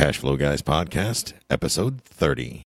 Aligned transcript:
Cash 0.00 0.16
Flow 0.16 0.38
Guys 0.38 0.62
Podcast, 0.62 1.34
episode 1.50 2.00
30. 2.04 2.62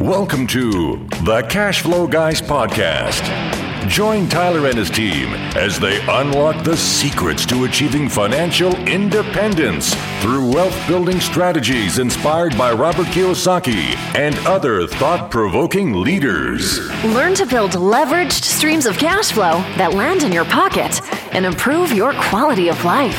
Welcome 0.00 0.48
to 0.48 1.06
the 1.24 1.46
Cash 1.48 1.82
Flow 1.82 2.08
Guys 2.08 2.42
Podcast. 2.42 3.61
Join 3.88 4.28
Tyler 4.28 4.68
and 4.68 4.78
his 4.78 4.90
team 4.90 5.34
as 5.56 5.78
they 5.78 6.00
unlock 6.08 6.64
the 6.64 6.76
secrets 6.76 7.44
to 7.46 7.64
achieving 7.64 8.08
financial 8.08 8.74
independence 8.86 9.94
through 10.20 10.50
wealth 10.50 10.76
building 10.86 11.20
strategies 11.20 11.98
inspired 11.98 12.56
by 12.56 12.72
Robert 12.72 13.08
Kiyosaki 13.08 13.96
and 14.16 14.38
other 14.46 14.86
thought 14.86 15.30
provoking 15.30 16.00
leaders. 16.00 16.78
Learn 17.04 17.34
to 17.34 17.44
build 17.44 17.72
leveraged 17.72 18.44
streams 18.44 18.86
of 18.86 18.96
cash 18.96 19.32
flow 19.32 19.58
that 19.76 19.94
land 19.94 20.22
in 20.22 20.30
your 20.30 20.44
pocket 20.44 21.00
and 21.34 21.44
improve 21.44 21.92
your 21.92 22.14
quality 22.14 22.68
of 22.68 22.84
life. 22.84 23.18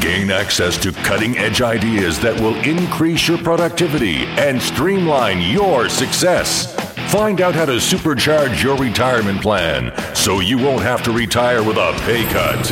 Gain 0.00 0.30
access 0.30 0.76
to 0.78 0.92
cutting 0.92 1.36
edge 1.38 1.62
ideas 1.62 2.20
that 2.20 2.38
will 2.38 2.54
increase 2.62 3.26
your 3.26 3.38
productivity 3.38 4.26
and 4.36 4.60
streamline 4.60 5.40
your 5.40 5.88
success. 5.88 6.77
Find 7.08 7.40
out 7.40 7.54
how 7.54 7.64
to 7.64 7.76
supercharge 7.76 8.62
your 8.62 8.76
retirement 8.76 9.40
plan 9.40 9.92
so 10.14 10.40
you 10.40 10.58
won't 10.58 10.82
have 10.82 11.02
to 11.04 11.10
retire 11.10 11.62
with 11.62 11.78
a 11.78 11.94
pay 12.02 12.24
cut. 12.24 12.68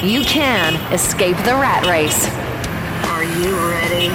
You 0.00 0.22
can 0.22 0.76
escape 0.92 1.36
the 1.38 1.54
rat 1.54 1.84
race. 1.84 2.28
Are 3.10 3.24
you 3.24 3.56
ready? 3.68 4.10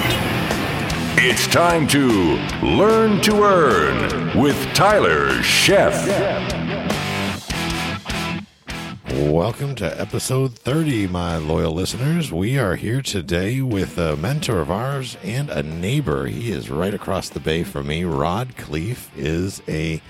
It's 1.22 1.46
time 1.46 1.86
to 1.88 2.38
Learn 2.66 3.20
to 3.20 3.42
Earn 3.44 4.40
with 4.40 4.56
Tyler 4.72 5.28
Sheff. 5.42 6.59
Welcome 9.20 9.74
to 9.74 10.00
episode 10.00 10.58
30, 10.58 11.08
my 11.08 11.36
loyal 11.36 11.74
listeners. 11.74 12.32
We 12.32 12.58
are 12.58 12.74
here 12.76 13.02
today 13.02 13.60
with 13.60 13.98
a 13.98 14.16
mentor 14.16 14.60
of 14.60 14.70
ours 14.70 15.18
and 15.22 15.50
a 15.50 15.62
neighbor. 15.62 16.24
He 16.24 16.50
is 16.50 16.70
right 16.70 16.94
across 16.94 17.28
the 17.28 17.38
bay 17.38 17.62
from 17.62 17.88
me. 17.88 18.04
Rod 18.04 18.56
Khleif 18.56 19.08
is 19.14 19.60
a. 19.68 20.00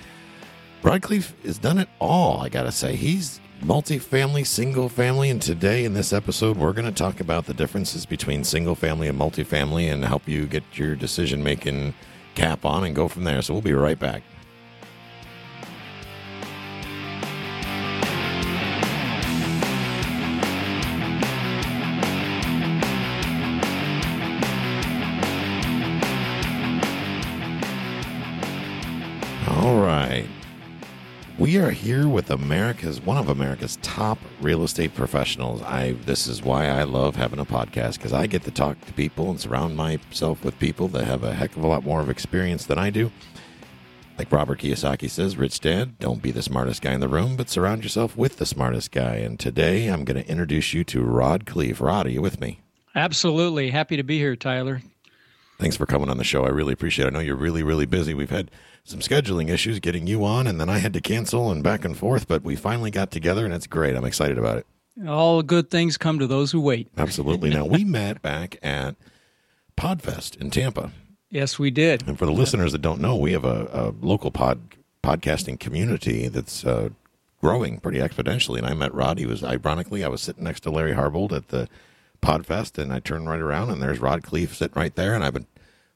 Rod 0.81 1.01
Khleif 1.01 1.33
has 1.43 1.57
done 1.57 1.77
it 1.77 1.89
all, 1.99 2.39
I 2.39 2.47
gotta 2.47 2.71
say. 2.71 2.95
He's 2.95 3.41
multifamily, 3.61 4.47
single 4.47 4.87
family, 4.87 5.29
and 5.29 5.41
today 5.41 5.83
in 5.83 5.93
this 5.93 6.13
episode, 6.13 6.55
we're 6.55 6.71
to 6.71 6.91
talk 6.93 7.19
about 7.19 7.47
the 7.47 7.53
differences 7.53 8.05
between 8.05 8.45
single 8.45 8.75
family 8.75 9.09
and 9.09 9.19
multifamily 9.19 9.91
and 9.91 10.05
help 10.05 10.25
you 10.25 10.47
get 10.47 10.63
your 10.75 10.95
decision 10.95 11.43
making 11.43 11.95
cap 12.33 12.63
on 12.63 12.85
and 12.85 12.95
go 12.95 13.09
from 13.09 13.25
there. 13.25 13.41
So 13.41 13.53
we'll 13.53 13.61
be 13.61 13.73
right 13.73 13.99
back. 13.99 14.23
Here 31.81 32.07
with 32.07 32.29
America's 32.29 33.01
one 33.01 33.17
of 33.17 33.27
America's 33.27 33.79
top 33.81 34.19
real 34.39 34.63
estate 34.63 34.93
professionals. 34.93 35.63
I 35.63 35.93
this 36.05 36.27
is 36.27 36.43
why 36.43 36.67
I 36.67 36.83
love 36.83 37.15
having 37.15 37.39
a 37.39 37.45
podcast 37.45 37.95
because 37.95 38.13
I 38.13 38.27
get 38.27 38.43
to 38.43 38.51
talk 38.51 38.79
to 38.85 38.93
people 38.93 39.31
and 39.31 39.39
surround 39.39 39.75
myself 39.75 40.45
with 40.45 40.59
people 40.59 40.87
that 40.89 41.05
have 41.05 41.23
a 41.23 41.33
heck 41.33 41.57
of 41.57 41.63
a 41.63 41.67
lot 41.67 41.83
more 41.83 41.99
of 41.99 42.09
experience 42.09 42.65
than 42.65 42.77
I 42.77 42.91
do. 42.91 43.11
Like 44.19 44.31
Robert 44.31 44.59
Kiyosaki 44.59 45.09
says, 45.09 45.37
Rich 45.37 45.61
Dad, 45.61 45.97
don't 45.97 46.21
be 46.21 46.29
the 46.29 46.43
smartest 46.43 46.83
guy 46.83 46.93
in 46.93 46.99
the 46.99 47.09
room, 47.09 47.35
but 47.35 47.49
surround 47.49 47.81
yourself 47.81 48.15
with 48.15 48.37
the 48.37 48.45
smartest 48.45 48.91
guy. 48.91 49.15
And 49.15 49.39
today 49.39 49.87
I'm 49.87 50.05
going 50.05 50.23
to 50.23 50.29
introduce 50.29 50.75
you 50.75 50.83
to 50.83 51.01
Rod 51.01 51.45
Khleif. 51.45 51.79
Rod, 51.79 52.05
are 52.05 52.11
you 52.11 52.21
with 52.21 52.39
me? 52.39 52.59
Absolutely. 52.93 53.71
Happy 53.71 53.97
to 53.97 54.03
be 54.03 54.19
here, 54.19 54.35
Tyler. 54.35 54.83
Thanks 55.57 55.77
for 55.77 55.87
coming 55.87 56.09
on 56.09 56.17
the 56.17 56.23
show. 56.23 56.43
I 56.43 56.49
really 56.49 56.73
appreciate 56.73 57.05
it. 57.05 57.07
I 57.07 57.11
know 57.11 57.19
you're 57.19 57.35
really, 57.35 57.63
really 57.63 57.87
busy. 57.87 58.13
We've 58.13 58.29
had 58.29 58.51
some 58.83 58.99
scheduling 58.99 59.49
issues 59.49 59.79
getting 59.79 60.07
you 60.07 60.25
on, 60.25 60.47
and 60.47 60.59
then 60.59 60.69
I 60.69 60.79
had 60.79 60.93
to 60.93 61.01
cancel 61.01 61.51
and 61.51 61.63
back 61.63 61.85
and 61.85 61.97
forth, 61.97 62.27
but 62.27 62.43
we 62.43 62.55
finally 62.55 62.91
got 62.91 63.11
together, 63.11 63.45
and 63.45 63.53
it's 63.53 63.67
great. 63.67 63.95
I'm 63.95 64.05
excited 64.05 64.37
about 64.37 64.57
it. 64.57 64.67
All 65.07 65.41
good 65.41 65.69
things 65.69 65.97
come 65.97 66.19
to 66.19 66.27
those 66.27 66.51
who 66.51 66.59
wait. 66.59 66.89
Absolutely. 66.97 67.49
now, 67.49 67.65
we 67.65 67.83
met 67.83 68.21
back 68.21 68.57
at 68.61 68.95
Podfest 69.77 70.39
in 70.39 70.49
Tampa. 70.51 70.91
Yes, 71.29 71.57
we 71.57 71.71
did. 71.71 72.07
And 72.07 72.19
for 72.19 72.25
the 72.25 72.31
listeners 72.33 72.73
that 72.73 72.81
don't 72.81 72.99
know, 72.99 73.15
we 73.15 73.31
have 73.31 73.45
a, 73.45 73.69
a 73.71 74.05
local 74.05 74.31
pod 74.31 74.59
podcasting 75.01 75.59
community 75.59 76.27
that's 76.27 76.63
uh, 76.63 76.89
growing 77.39 77.79
pretty 77.79 77.99
exponentially. 77.99 78.57
And 78.59 78.67
I 78.67 78.73
met 78.73 78.93
Rod. 78.93 79.17
He 79.17 79.25
was, 79.25 79.43
ironically, 79.43 80.03
I 80.03 80.09
was 80.09 80.21
sitting 80.21 80.43
next 80.43 80.59
to 80.61 80.71
Larry 80.71 80.93
Harbold 80.93 81.33
at 81.33 81.47
the 81.47 81.67
Podfest, 82.21 82.77
and 82.77 82.93
I 82.93 82.99
turned 82.99 83.27
right 83.27 83.39
around, 83.39 83.71
and 83.71 83.81
there's 83.81 83.99
Rod 83.99 84.21
Khleif 84.21 84.53
sitting 84.53 84.79
right 84.79 84.93
there. 84.93 85.15
And 85.15 85.23
I've 85.23 85.33
been 85.33 85.47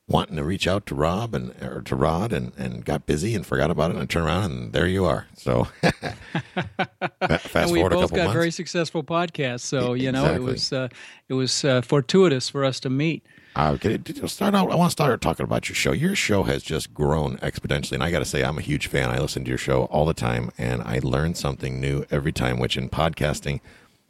wanting 0.07 0.35
to 0.35 0.43
reach 0.43 0.67
out 0.67 0.85
to 0.85 0.93
Rob 0.95 1.33
and 1.33 1.51
or 1.63 1.81
to 1.81 1.95
Rod 1.95 2.31
and, 2.31 2.51
and 2.57 2.85
got 2.85 3.05
busy 3.07 3.33
and 3.33 3.45
forgot 3.45 3.71
about 3.71 3.89
it 3.91 3.97
and 3.97 4.07
turned 4.09 4.27
around 4.27 4.43
and 4.51 4.73
there 4.73 4.87
you 4.87 5.03
are. 5.05 5.25
So 5.35 5.63
fast 5.83 7.55
and 7.55 7.71
we 7.71 7.79
forward 7.79 7.93
a 7.93 7.95
both 7.95 8.01
couple 8.03 8.17
got 8.17 8.23
months. 8.25 8.33
very 8.33 8.51
successful 8.51 9.03
podcasts, 9.03 9.61
so 9.61 9.93
you 9.93 10.11
know 10.11 10.33
it 10.33 10.41
was 10.41 10.71
uh, 10.73 10.89
it 11.29 11.33
was 11.33 11.63
uh, 11.65 11.81
fortuitous 11.81 12.49
for 12.49 12.63
us 12.63 12.79
to 12.81 12.89
meet. 12.89 13.25
Okay, 13.57 13.97
start 14.27 14.53
out. 14.53 14.69
I 14.69 14.75
want 14.75 14.89
to 14.89 14.91
start 14.91 15.21
talking 15.21 15.45
about 15.45 15.69
your 15.69 15.75
show. 15.77 15.93
Your 15.93 16.13
show 16.13 16.43
has 16.43 16.61
just 16.61 16.93
grown 16.93 17.37
exponentially, 17.37 17.93
and 17.93 18.03
I 18.03 18.11
got 18.11 18.19
to 18.19 18.25
say, 18.25 18.43
I'm 18.43 18.57
a 18.57 18.61
huge 18.61 18.87
fan. 18.87 19.09
I 19.09 19.17
listen 19.19 19.45
to 19.45 19.49
your 19.49 19.57
show 19.57 19.85
all 19.85 20.05
the 20.05 20.13
time, 20.13 20.51
and 20.57 20.81
I 20.81 20.99
learn 21.01 21.35
something 21.35 21.79
new 21.79 22.05
every 22.11 22.33
time, 22.33 22.59
which 22.59 22.75
in 22.75 22.89
podcasting 22.89 23.61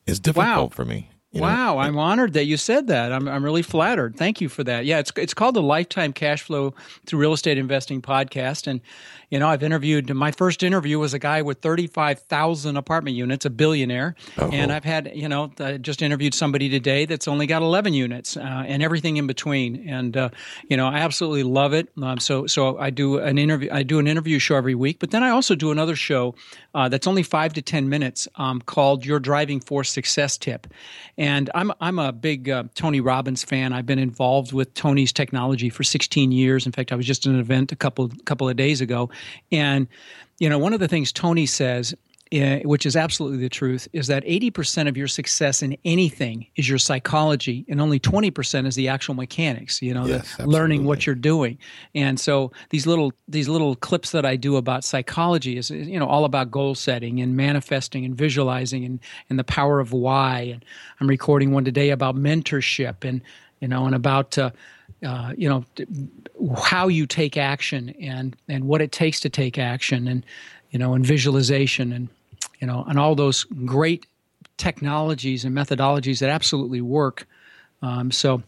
is 0.08 0.20
difficult 0.20 0.48
Wow. 0.48 0.68
for 0.70 0.84
me. 0.84 1.10
You 1.36 1.42
know? 1.42 1.48
wow, 1.48 1.78
I'm 1.78 1.98
honored 1.98 2.34
that 2.34 2.46
you 2.46 2.58
said 2.58 2.88
that. 2.88 3.12
I'm 3.12 3.28
I'm 3.28 3.44
really 3.44 3.62
flattered. 3.62 4.16
Thank 4.18 4.42
you 4.42 4.50
for 4.50 4.64
that. 4.64 4.86
Yeah, 4.86 5.00
it's 5.00 5.12
it's 5.18 5.34
called 5.34 5.56
the 5.56 5.62
Lifetime 5.62 6.14
Cash 6.14 6.42
Flow 6.44 6.74
Through 7.06 7.20
Real 7.20 7.34
Estate 7.34 7.58
Investing 7.58 8.02
podcast, 8.02 8.68
and 8.68 8.82
you 9.30 9.40
know 9.40 9.48
I've 9.48 9.64
interviewed. 9.64 10.10
My 10.14 10.32
first 10.32 10.64
interview 10.64 10.98
was 11.00 11.14
a 11.14 11.20
guy 11.20 11.42
with 11.42 11.60
35,000 11.62 12.78
apartment 12.78 13.16
units, 13.18 13.46
a 13.46 13.50
billionaire, 13.50 14.16
Oh. 14.38 14.50
and 14.52 14.72
I've 14.72 14.84
had 14.86 15.12
you 15.14 15.28
know 15.28 15.52
I 15.60 15.78
just 15.78 16.02
interviewed 16.02 16.34
somebody 16.34 16.70
today 16.70 17.06
that's 17.06 17.28
only 17.28 17.48
got 17.48 17.62
11 17.62 17.94
units 17.94 18.38
uh, 18.38 18.42
and 18.68 18.82
everything 18.82 19.18
in 19.18 19.28
between, 19.28 19.88
and 19.90 20.16
uh, 20.16 20.30
you 20.70 20.78
know 20.78 20.88
I 20.88 21.00
absolutely 21.00 21.44
love 21.44 21.74
it. 21.74 21.90
Um, 22.02 22.20
so 22.20 22.48
so 22.48 22.78
I 22.78 22.90
do 22.90 23.18
an 23.20 23.38
interview. 23.38 23.70
I 23.72 23.84
do 23.84 24.00
an 24.00 24.08
interview 24.08 24.40
show 24.40 24.56
every 24.56 24.76
week, 24.76 25.00
but 25.00 25.12
then 25.12 25.24
I 25.24 25.30
also 25.30 25.56
do 25.56 25.72
another 25.72 25.96
show 25.96 26.36
uh, 26.74 26.90
that's 26.90 27.08
only 27.08 27.24
five 27.24 27.54
to 27.54 27.62
10 27.62 27.90
minutes 27.90 28.28
um, 28.36 28.62
called 28.62 29.06
Your 29.06 29.20
Driving 29.20 29.60
Force 29.60 29.90
Success 29.92 30.38
Tip. 30.38 30.68
And 31.18 31.25
I'm, 31.54 31.72
I'm 31.82 32.00
a 32.00 32.12
big 32.12 32.50
uh, 32.50 32.64
Tony 32.76 33.00
Robbins 33.00 33.44
fan. 33.44 33.74
I've 33.74 33.86
been 33.86 34.00
involved 34.00 34.54
with 34.54 34.74
Tony's 34.74 35.14
technology 35.14 35.70
for 35.70 35.84
16 35.84 36.32
years. 36.32 36.66
In 36.66 36.72
fact, 36.72 36.92
I 36.92 36.96
was 36.96 37.06
just 37.06 37.26
at 37.26 37.34
an 37.34 37.40
event 37.40 37.72
a 37.72 37.76
couple, 37.76 38.12
couple 38.26 38.50
of 38.50 38.56
days 38.56 38.82
ago. 38.82 39.10
And, 39.52 39.88
you 40.40 40.50
know, 40.50 40.60
one 40.60 40.74
of 40.74 40.80
the 40.80 40.88
things 40.88 41.12
Tony 41.12 41.46
says 41.46 41.94
which 42.64 42.86
is 42.86 42.96
absolutely 42.96 43.38
the 43.38 43.50
truth, 43.50 43.88
is 43.94 44.08
that 44.08 44.24
80% 44.26 44.90
of 44.90 44.98
your 44.98 45.08
success 45.08 45.62
in 45.62 45.78
anything 45.86 46.48
is 46.56 46.68
your 46.68 46.78
psychology, 46.78 47.66
and 47.70 47.80
only 47.80 48.00
20% 48.00 48.66
is 48.66 48.76
the 48.76 48.88
actual 48.88 49.14
mechanics. 49.14 49.82
You 49.82 49.94
know, 49.94 50.06
Yes, 50.06 50.36
the 50.36 50.48
learning 50.48 50.86
what 50.86 51.06
you're 51.06 51.16
doing. 51.16 51.58
And 51.94 52.20
so 52.20 52.52
these 52.72 52.86
little 52.86 53.14
these 53.28 53.48
little 53.48 53.76
clips 53.76 54.12
that 54.12 54.26
I 54.26 54.36
do 54.36 54.58
about 54.58 54.84
psychology 54.84 55.58
is 55.58 55.70
you 55.70 56.00
know 56.00 56.08
all 56.08 56.26
about 56.26 56.52
goal 56.52 56.76
setting 56.76 57.22
and 57.22 57.36
manifesting 57.38 58.04
and 58.06 58.16
visualizing 58.16 58.84
and 58.84 59.00
and 59.30 59.40
the 59.40 59.44
power 59.44 59.80
of 59.80 59.94
why. 59.94 60.42
And 60.42 60.66
I'm 61.00 61.08
recording 61.08 61.52
one 61.52 61.64
today 61.64 61.92
about 61.92 62.16
mentorship 62.16 63.04
and 63.04 63.22
you 63.60 63.68
know 63.68 63.86
and 63.86 63.96
about. 63.96 64.38
Uh, 64.38 64.52
uh, 65.06 65.34
you 65.36 65.50
know 65.50 65.66
how 66.58 66.88
you 66.88 67.06
take 67.06 67.38
action 67.38 67.94
and 68.00 68.36
and 68.48 68.64
what 68.66 68.82
it 68.82 68.92
takes 68.92 69.20
to 69.20 69.30
take 69.30 69.58
action 69.58 70.08
and 70.08 70.26
you 70.72 70.80
know 70.80 70.94
and 70.94 71.06
visualization 71.06 71.92
and 71.92 72.10
you 72.66 72.72
know 72.72 72.84
and 72.88 72.98
all 72.98 73.14
those 73.14 73.44
great 73.44 74.08
technologies 74.58 75.46
and 75.46 75.56
methodologies 75.56 76.18
that 76.20 76.32
absolutely 76.32 76.82
work 76.82 77.28
um, 77.84 78.10
so 78.10 78.42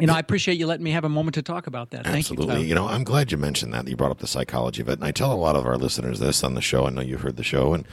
you 0.00 0.08
know 0.08 0.12
i 0.12 0.18
appreciate 0.18 0.58
you 0.58 0.66
letting 0.66 0.82
me 0.82 0.90
have 0.90 1.04
a 1.04 1.08
moment 1.08 1.36
to 1.36 1.42
talk 1.42 1.68
about 1.68 1.90
that 1.90 2.04
thank 2.04 2.28
you 2.28 2.34
Absolutely. 2.34 2.66
You 2.66 2.74
know, 2.74 2.88
I'm 2.88 3.04
glad 3.04 3.30
you 3.30 3.38
mentioned 3.38 3.72
that. 3.72 3.86
You 3.86 3.94
brought 3.94 4.10
up 4.10 4.18
the 4.18 4.26
psychology 4.26 4.82
of 4.82 4.88
it. 4.88 4.94
And 4.94 5.04
I 5.04 5.12
tell 5.12 5.32
a 5.32 5.36
lot 5.36 5.54
of 5.54 5.66
our 5.66 5.76
listeners 5.76 6.18
this 6.18 6.42
on 6.42 6.54
the 6.54 6.60
show. 6.60 6.86
I 6.86 6.90
know 6.90 7.00
you've 7.00 7.20
heard 7.20 7.36
the 7.36 7.44
show 7.44 7.74
and 7.74 7.86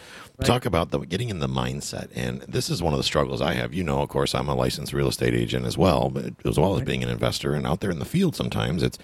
talk 0.43 0.65
about 0.65 0.89
the 0.89 0.99
getting 0.99 1.29
in 1.29 1.39
the 1.39 1.47
mindset. 1.47 2.09
And 2.15 2.41
this 2.41 2.69
is 2.69 2.81
one 2.81 2.93
of 2.93 2.97
the 2.97 3.03
struggles 3.03 3.41
I 3.41 3.53
have. 3.53 3.73
You 3.73 3.83
know, 3.83 4.01
of 4.01 4.09
course, 4.09 4.33
I'm 4.33 4.49
a 4.49 4.55
licensed 4.55 4.93
real 4.93 5.09
estate 5.09 5.35
agent 5.35 5.65
as 5.65 5.77
well, 5.77 6.09
but 6.09 6.33
as 6.45 6.57
well 6.57 6.75
as 6.75 6.81
being 6.81 7.03
an 7.03 7.09
investor 7.09 7.53
and 7.53 7.67
out 7.67 7.81
there 7.81 7.91
in 7.91 7.99
the 7.99 8.05
field 8.05 8.35
sometimes 8.35 8.81
it's 8.81 8.97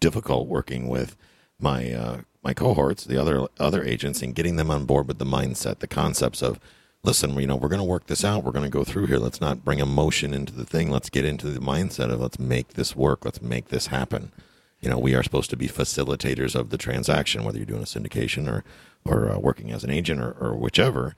difficult 0.00 0.48
working 0.48 0.88
with 0.88 1.16
my 1.62 1.92
uh, 1.92 2.20
my 2.42 2.54
cohorts, 2.54 3.04
the 3.04 3.20
other 3.20 3.46
other 3.58 3.82
agents, 3.84 4.22
and 4.22 4.34
getting 4.34 4.56
them 4.56 4.70
on 4.70 4.84
board 4.84 5.08
with 5.08 5.18
the 5.18 5.24
mindset, 5.24 5.78
the 5.78 5.86
concepts 5.86 6.42
of 6.42 6.58
listen, 7.04 7.38
you 7.38 7.46
know, 7.46 7.56
we're 7.56 7.68
going 7.68 7.78
to 7.78 7.84
work 7.84 8.06
this 8.06 8.24
out. 8.24 8.44
We're 8.44 8.52
going 8.52 8.64
to 8.64 8.70
go 8.70 8.84
through 8.84 9.06
here. 9.06 9.18
Let's 9.18 9.40
not 9.40 9.64
bring 9.64 9.80
emotion 9.80 10.32
into 10.32 10.52
the 10.52 10.64
thing. 10.64 10.90
Let's 10.90 11.10
get 11.10 11.24
into 11.24 11.48
the 11.48 11.60
mindset 11.60 12.10
of 12.10 12.20
let's 12.20 12.38
make 12.38 12.74
this 12.74 12.94
work. 12.94 13.24
Let's 13.24 13.42
make 13.42 13.68
this 13.68 13.88
happen. 13.88 14.32
You 14.80 14.90
know, 14.90 14.98
we 14.98 15.14
are 15.14 15.22
supposed 15.22 15.50
to 15.50 15.56
be 15.56 15.68
facilitators 15.68 16.54
of 16.54 16.70
the 16.70 16.78
transaction, 16.78 17.44
whether 17.44 17.58
you're 17.58 17.66
doing 17.66 17.82
a 17.82 17.86
syndication 17.86 18.48
or 18.48 18.64
or 19.04 19.30
uh, 19.30 19.38
working 19.38 19.72
as 19.72 19.84
an 19.84 19.90
agent 19.90 20.20
or, 20.20 20.32
or 20.32 20.54
whichever. 20.54 21.14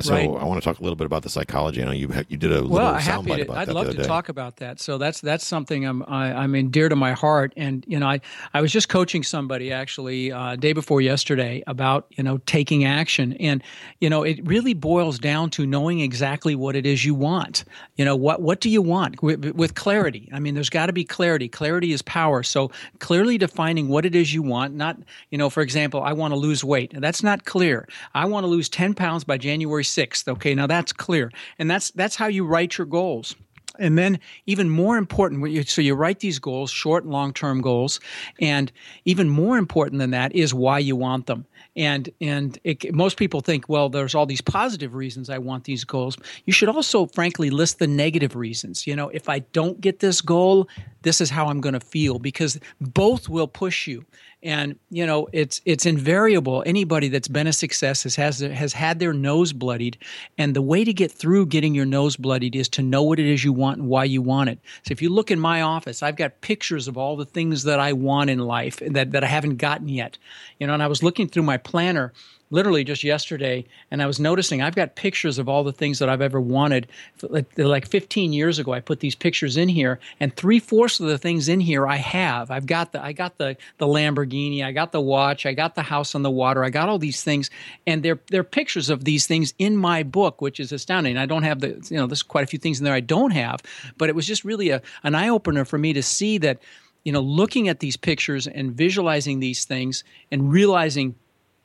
So 0.00 0.12
Right. 0.12 0.24
I 0.28 0.44
want 0.44 0.60
to 0.60 0.68
talk 0.68 0.80
a 0.80 0.82
little 0.82 0.96
bit 0.96 1.06
about 1.06 1.22
the 1.22 1.28
psychology. 1.28 1.80
I 1.80 1.84
know 1.86 1.92
you 1.92 2.12
you 2.28 2.36
did 2.36 2.50
a 2.50 2.60
little 2.62 2.70
well, 2.70 2.94
soundbite 2.96 3.42
about 3.42 3.58
I'd 3.58 3.68
that 3.68 3.74
love 3.74 3.86
the 3.86 3.92
to 3.92 4.02
day. 4.02 4.06
talk 4.08 4.28
about 4.28 4.56
that. 4.56 4.80
So 4.80 4.98
that's 4.98 5.20
that's 5.20 5.46
something 5.46 5.84
I'm 5.86 6.02
I, 6.08 6.32
I'm 6.32 6.54
in 6.56 6.70
dear 6.70 6.88
to 6.88 6.96
my 6.96 7.12
heart. 7.12 7.52
And 7.56 7.84
you 7.86 8.00
know, 8.00 8.08
I 8.08 8.20
I 8.52 8.60
was 8.60 8.72
just 8.72 8.88
coaching 8.88 9.22
somebody 9.22 9.72
actually 9.72 10.32
uh, 10.32 10.56
day 10.56 10.72
before 10.72 11.00
yesterday 11.00 11.62
about 11.68 12.06
you 12.10 12.24
know 12.24 12.38
taking 12.38 12.84
action, 12.84 13.34
and 13.34 13.62
you 14.00 14.10
know 14.10 14.24
it 14.24 14.44
really 14.44 14.74
boils 14.74 15.18
down 15.20 15.50
to 15.50 15.64
knowing 15.64 16.00
exactly 16.00 16.56
what 16.56 16.74
it 16.74 16.86
is 16.86 17.04
you 17.04 17.14
want. 17.14 17.64
You 17.94 18.04
know 18.04 18.16
what 18.16 18.42
what 18.42 18.60
do 18.60 18.70
you 18.70 18.82
want 18.82 19.22
with, 19.22 19.44
with 19.54 19.74
clarity? 19.74 20.28
I 20.32 20.40
mean, 20.40 20.54
there's 20.54 20.70
got 20.70 20.86
to 20.86 20.92
be 20.92 21.04
clarity. 21.04 21.48
Clarity 21.48 21.92
is 21.92 22.02
power. 22.02 22.42
So 22.42 22.72
clearly 22.98 23.38
defining 23.38 23.88
what 23.88 24.04
it 24.04 24.16
is 24.16 24.34
you 24.34 24.42
want. 24.42 24.74
Not 24.74 24.98
you 25.30 25.38
know, 25.38 25.50
for 25.50 25.62
example, 25.62 26.02
I 26.02 26.12
want 26.14 26.32
to 26.32 26.36
lose 26.36 26.64
weight. 26.64 26.92
That's 26.94 27.22
not 27.22 27.44
clear. 27.44 27.86
I 28.12 28.24
want 28.24 28.42
to 28.42 28.48
lose 28.48 28.68
10 28.68 28.94
pounds 28.94 29.22
by 29.22 29.38
January 29.38 29.83
6th. 29.84 30.28
Okay, 30.28 30.54
now 30.54 30.66
that's 30.66 30.92
clear, 30.92 31.30
and 31.58 31.70
that's 31.70 31.90
that's 31.92 32.16
how 32.16 32.26
you 32.26 32.44
write 32.44 32.78
your 32.78 32.86
goals. 32.86 33.36
And 33.78 33.98
then, 33.98 34.20
even 34.46 34.70
more 34.70 34.96
important, 34.96 35.68
so 35.68 35.82
you 35.82 35.94
write 35.94 36.20
these 36.20 36.38
goals, 36.38 36.70
short 36.70 37.02
and 37.02 37.12
long 37.12 37.32
term 37.32 37.60
goals, 37.60 37.98
and 38.40 38.70
even 39.04 39.28
more 39.28 39.58
important 39.58 39.98
than 39.98 40.10
that 40.10 40.32
is 40.32 40.54
why 40.54 40.78
you 40.78 40.94
want 40.94 41.26
them. 41.26 41.44
And 41.74 42.08
and 42.20 42.56
it, 42.62 42.94
most 42.94 43.16
people 43.16 43.40
think, 43.40 43.68
well, 43.68 43.88
there's 43.88 44.14
all 44.14 44.26
these 44.26 44.40
positive 44.40 44.94
reasons 44.94 45.28
I 45.28 45.38
want 45.38 45.64
these 45.64 45.82
goals. 45.82 46.16
You 46.44 46.52
should 46.52 46.68
also, 46.68 47.06
frankly, 47.06 47.50
list 47.50 47.80
the 47.80 47.88
negative 47.88 48.36
reasons. 48.36 48.86
You 48.86 48.94
know, 48.94 49.08
if 49.08 49.28
I 49.28 49.40
don't 49.40 49.80
get 49.80 49.98
this 49.98 50.20
goal, 50.20 50.68
this 51.02 51.20
is 51.20 51.30
how 51.30 51.48
I'm 51.48 51.60
going 51.60 51.72
to 51.72 51.80
feel 51.80 52.20
because 52.20 52.60
both 52.80 53.28
will 53.28 53.48
push 53.48 53.88
you. 53.88 54.04
And 54.44 54.78
you 54.90 55.06
know, 55.06 55.26
it's 55.32 55.62
it's 55.64 55.86
invariable. 55.86 56.62
Anybody 56.66 57.08
that's 57.08 57.28
been 57.28 57.46
a 57.46 57.52
success 57.52 58.02
has 58.02 58.14
has 58.16 58.40
has 58.40 58.74
had 58.74 58.98
their 58.98 59.14
nose 59.14 59.54
bloodied, 59.54 59.96
and 60.36 60.54
the 60.54 60.60
way 60.60 60.84
to 60.84 60.92
get 60.92 61.10
through 61.10 61.46
getting 61.46 61.74
your 61.74 61.86
nose 61.86 62.16
bloodied 62.16 62.54
is 62.54 62.68
to 62.70 62.82
know 62.82 63.02
what 63.02 63.18
it 63.18 63.26
is 63.26 63.42
you 63.42 63.54
want 63.54 63.78
and 63.78 63.88
why 63.88 64.04
you 64.04 64.20
want 64.20 64.50
it. 64.50 64.58
So 64.82 64.92
if 64.92 65.00
you 65.00 65.08
look 65.08 65.30
in 65.30 65.40
my 65.40 65.62
office, 65.62 66.02
I've 66.02 66.16
got 66.16 66.42
pictures 66.42 66.86
of 66.88 66.98
all 66.98 67.16
the 67.16 67.24
things 67.24 67.62
that 67.62 67.80
I 67.80 67.94
want 67.94 68.28
in 68.28 68.38
life 68.38 68.82
that 68.86 69.12
that 69.12 69.24
I 69.24 69.28
haven't 69.28 69.56
gotten 69.56 69.88
yet. 69.88 70.18
You 70.60 70.66
know, 70.66 70.74
and 70.74 70.82
I 70.82 70.88
was 70.88 71.02
looking 71.02 71.26
through 71.26 71.44
my 71.44 71.56
planner 71.56 72.12
literally 72.54 72.84
just 72.84 73.02
yesterday 73.02 73.64
and 73.90 74.00
i 74.00 74.06
was 74.06 74.20
noticing 74.20 74.62
i've 74.62 74.76
got 74.76 74.94
pictures 74.94 75.38
of 75.38 75.48
all 75.48 75.64
the 75.64 75.72
things 75.72 75.98
that 75.98 76.08
i've 76.08 76.22
ever 76.22 76.40
wanted. 76.40 76.86
Like, 77.22 77.46
like 77.58 77.88
15 77.88 78.32
years 78.32 78.58
ago 78.58 78.72
i 78.72 78.80
put 78.80 79.00
these 79.00 79.16
pictures 79.16 79.56
in 79.56 79.68
here 79.68 79.98
and 80.20 80.34
three-fourths 80.34 81.00
of 81.00 81.08
the 81.08 81.18
things 81.18 81.48
in 81.48 81.60
here 81.60 81.86
i 81.86 81.96
have. 81.96 82.50
I've 82.50 82.66
got 82.66 82.92
the 82.92 83.02
i 83.04 83.12
got 83.12 83.38
the 83.38 83.56
the 83.78 83.86
lamborghini 83.86 84.64
i 84.64 84.70
got 84.70 84.92
the 84.92 85.00
watch 85.00 85.44
i 85.44 85.52
got 85.52 85.74
the 85.74 85.82
house 85.82 86.14
on 86.14 86.22
the 86.22 86.30
water 86.30 86.64
i 86.64 86.70
got 86.70 86.88
all 86.88 86.98
these 86.98 87.22
things 87.24 87.50
and 87.86 88.02
they're 88.02 88.20
they're 88.30 88.44
pictures 88.44 88.88
of 88.88 89.04
these 89.04 89.26
things 89.26 89.52
in 89.58 89.76
my 89.76 90.02
book 90.02 90.40
which 90.40 90.60
is 90.60 90.72
astounding. 90.72 91.16
I 91.16 91.26
don't 91.26 91.42
have 91.42 91.60
the 91.60 91.84
you 91.90 91.96
know 91.96 92.06
there's 92.06 92.22
quite 92.22 92.44
a 92.44 92.46
few 92.46 92.58
things 92.58 92.78
in 92.78 92.84
there 92.84 92.94
i 92.94 93.00
don't 93.00 93.32
have 93.32 93.60
but 93.98 94.08
it 94.08 94.14
was 94.14 94.26
just 94.26 94.44
really 94.44 94.70
a, 94.70 94.80
an 95.02 95.14
eye-opener 95.14 95.64
for 95.64 95.78
me 95.78 95.92
to 95.92 96.02
see 96.02 96.38
that 96.38 96.62
you 97.02 97.12
know 97.12 97.20
looking 97.20 97.68
at 97.68 97.80
these 97.80 97.96
pictures 97.96 98.46
and 98.46 98.72
visualizing 98.72 99.40
these 99.40 99.64
things 99.64 100.04
and 100.30 100.52
realizing 100.52 101.14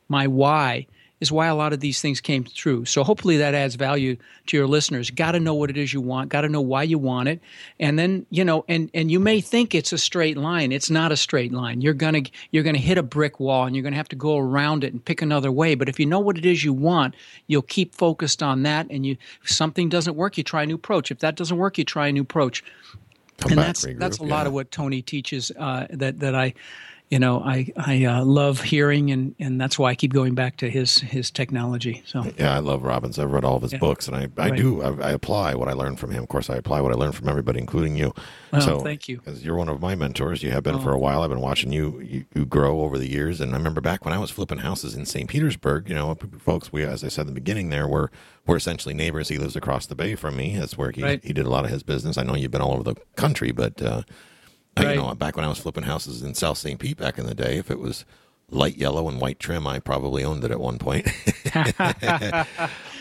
my 0.09 0.27
why 0.27 0.87
is 1.19 1.31
why 1.31 1.47
a 1.47 1.55
lot 1.55 1.73
of 1.73 1.79
these 1.79 2.01
things 2.01 2.21
came 2.21 2.43
true. 2.43 2.85
So 2.85 3.03
hopefully 3.03 3.37
that 3.37 3.53
adds 3.53 3.75
value 3.75 4.15
to 4.47 4.57
your 4.57 4.67
listeners. 4.67 5.11
Got 5.11 5.33
to 5.33 5.39
know 5.39 5.53
what 5.53 5.69
it 5.69 5.77
is 5.77 5.93
you 5.93 6.01
want, 6.01 6.29
got 6.29 6.41
to 6.41 6.49
know 6.49 6.61
why 6.61 6.83
you 6.83 6.97
want 6.97 7.27
it. 7.27 7.41
And 7.79 7.99
then, 7.99 8.25
you 8.29 8.45
know, 8.45 8.63
and 8.67 8.89
and 8.93 9.11
you 9.11 9.19
may 9.19 9.41
think 9.41 9.75
it's 9.75 9.91
a 9.91 9.97
straight 9.97 10.37
line. 10.37 10.71
It's 10.71 10.89
not 10.89 11.11
a 11.11 11.17
straight 11.17 11.51
line. 11.51 11.81
You're 11.81 11.93
going 11.93 12.23
to 12.23 12.31
you're 12.51 12.63
going 12.63 12.75
to 12.75 12.81
hit 12.81 12.97
a 12.97 13.03
brick 13.03 13.39
wall 13.39 13.65
and 13.65 13.75
you're 13.75 13.83
going 13.83 13.93
to 13.93 13.97
have 13.97 14.09
to 14.09 14.15
go 14.15 14.37
around 14.37 14.83
it 14.83 14.93
and 14.93 15.03
pick 15.03 15.21
another 15.21 15.51
way. 15.51 15.75
But 15.75 15.89
if 15.89 15.99
you 15.99 16.05
know 16.05 16.19
what 16.19 16.37
it 16.37 16.45
is 16.45 16.63
you 16.63 16.73
want, 16.73 17.15
you'll 17.47 17.61
keep 17.63 17.95
focused 17.95 18.41
on 18.41 18.63
that 18.63 18.87
and 18.89 19.05
you 19.05 19.17
if 19.43 19.51
something 19.51 19.89
doesn't 19.89 20.15
work, 20.15 20.37
you 20.37 20.43
try 20.43 20.63
a 20.63 20.65
new 20.65 20.75
approach. 20.75 21.11
If 21.11 21.19
that 21.19 21.35
doesn't 21.35 21.57
work, 21.57 21.77
you 21.77 21.83
try 21.83 22.07
a 22.07 22.11
new 22.11 22.21
approach. 22.21 22.63
Come 23.39 23.53
and 23.53 23.57
back, 23.57 23.67
that's 23.67 23.85
regroup, 23.85 23.99
that's 23.99 24.17
a 24.17 24.23
lot 24.23 24.47
of 24.47 24.53
what 24.53 24.69
Tony 24.69 25.01
teaches 25.01 25.49
uh, 25.57 25.87
that 25.91 26.19
that 26.19 26.35
I 26.35 26.53
you 27.09 27.17
know, 27.17 27.39
I 27.41 27.67
I 27.75 28.05
uh, 28.05 28.23
love 28.23 28.61
hearing, 28.61 29.09
and, 29.09 29.33
and 29.39 29.59
that's 29.59 29.79
why 29.79 29.89
I 29.89 29.95
keep 29.95 30.13
going 30.13 30.35
back 30.35 30.57
to 30.57 30.69
his 30.69 30.99
his 30.99 31.31
technology. 31.31 32.03
So 32.05 32.23
Yeah, 32.37 32.53
I 32.55 32.59
love 32.59 32.83
Robbins. 32.83 33.17
I've 33.17 33.31
read 33.31 33.43
all 33.43 33.55
of 33.55 33.63
his 33.63 33.73
Yeah. 33.73 33.79
books, 33.79 34.07
and 34.07 34.15
I, 34.15 34.27
I 34.37 34.49
Right. 34.49 34.55
do. 34.57 34.81
I, 34.83 35.07
I 35.09 35.11
apply 35.11 35.55
what 35.55 35.67
I 35.67 35.73
learned 35.73 35.99
from 35.99 36.11
him. 36.11 36.21
Of 36.21 36.29
course, 36.29 36.49
I 36.51 36.55
apply 36.57 36.81
what 36.81 36.91
I 36.91 36.95
learned 36.95 37.15
from 37.15 37.27
everybody, 37.27 37.59
including 37.59 37.97
you. 37.97 38.13
Well, 38.53 38.61
so, 38.61 38.79
thank 38.81 39.07
you. 39.09 39.17
Because 39.17 39.43
you're 39.43 39.55
one 39.55 39.69
of 39.69 39.81
my 39.81 39.95
mentors. 39.95 40.43
You 40.43 40.51
have 40.51 40.61
been 40.63 40.75
Oh. 40.75 40.79
for 40.81 40.91
a 40.91 40.99
while. 40.99 41.23
I've 41.23 41.29
been 41.31 41.41
watching 41.41 41.71
you, 41.71 41.99
you 41.99 42.25
you 42.35 42.45
grow 42.45 42.81
over 42.81 42.99
the 42.99 43.09
years. 43.09 43.41
And 43.41 43.53
I 43.53 43.57
remember 43.57 43.81
back 43.81 44.05
when 44.05 44.13
I 44.13 44.19
was 44.19 44.29
flipping 44.29 44.59
houses 44.59 44.93
in 44.95 45.05
St. 45.05 45.27
Petersburg. 45.27 45.89
You 45.89 45.95
know, 45.95 46.15
folks. 46.37 46.71
We, 46.71 46.83
as 46.83 47.03
I 47.03 47.07
said 47.07 47.21
in 47.21 47.27
the 47.27 47.33
beginning, 47.41 47.69
there 47.69 47.87
were 47.87 48.11
we're 48.45 48.57
essentially 48.57 48.93
neighbors. 48.93 49.29
He 49.29 49.37
lives 49.39 49.55
across 49.55 49.87
the 49.87 49.95
bay 49.95 50.13
from 50.13 50.35
me. 50.35 50.55
That's 50.57 50.77
where 50.77 50.91
he 50.91 51.01
Right. 51.03 51.23
he 51.23 51.33
did 51.33 51.45
a 51.47 51.49
lot 51.49 51.65
of 51.65 51.71
his 51.71 51.81
business. 51.81 52.17
I 52.19 52.23
know 52.23 52.35
you've 52.35 52.51
been 52.51 52.61
all 52.61 52.73
over 52.73 52.83
the 52.83 52.95
country, 53.15 53.51
but 53.51 53.81
uh, 53.81 54.03
Right. 54.85 54.95
you 54.95 55.01
know, 55.01 55.13
back 55.15 55.35
when 55.35 55.45
I 55.45 55.49
was 55.49 55.59
flipping 55.59 55.83
houses 55.83 56.21
in 56.21 56.33
South 56.33 56.57
St. 56.57 56.79
Pete 56.79 56.97
back 56.97 57.17
in 57.17 57.25
the 57.25 57.35
day, 57.35 57.57
if 57.57 57.69
it 57.71 57.79
was 57.79 58.05
light 58.49 58.77
yellow 58.77 59.07
and 59.07 59.19
white 59.19 59.39
trim, 59.39 59.67
I 59.67 59.79
probably 59.79 60.23
owned 60.23 60.43
it 60.43 60.51
at 60.51 60.59
one 60.59 60.77
point. 60.77 61.07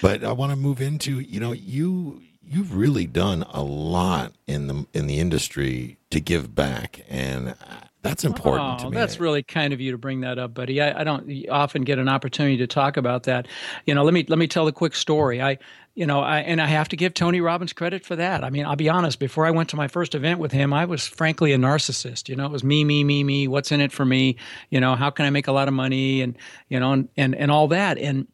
but 0.02 0.24
I 0.24 0.32
want 0.32 0.50
to 0.50 0.56
move 0.56 0.80
into, 0.80 1.20
you 1.20 1.40
know, 1.40 1.52
you 1.52 2.22
you've 2.42 2.74
really 2.74 3.06
done 3.06 3.44
a 3.50 3.62
lot 3.62 4.32
in 4.46 4.66
the 4.66 4.86
in 4.92 5.06
the 5.06 5.18
industry 5.18 5.98
to 6.10 6.20
give 6.20 6.54
back, 6.54 7.04
and 7.08 7.54
that's 8.02 8.24
important 8.24 8.80
Oh, 8.80 8.84
to 8.84 8.90
me. 8.90 8.94
that's 8.96 9.18
really 9.18 9.42
kind 9.42 9.72
of 9.72 9.80
you 9.80 9.90
to 9.92 9.98
bring 9.98 10.20
that 10.20 10.38
up, 10.38 10.54
buddy. 10.54 10.80
I, 10.80 11.00
I 11.00 11.04
don't 11.04 11.30
often 11.50 11.82
get 11.82 11.98
an 11.98 12.08
opportunity 12.08 12.56
to 12.58 12.66
talk 12.66 12.96
about 12.96 13.24
that. 13.24 13.48
You 13.86 13.94
know, 13.94 14.04
let 14.04 14.14
me 14.14 14.24
let 14.28 14.38
me 14.38 14.46
tell 14.46 14.66
a 14.68 14.72
quick 14.72 14.94
story. 14.94 15.42
I, 15.42 15.58
you 15.94 16.06
know, 16.06 16.20
I, 16.20 16.38
and 16.40 16.60
I 16.60 16.66
have 16.66 16.88
to 16.90 16.96
give 16.96 17.12
Tony 17.14 17.40
Robbins 17.40 17.72
credit 17.72 18.06
for 18.06 18.14
that. 18.14 18.44
I 18.44 18.50
mean, 18.50 18.64
I'll 18.64 18.76
be 18.76 18.88
honest. 18.88 19.18
Before 19.18 19.46
I 19.46 19.50
went 19.50 19.68
to 19.70 19.76
my 19.76 19.88
first 19.88 20.14
event 20.14 20.38
with 20.38 20.52
him, 20.52 20.72
I 20.72 20.84
was 20.84 21.06
frankly 21.08 21.52
a 21.52 21.58
narcissist. 21.58 22.28
You 22.28 22.36
know, 22.36 22.46
it 22.46 22.52
was 22.52 22.62
me, 22.62 22.84
me, 22.84 23.02
me, 23.02 23.24
me. 23.24 23.48
What's 23.48 23.72
in 23.72 23.80
it 23.80 23.90
for 23.90 24.04
me? 24.04 24.36
You 24.70 24.78
know, 24.80 24.94
how 24.94 25.10
can 25.10 25.26
I 25.26 25.30
make 25.30 25.48
a 25.48 25.52
lot 25.52 25.66
of 25.66 25.74
money? 25.74 26.22
And 26.22 26.36
you 26.68 26.78
know, 26.78 26.92
and 26.92 27.08
and, 27.16 27.34
and 27.34 27.50
all 27.50 27.66
that. 27.68 27.98
And 27.98 28.28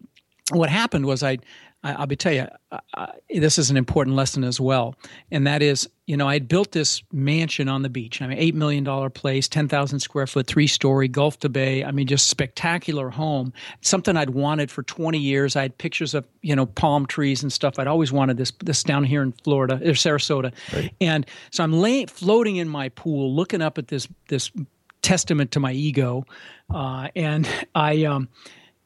what 0.53 0.69
happened 0.69 1.07
was 1.07 1.23
I, 1.23 1.39
I 1.85 1.93
I'll 1.93 2.07
be 2.07 2.17
tell 2.17 2.33
you, 2.33 2.47
uh, 2.73 2.79
uh, 2.95 3.07
this 3.29 3.59
is 3.59 3.71
an 3.71 3.77
important 3.77 4.17
lesson 4.17 4.43
as 4.43 4.59
well, 4.59 4.97
and 5.31 5.47
that 5.47 5.63
is, 5.63 5.89
you 6.07 6.17
know, 6.17 6.27
I 6.27 6.33
had 6.33 6.49
built 6.49 6.73
this 6.73 7.03
mansion 7.13 7.69
on 7.69 7.83
the 7.83 7.91
beach. 7.91 8.21
I 8.23 8.27
mean, 8.27 8.39
eight 8.39 8.55
million 8.55 8.83
dollar 8.83 9.11
place, 9.11 9.47
ten 9.47 9.69
thousand 9.69 10.01
square 10.01 10.27
foot, 10.27 10.47
three 10.47 10.67
story, 10.67 11.07
Gulf 11.07 11.39
to 11.41 11.49
Bay. 11.49 11.85
I 11.85 11.93
mean, 11.93 12.07
just 12.07 12.29
spectacular 12.29 13.11
home. 13.11 13.53
Something 13.83 14.17
I'd 14.17 14.31
wanted 14.31 14.71
for 14.71 14.83
twenty 14.83 15.19
years. 15.19 15.55
I 15.55 15.63
had 15.63 15.79
pictures 15.79 16.15
of 16.15 16.27
you 16.43 16.57
know 16.57 16.67
palm 16.67 17.07
trees 17.07 17.43
and 17.43 17.53
stuff. 17.53 17.79
I'd 17.79 17.87
always 17.87 18.11
wanted 18.11 18.39
this 18.39 18.53
this 18.65 18.83
down 18.83 19.05
here 19.05 19.23
in 19.23 19.33
Florida 19.45 19.75
or 19.77 19.93
Sarasota, 19.93 20.53
and 21.01 21.27
so 21.51 21.63
I'm 21.63 21.75
laying 21.75 22.07
floating 22.07 22.57
in 22.57 22.69
my 22.69 22.89
pool, 22.89 23.35
looking 23.35 23.61
up 23.61 23.79
at 23.79 23.89
this 23.89 24.09
this 24.29 24.51
testament 25.03 25.53
to 25.53 25.61
my 25.61 25.73
ego, 25.73 26.25
uh, 26.71 27.09
and 27.15 27.47
I 27.75 28.05
um, 28.05 28.29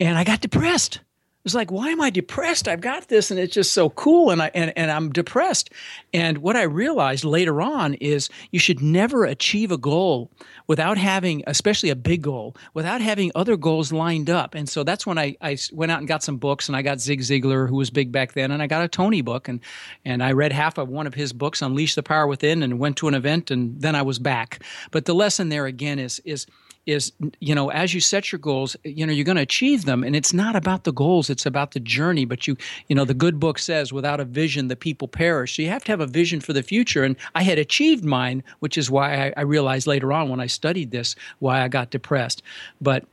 and 0.00 0.18
I 0.18 0.24
got 0.24 0.40
depressed. 0.40 1.00
Was 1.44 1.54
like, 1.54 1.70
why 1.70 1.88
am 1.90 2.00
I 2.00 2.10
depressed? 2.10 2.68
I've 2.68 2.80
got 2.80 3.08
this, 3.08 3.30
and 3.30 3.40
it's 3.40 3.54
just 3.54 3.72
so 3.72 3.88
cool, 3.90 4.30
and 4.30 4.42
I 4.42 4.50
and, 4.54 4.72
and 4.76 4.90
I'm 4.90 5.10
depressed. 5.10 5.70
And 6.12 6.38
what 6.38 6.56
I 6.56 6.62
realized 6.62 7.24
later 7.24 7.62
on 7.62 7.94
is 7.94 8.28
you 8.50 8.58
should 8.58 8.82
never 8.82 9.24
achieve 9.24 9.70
a 9.70 9.78
goal 9.78 10.30
without 10.66 10.98
having, 10.98 11.44
especially 11.46 11.90
a 11.90 11.96
big 11.96 12.22
goal, 12.22 12.54
without 12.74 13.00
having 13.00 13.30
other 13.34 13.56
goals 13.56 13.92
lined 13.92 14.28
up. 14.28 14.54
And 14.54 14.68
so 14.68 14.84
that's 14.84 15.06
when 15.06 15.16
I, 15.16 15.36
I 15.40 15.56
went 15.72 15.90
out 15.90 16.00
and 16.00 16.08
got 16.08 16.22
some 16.22 16.36
books, 16.36 16.68
and 16.68 16.76
I 16.76 16.82
got 16.82 17.00
Zig 17.00 17.20
Ziglar, 17.20 17.68
who 17.68 17.76
was 17.76 17.88
big 17.88 18.12
back 18.12 18.32
then, 18.32 18.50
and 18.50 18.60
I 18.60 18.66
got 18.66 18.84
a 18.84 18.88
Tony 18.88 19.22
book, 19.22 19.48
and 19.48 19.60
and 20.04 20.22
I 20.22 20.32
read 20.32 20.52
half 20.52 20.76
of 20.76 20.88
one 20.88 21.06
of 21.06 21.14
his 21.14 21.32
books, 21.32 21.62
Unleash 21.62 21.94
the 21.94 22.02
Power 22.02 22.26
Within, 22.26 22.62
and 22.62 22.78
went 22.78 22.96
to 22.98 23.08
an 23.08 23.14
event, 23.14 23.50
and 23.50 23.80
then 23.80 23.94
I 23.94 24.02
was 24.02 24.18
back. 24.18 24.62
But 24.90 25.06
the 25.06 25.14
lesson 25.14 25.48
there 25.48 25.66
again 25.66 25.98
is 25.98 26.20
is 26.24 26.46
is 26.86 27.12
you 27.40 27.54
know 27.54 27.70
as 27.70 27.92
you 27.92 28.00
set 28.00 28.32
your 28.32 28.38
goals 28.38 28.76
you 28.84 29.06
know 29.06 29.12
you're 29.12 29.24
going 29.24 29.36
to 29.36 29.42
achieve 29.42 29.84
them 29.84 30.02
and 30.02 30.16
it's 30.16 30.32
not 30.32 30.56
about 30.56 30.84
the 30.84 30.92
goals 30.92 31.28
it's 31.28 31.44
about 31.44 31.72
the 31.72 31.80
journey 31.80 32.24
but 32.24 32.46
you 32.46 32.56
you 32.88 32.96
know 32.96 33.04
the 33.04 33.14
good 33.14 33.38
book 33.38 33.58
says 33.58 33.92
without 33.92 34.20
a 34.20 34.24
vision 34.24 34.68
the 34.68 34.76
people 34.76 35.08
perish. 35.08 35.56
So 35.56 35.62
you 35.62 35.68
have 35.68 35.84
to 35.84 35.92
have 35.92 36.00
a 36.00 36.06
vision 36.06 36.40
for 36.40 36.52
the 36.52 36.62
future 36.62 37.04
and 37.04 37.16
i 37.34 37.42
had 37.42 37.58
achieved 37.58 38.04
mine 38.04 38.42
which 38.60 38.78
is 38.78 38.90
why 38.90 39.26
i, 39.28 39.32
I 39.36 39.42
realized 39.42 39.86
later 39.86 40.12
on 40.12 40.28
when 40.28 40.40
i 40.40 40.46
studied 40.46 40.90
this 40.90 41.14
why 41.38 41.62
i 41.62 41.68
got 41.68 41.90
depressed. 41.90 42.42
But 42.80 43.04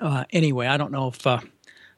uh, 0.00 0.24
anyway 0.30 0.66
i 0.66 0.76
don't 0.76 0.92
know 0.92 1.08
if 1.08 1.26
uh, 1.26 1.40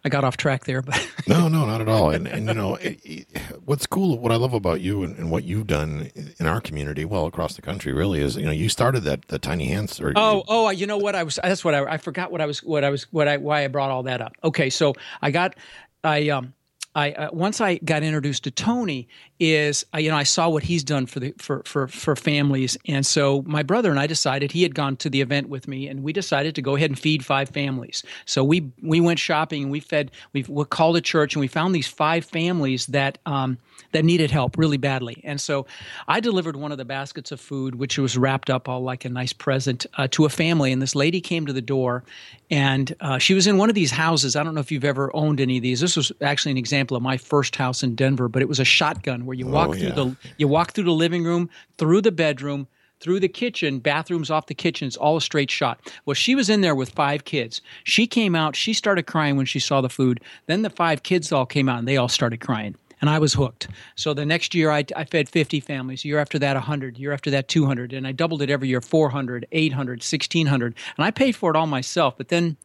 i 0.05 0.09
got 0.09 0.25
off 0.25 0.37
track 0.37 0.65
there 0.65 0.83
but 0.83 1.09
no, 1.27 1.49
no, 1.49 1.65
not 1.65 1.81
at 1.81 1.89
all. 1.89 2.11
And 2.11 2.27
and 2.29 2.47
you 2.47 2.55
know, 2.55 2.75
it, 2.81 3.01
it, 3.05 3.27
what's 3.65 3.87
cool, 3.87 4.19
what 4.19 4.33
I 4.33 4.37
love 4.37 4.53
about 4.53 4.81
you 4.81 5.03
and, 5.03 5.17
and 5.17 5.31
what 5.31 5.45
you've 5.45 5.67
done 5.67 6.11
in 6.39 6.47
our 6.47 6.61
community, 6.61 7.05
well, 7.05 7.27
across 7.27 7.57
the 7.57 7.63
country, 7.63 7.93
really, 7.93 8.21
is 8.21 8.37
you 8.37 8.45
know, 8.45 8.51
you 8.51 8.69
started 8.69 9.01
that 9.05 9.29
the 9.29 9.39
tiny 9.39 9.67
hands. 9.67 10.01
Or 10.01 10.13
Oh, 10.17 10.45
oh, 10.49 10.71
you 10.71 10.87
know 10.87 10.99
what? 10.99 11.15
I 11.15 11.23
was. 11.23 11.39
That's 11.43 11.65
what 11.65 11.75
I. 11.75 11.85
I 11.85 11.97
forgot 11.97 12.31
what 12.31 12.41
I 12.41 12.47
was. 12.47 12.63
What 12.63 12.85
I 12.85 12.91
was. 12.91 13.05
What 13.13 13.29
I. 13.29 13.39
Why 13.39 13.65
I 13.65 13.69
brought 13.69 13.91
all 13.91 14.03
that 14.05 14.21
up. 14.21 14.33
Okay, 14.43 14.71
so 14.71 14.95
I 15.23 15.31
got. 15.31 15.57
I 16.03 16.29
um. 16.29 16.55
I 16.95 17.13
uh, 17.13 17.29
once 17.33 17.61
I 17.61 17.79
got 17.79 18.03
introduced 18.03 18.45
to 18.45 18.51
Tony 18.51 19.09
is 19.41 19.85
uh, 19.93 19.99
you 19.99 20.11
know 20.11 20.17
I 20.17 20.23
saw 20.23 20.49
what 20.49 20.63
he's 20.63 20.85
done 20.85 21.07
for 21.07 21.21
the 21.21 21.35
for 21.39 21.63
for 21.65 21.89
for 21.89 22.15
families, 22.15 22.77
and 22.87 23.05
so 23.05 23.43
my 23.47 23.63
brother 23.63 23.91
and 23.91 23.99
I 23.99 24.07
decided 24.07 24.53
he 24.53 24.63
had 24.63 24.75
gone 24.75 24.97
to 24.99 25.11
the 25.11 25.21
event 25.21 25.49
with 25.49 25.67
me, 25.67 25.89
and 25.89 26.05
we 26.05 26.13
decided 26.13 26.55
to 26.55 26.63
go 26.63 26.77
ahead 26.77 26.91
and 26.91 26.99
feed 26.99 27.25
five 27.25 27.49
families. 27.49 28.05
So 28.27 28.45
we 28.45 28.71
we 28.81 29.01
went 29.01 29.19
shopping 29.19 29.65
and 29.65 29.73
we 29.73 29.81
fed 29.81 30.13
we, 30.33 30.45
we 30.49 30.65
called 30.67 30.97
a 30.97 31.01
church 31.01 31.35
and 31.35 31.41
we 31.41 31.49
found 31.49 31.75
these 31.75 31.89
five 31.89 32.25
families 32.25 32.87
that 32.87 33.19
um, 33.27 33.59
that 33.91 34.05
needed 34.05 34.31
help 34.31 34.57
really 34.57 34.79
badly, 34.79 35.21
and 35.25 35.41
so 35.41 35.67
I 36.07 36.21
delivered 36.21 36.55
one 36.55 36.71
of 36.71 36.79
the 36.79 36.85
baskets 36.85 37.33
of 37.33 37.41
food, 37.41 37.75
which 37.75 37.99
was 37.99 38.17
wrapped 38.17 38.51
up 38.51 38.69
all 38.69 38.83
like 38.83 39.05
a 39.05 39.09
nice 39.09 39.33
present, 39.33 39.85
uh, 39.95 40.07
to 40.13 40.27
a 40.27 40.29
family, 40.29 40.71
and 40.71 40.81
this 40.81 40.95
lady 40.95 41.21
came 41.21 41.45
to 41.47 41.53
the 41.53 41.63
door, 41.63 42.05
and 42.51 42.95
uh, 43.01 43.19
she 43.19 43.35
was 43.35 43.49
in 43.49 43.59
one 43.59 43.69
of 43.69 43.75
these 43.75 43.91
houses. 43.91 44.37
I 44.37 44.45
don't 44.45 44.55
know 44.55 44.61
if 44.61 44.71
you've 44.71 44.85
ever 44.85 45.15
owned 45.17 45.41
any 45.41 45.57
of 45.57 45.63
these. 45.63 45.81
This 45.81 45.97
was 45.97 46.13
actually 46.21 46.53
an 46.53 46.59
example 46.59 46.84
of 46.91 47.03
my 47.03 47.17
first 47.17 47.57
house 47.57 47.83
in 47.83 47.95
Denver, 47.95 48.29
but 48.29 48.43
it 48.43 48.49
was 48.49 48.61
a 48.61 48.65
shotgun 48.65 49.25
where 49.27 49.35
you 49.35 49.47
walk 49.47 49.71
Oh, 49.71 49.73
through 49.73 49.89
yeah. 49.89 49.95
the 49.95 50.17
you 50.39 50.49
walk 50.49 50.73
through 50.73 50.85
the 50.85 50.93
living 50.93 51.25
room, 51.25 51.49
through 51.79 52.01
the 52.03 52.13
bedroom, 52.13 52.67
through 53.01 53.21
the 53.21 53.29
kitchen, 53.29 53.81
bathrooms 53.81 54.31
off 54.31 54.47
the 54.47 54.55
kitchen. 54.55 54.87
It's 54.87 54.97
all 54.97 55.17
a 55.17 55.21
straight 55.21 55.51
shot. 55.51 55.81
Well, 56.07 56.15
she 56.15 56.35
was 56.35 56.49
in 56.49 56.61
there 56.61 56.75
with 56.75 56.91
five 56.91 57.25
kids. 57.25 57.61
She 57.85 58.07
came 58.07 58.35
out. 58.35 58.57
She 58.57 58.73
started 58.73 59.05
crying 59.07 59.37
when 59.37 59.47
she 59.47 59.59
saw 59.59 59.81
the 59.81 59.89
food. 59.91 60.21
Then 60.47 60.63
the 60.63 60.71
five 60.71 61.03
kids 61.03 61.33
all 61.33 61.47
came 61.47 61.69
out 61.69 61.79
and 61.79 61.89
they 61.89 61.97
all 61.97 62.09
started 62.09 62.41
crying. 62.41 62.77
And 63.01 63.11
I 63.11 63.19
was 63.19 63.35
hooked. 63.35 63.69
So 63.97 64.15
the 64.15 64.25
next 64.25 64.55
year, 64.55 64.71
I, 64.71 64.85
I 64.97 65.05
fed 65.05 65.29
50 65.29 65.61
families. 65.61 66.07
Year 66.07 66.19
after 66.19 66.39
that, 66.39 66.55
100. 66.55 66.97
Year 66.97 67.13
after 67.13 67.31
that, 67.33 67.49
200. 67.49 67.93
And 67.93 68.07
I 68.07 68.13
doubled 68.13 68.41
it 68.41 68.49
every 68.49 68.69
year 68.69 68.81
400, 68.81 69.47
800, 69.53 69.99
1600. 69.99 70.75
And 70.97 71.05
I 71.05 71.11
paid 71.11 71.37
for 71.37 71.51
it 71.51 71.57
all 71.57 71.67
myself. 71.67 72.17
But 72.17 72.29
then 72.29 72.57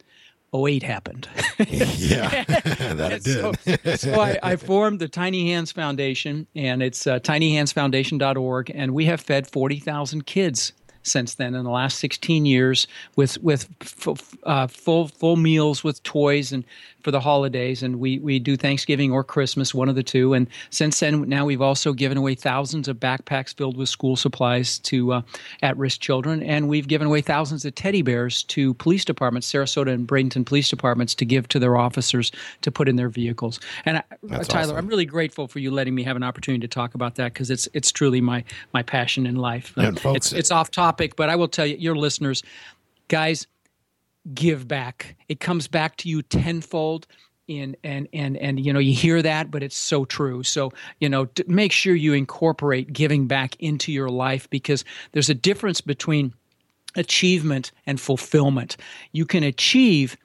08 0.53 0.83
happened. 0.83 1.27
yeah, 1.67 2.43
that 2.45 3.21
did. 3.23 3.23
so, 3.23 3.53
so 3.95 4.19
I, 4.19 4.37
I 4.41 4.55
formed 4.55 4.99
the 4.99 5.07
Tiny 5.07 5.51
Hands 5.51 5.71
Foundation, 5.71 6.47
and 6.55 6.81
it's 6.81 7.05
uh, 7.07 7.19
tinyhandsfoundation.org, 7.19 8.71
and 8.73 8.93
we 8.93 9.05
have 9.05 9.21
fed 9.21 9.47
40,000 9.47 10.25
kids 10.25 10.73
since 11.03 11.35
then 11.35 11.55
in 11.55 11.63
the 11.63 11.69
last 11.69 11.99
16 11.99 12.45
years 12.45 12.87
with 13.15 13.41
with 13.41 13.67
f- 13.81 14.35
uh, 14.43 14.67
full 14.67 15.07
full 15.07 15.35
meals 15.35 15.83
with 15.83 16.01
toys 16.03 16.51
and 16.51 16.63
for 17.01 17.11
the 17.11 17.19
holidays. 17.19 17.81
And 17.81 17.99
we 17.99 18.19
we 18.19 18.39
do 18.39 18.57
Thanksgiving 18.57 19.11
or 19.11 19.23
Christmas 19.23 19.73
one 19.73 19.89
of 19.89 19.95
the 19.95 20.03
two. 20.03 20.33
And 20.33 20.47
since 20.69 20.99
then 20.99 21.27
now 21.29 21.45
we've 21.45 21.61
also 21.61 21.93
given 21.93 22.17
away 22.17 22.35
thousands 22.35 22.87
of 22.87 22.97
backpacks 22.97 23.55
filled 23.55 23.77
with 23.77 23.89
school 23.89 24.15
supplies 24.15 24.79
to 24.79 25.13
uh, 25.13 25.21
at-risk 25.61 26.01
children. 26.01 26.43
And 26.43 26.67
we've 26.67 26.87
given 26.87 27.07
away 27.07 27.21
thousands 27.21 27.63
of 27.65 27.75
teddy 27.75 28.01
bears 28.01 28.43
to 28.43 28.73
police 28.75 29.05
departments 29.05 29.51
Sarasota 29.51 29.93
and 29.93 30.07
Bradenton 30.07 30.45
police 30.45 30.69
departments 30.69 31.15
to 31.15 31.25
give 31.25 31.47
to 31.49 31.59
their 31.59 31.77
officers 31.77 32.31
to 32.61 32.71
put 32.71 32.89
in 32.89 32.97
their 32.97 33.09
vehicles. 33.09 33.59
And 33.85 33.97
I, 33.97 34.03
That's 34.23 34.47
Tyler 34.47 34.73
awesome. 34.73 34.77
I'm 34.77 34.87
really 34.87 35.05
grateful 35.05 35.47
for 35.47 35.59
you 35.59 35.71
letting 35.71 35.95
me 35.95 36.03
have 36.03 36.17
an 36.17 36.23
opportunity 36.23 36.61
to 36.61 36.67
talk 36.67 36.93
about 36.93 37.15
that 37.15 37.33
because 37.33 37.49
it's 37.49 37.67
it's 37.73 37.91
truly 37.91 38.21
my 38.21 38.43
my 38.73 38.83
passion 38.83 39.25
in 39.25 39.35
life. 39.35 39.73
And 39.77 39.99
folks- 39.99 40.17
it's 40.17 40.33
it's 40.33 40.51
off 40.51 40.69
topic 40.69 40.88
but 41.15 41.29
I 41.29 41.36
will 41.36 41.48
tell 41.48 41.65
you 41.65 41.75
your 41.77 41.96
listeners 41.96 42.43
guys 43.08 43.48
give 44.34 44.67
back. 44.67 45.15
It 45.27 45.39
comes 45.39 45.67
back 45.67 45.98
to 45.98 46.10
you 46.10 46.22
tenfold. 46.22 47.08
In, 47.48 47.75
and 47.84 48.08
and 48.13 48.38
and 48.38 48.63
you 48.63 48.72
know 48.72 48.77
you 48.77 48.93
hear 48.93 49.24
that, 49.24 49.50
but 49.50 49.63
it's 49.63 49.75
so 49.75 50.05
true. 50.05 50.43
So 50.43 50.72
you 51.00 51.10
know, 51.10 51.27
make 51.48 51.72
sure 51.72 51.96
you 51.96 52.13
incorporate 52.13 52.93
giving 52.93 53.25
back 53.25 53.55
into 53.60 53.91
your 53.91 54.10
life 54.10 54.48
because 54.51 54.86
there's 55.13 55.31
a 55.31 55.34
difference 55.34 55.81
between 55.81 56.36
achievement 56.96 57.72
and 57.88 58.00
fulfillment. 58.00 58.77
You 59.13 59.25
can 59.25 59.41
achieve 59.41 60.15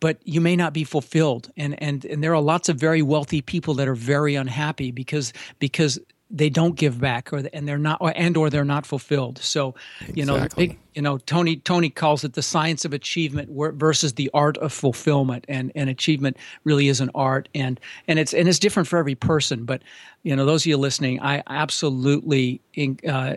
but 0.00 0.18
you 0.24 0.38
may 0.38 0.54
not 0.54 0.74
be 0.74 0.84
fulfilled 0.84 1.50
and 1.56 1.80
and 1.82 2.04
and 2.04 2.22
there 2.22 2.34
are 2.34 2.42
lots 2.42 2.68
of 2.68 2.76
very 2.76 3.00
wealthy 3.00 3.40
people 3.40 3.72
that 3.72 3.88
are 3.88 3.94
very 3.94 4.34
unhappy 4.34 4.90
because 4.90 5.32
because 5.60 5.98
they 6.30 6.50
don't 6.50 6.74
give 6.76 7.00
back 7.00 7.32
or 7.32 7.42
and 7.52 7.68
they're 7.68 7.78
not 7.78 7.98
or, 8.00 8.12
and 8.16 8.36
or 8.36 8.50
they're 8.50 8.64
not 8.64 8.86
fulfilled. 8.86 9.38
So 9.38 9.74
you 10.14 10.24
know 10.24 10.46
big 10.56 10.78
you 10.94 11.02
know 11.02 11.18
tony 11.18 11.56
tony 11.56 11.90
calls 11.90 12.24
it 12.24 12.32
the 12.32 12.42
science 12.42 12.84
of 12.84 12.92
achievement 12.92 13.50
versus 13.76 14.14
the 14.14 14.30
art 14.34 14.56
of 14.58 14.72
fulfillment. 14.72 15.44
And 15.48 15.70
and 15.74 15.90
achievement 15.90 16.36
really 16.64 16.88
is 16.88 17.00
an 17.00 17.10
art. 17.14 17.48
And 17.54 17.78
and 18.08 18.18
it's 18.18 18.34
and 18.34 18.48
it's 18.48 18.58
different 18.58 18.88
for 18.88 18.98
every 18.98 19.14
person. 19.14 19.64
But 19.64 19.82
you 20.24 20.34
know 20.34 20.46
those 20.46 20.62
of 20.62 20.66
you 20.66 20.78
listening 20.78 21.20
i 21.20 21.42
absolutely 21.48 22.60
uh, 23.06 23.34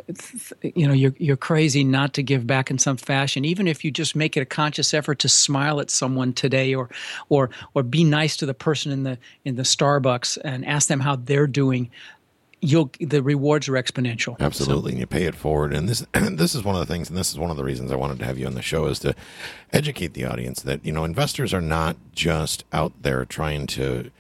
you 0.64 0.88
know 0.88 0.94
you're, 0.94 1.14
you're 1.18 1.38
crazy 1.38 1.84
not 1.84 2.14
to 2.14 2.24
give 2.24 2.48
back 2.48 2.72
in 2.72 2.80
some 2.80 2.98
fashion. 2.98 3.46
Even 3.46 3.68
if 3.68 3.86
you 3.86 3.92
just 3.92 4.16
make 4.16 4.36
it 4.36 4.42
a 4.42 4.46
conscious 4.46 4.94
effort 4.94 5.20
to 5.20 5.30
smile 5.30 5.80
at 5.80 5.92
someone 5.92 6.34
today 6.34 6.74
or 6.74 6.90
or 7.30 7.52
or 7.76 7.84
be 7.84 8.04
nice 8.04 8.38
to 8.38 8.46
the 8.46 8.54
person 8.54 8.92
in 8.92 9.04
the 9.04 9.18
in 9.46 9.56
the 9.56 9.64
starbucks 9.64 10.38
and 10.44 10.66
ask 10.66 10.88
them 10.88 11.02
how 11.02 11.16
they're 11.18 11.46
doing 11.46 11.92
you'll 12.62 12.92
the 13.00 13.22
rewards 13.22 13.68
are 13.68 13.74
exponential 13.74 14.40
Absolutely, 14.40 14.92
and 14.94 15.00
you 15.00 15.08
pay 15.08 15.26
it 15.26 15.36
forward. 15.36 15.74
And 15.74 15.88
this 15.88 16.06
this 16.14 16.56
is 16.56 16.64
one 16.64 16.76
of 16.76 16.80
the 16.80 16.92
things, 16.92 17.10
and 17.10 17.18
this 17.18 17.32
is 17.32 17.40
one 17.40 17.52
of 17.52 17.58
the 17.58 17.64
reasons 17.64 17.92
I 17.92 17.96
wanted 17.96 18.20
to 18.20 18.26
have 18.26 18.38
you 18.38 18.48
on 18.48 18.56
the 18.56 18.62
show 18.62 18.86
is 18.88 19.00
to 19.00 19.16
educate 19.72 20.14
the 20.14 20.26
audience 20.26 20.62
that 20.62 20.86
you 20.86 20.92
know 20.92 21.04
investors 21.04 21.54
are 21.54 21.62
not 21.62 21.98
just 22.14 22.66
out 22.74 22.94
there 23.02 23.26
trying 23.26 23.68
to 23.68 24.12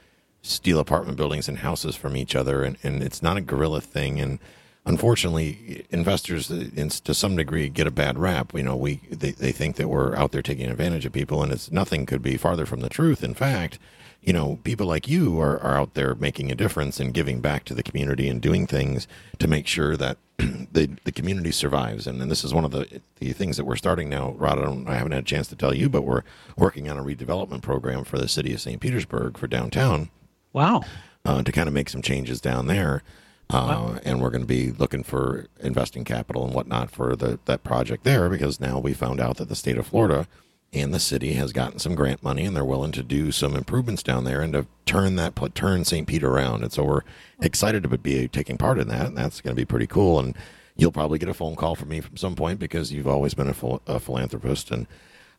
steal 0.41 0.79
apartment 0.79 1.17
buildings 1.17 1.49
and 1.49 1.59
houses 1.59 1.95
from 1.95 2.15
each 2.15 2.35
other, 2.35 2.63
and, 2.63 2.77
and 2.83 3.03
it's 3.03 3.21
not 3.21 3.37
a 3.37 3.41
guerrilla 3.41 3.81
thing. 3.81 4.19
And 4.19 4.39
unfortunately, 4.85 5.85
investors, 5.89 6.49
uh, 6.51 6.89
to 7.03 7.13
some 7.13 7.35
degree, 7.35 7.69
get 7.69 7.87
a 7.87 7.91
bad 7.91 8.17
rap. 8.17 8.53
You 8.53 8.63
know, 8.63 8.75
we 8.75 9.01
they, 9.09 9.31
they 9.31 9.51
think 9.51 9.75
that 9.75 9.89
we're 9.89 10.15
out 10.15 10.31
there 10.31 10.41
taking 10.41 10.69
advantage 10.69 11.05
of 11.05 11.13
people, 11.13 11.43
and 11.43 11.51
it's 11.51 11.71
nothing 11.71 12.05
could 12.05 12.21
be 12.21 12.37
farther 12.37 12.65
from 12.65 12.81
the 12.81 12.89
truth. 12.89 13.23
In 13.23 13.33
fact, 13.33 13.79
you 14.27 14.33
know, 14.33 14.59
people 14.65 14.85
like 14.85 15.07
you 15.07 15.39
are, 15.39 15.57
are 15.61 15.77
out 15.77 15.93
there 15.93 16.13
making 16.13 16.51
a 16.51 16.55
difference 16.55 16.99
and 16.99 17.13
giving 17.13 17.39
back 17.39 17.63
to 17.63 17.73
the 17.73 17.81
community 17.81 18.27
and 18.27 18.41
doing 18.41 18.67
things 18.67 19.07
to 19.39 19.47
make 19.47 19.67
sure 19.67 19.95
that 19.95 20.17
the 20.37 20.89
the 21.05 21.13
community 21.13 21.49
survives. 21.49 22.05
And, 22.05 22.21
and 22.21 22.29
this 22.29 22.43
is 22.43 22.53
one 22.53 22.65
of 22.65 22.71
the 22.71 23.01
the 23.19 23.31
things 23.31 23.55
that 23.55 23.63
we're 23.63 23.77
starting 23.77 24.09
now. 24.09 24.31
Rod, 24.31 24.59
I, 24.59 24.65
don't, 24.65 24.89
I 24.89 24.95
haven't 24.95 25.13
had 25.13 25.23
a 25.23 25.25
chance 25.25 25.47
to 25.47 25.55
tell 25.55 25.73
you, 25.73 25.87
but 25.87 26.01
we're 26.01 26.23
working 26.57 26.89
on 26.89 26.97
a 26.97 27.03
redevelopment 27.03 27.61
program 27.61 28.03
for 28.03 28.17
the 28.17 28.27
city 28.27 28.53
of 28.53 28.59
St. 28.59 28.81
Petersburg 28.81 29.37
for 29.37 29.47
downtown 29.47 30.09
wow 30.51 30.81
uh, 31.23 31.41
to 31.41 31.51
kind 31.53 31.69
of 31.69 31.73
make 31.73 31.87
some 31.87 32.01
changes 32.01 32.41
down 32.41 32.67
there. 32.67 33.03
Uh, 33.49 33.97
And 34.03 34.19
we're 34.21 34.29
going 34.29 34.41
to 34.41 34.45
be 34.45 34.71
looking 34.71 35.03
for 35.03 35.47
investing 35.61 36.03
capital 36.03 36.43
and 36.43 36.53
whatnot 36.53 36.91
for 36.91 37.15
the 37.15 37.39
that 37.45 37.63
project 37.63 38.03
there 38.03 38.27
because 38.27 38.59
now 38.59 38.77
we 38.77 38.93
found 38.93 39.21
out 39.21 39.37
that 39.37 39.47
the 39.47 39.55
state 39.55 39.77
of 39.77 39.87
Florida 39.87 40.27
and 40.73 40.93
the 40.93 40.99
city 40.99 41.33
has 41.33 41.53
gotten 41.53 41.79
some 41.79 41.95
grant 41.95 42.21
money 42.21 42.45
and 42.45 42.55
they're 42.55 42.65
willing 42.65 42.91
to 42.91 43.03
do 43.03 43.31
some 43.31 43.55
improvements 43.55 44.03
down 44.03 44.25
there 44.25 44.41
and 44.41 44.53
to 44.53 44.65
turn 44.85 45.15
that 45.15 45.33
turn 45.55 45.85
St. 45.85 46.07
Pete 46.07 46.23
around. 46.23 46.63
And 46.63 46.71
so 46.71 46.83
we're 46.83 47.01
excited 47.41 47.83
to 47.83 47.97
be 47.97 48.27
taking 48.27 48.57
part 48.57 48.77
in 48.79 48.87
that, 48.89 49.07
and 49.07 49.17
that's 49.17 49.41
going 49.41 49.55
to 49.55 49.59
be 49.59 49.65
pretty 49.65 49.87
cool. 49.87 50.19
And 50.19 50.35
you'll 50.75 50.91
probably 50.91 51.19
get 51.19 51.29
a 51.29 51.33
phone 51.33 51.55
call 51.55 51.75
from 51.75 51.89
me 51.89 52.01
from 52.01 52.17
some 52.17 52.35
point 52.35 52.59
because 52.59 52.91
you've 52.91 53.07
always 53.07 53.33
been 53.33 53.47
a, 53.47 53.53
phil- 53.53 53.81
a 53.87 53.99
philanthropist 53.99 54.71
and. 54.71 54.87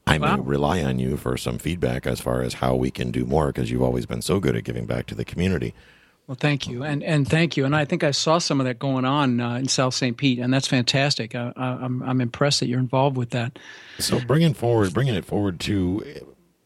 I 0.07 0.17
may 0.17 0.27
Wow. 0.27 0.39
rely 0.39 0.83
on 0.83 0.99
you 0.99 1.19
for 1.19 1.37
some 1.37 1.59
feedback 1.59 2.07
as 2.07 2.19
far 2.19 2.41
as 2.41 2.55
how 2.55 2.75
we 2.75 2.91
can 2.91 3.11
do 3.11 3.27
more 3.27 3.49
because 3.49 3.71
you've 3.71 3.83
always 3.83 4.07
been 4.07 4.23
so 4.23 4.41
good 4.41 4.57
at 4.57 4.65
giving 4.65 4.87
back 4.87 5.05
to 5.09 5.15
the 5.15 5.23
community. 5.25 5.75
Well, 6.29 6.37
thank 6.39 6.69
you, 6.69 6.85
and 6.85 7.03
and 7.03 7.27
thank 7.27 7.57
you, 7.57 7.65
and 7.65 7.75
I 7.75 7.87
think 7.87 8.05
I 8.05 8.11
saw 8.11 8.37
some 8.37 8.61
of 8.61 8.67
that 8.67 8.79
going 8.79 9.07
on 9.07 9.41
uh, 9.41 9.55
in 9.55 9.67
South 9.67 9.95
St. 9.95 10.15
Pete, 10.15 10.39
and 10.39 10.53
that's 10.53 10.69
fantastic. 10.69 11.35
I, 11.35 11.53
I, 11.57 11.67
I'm 11.69 12.03
I'm 12.03 12.21
impressed 12.21 12.61
that 12.61 12.69
you're 12.69 12.79
involved 12.79 13.17
with 13.17 13.31
that. 13.31 13.59
So 13.99 14.21
bringing 14.21 14.53
forward, 14.53 14.93
bringing 14.93 15.15
it 15.15 15.25
forward 15.25 15.59
to 15.61 16.05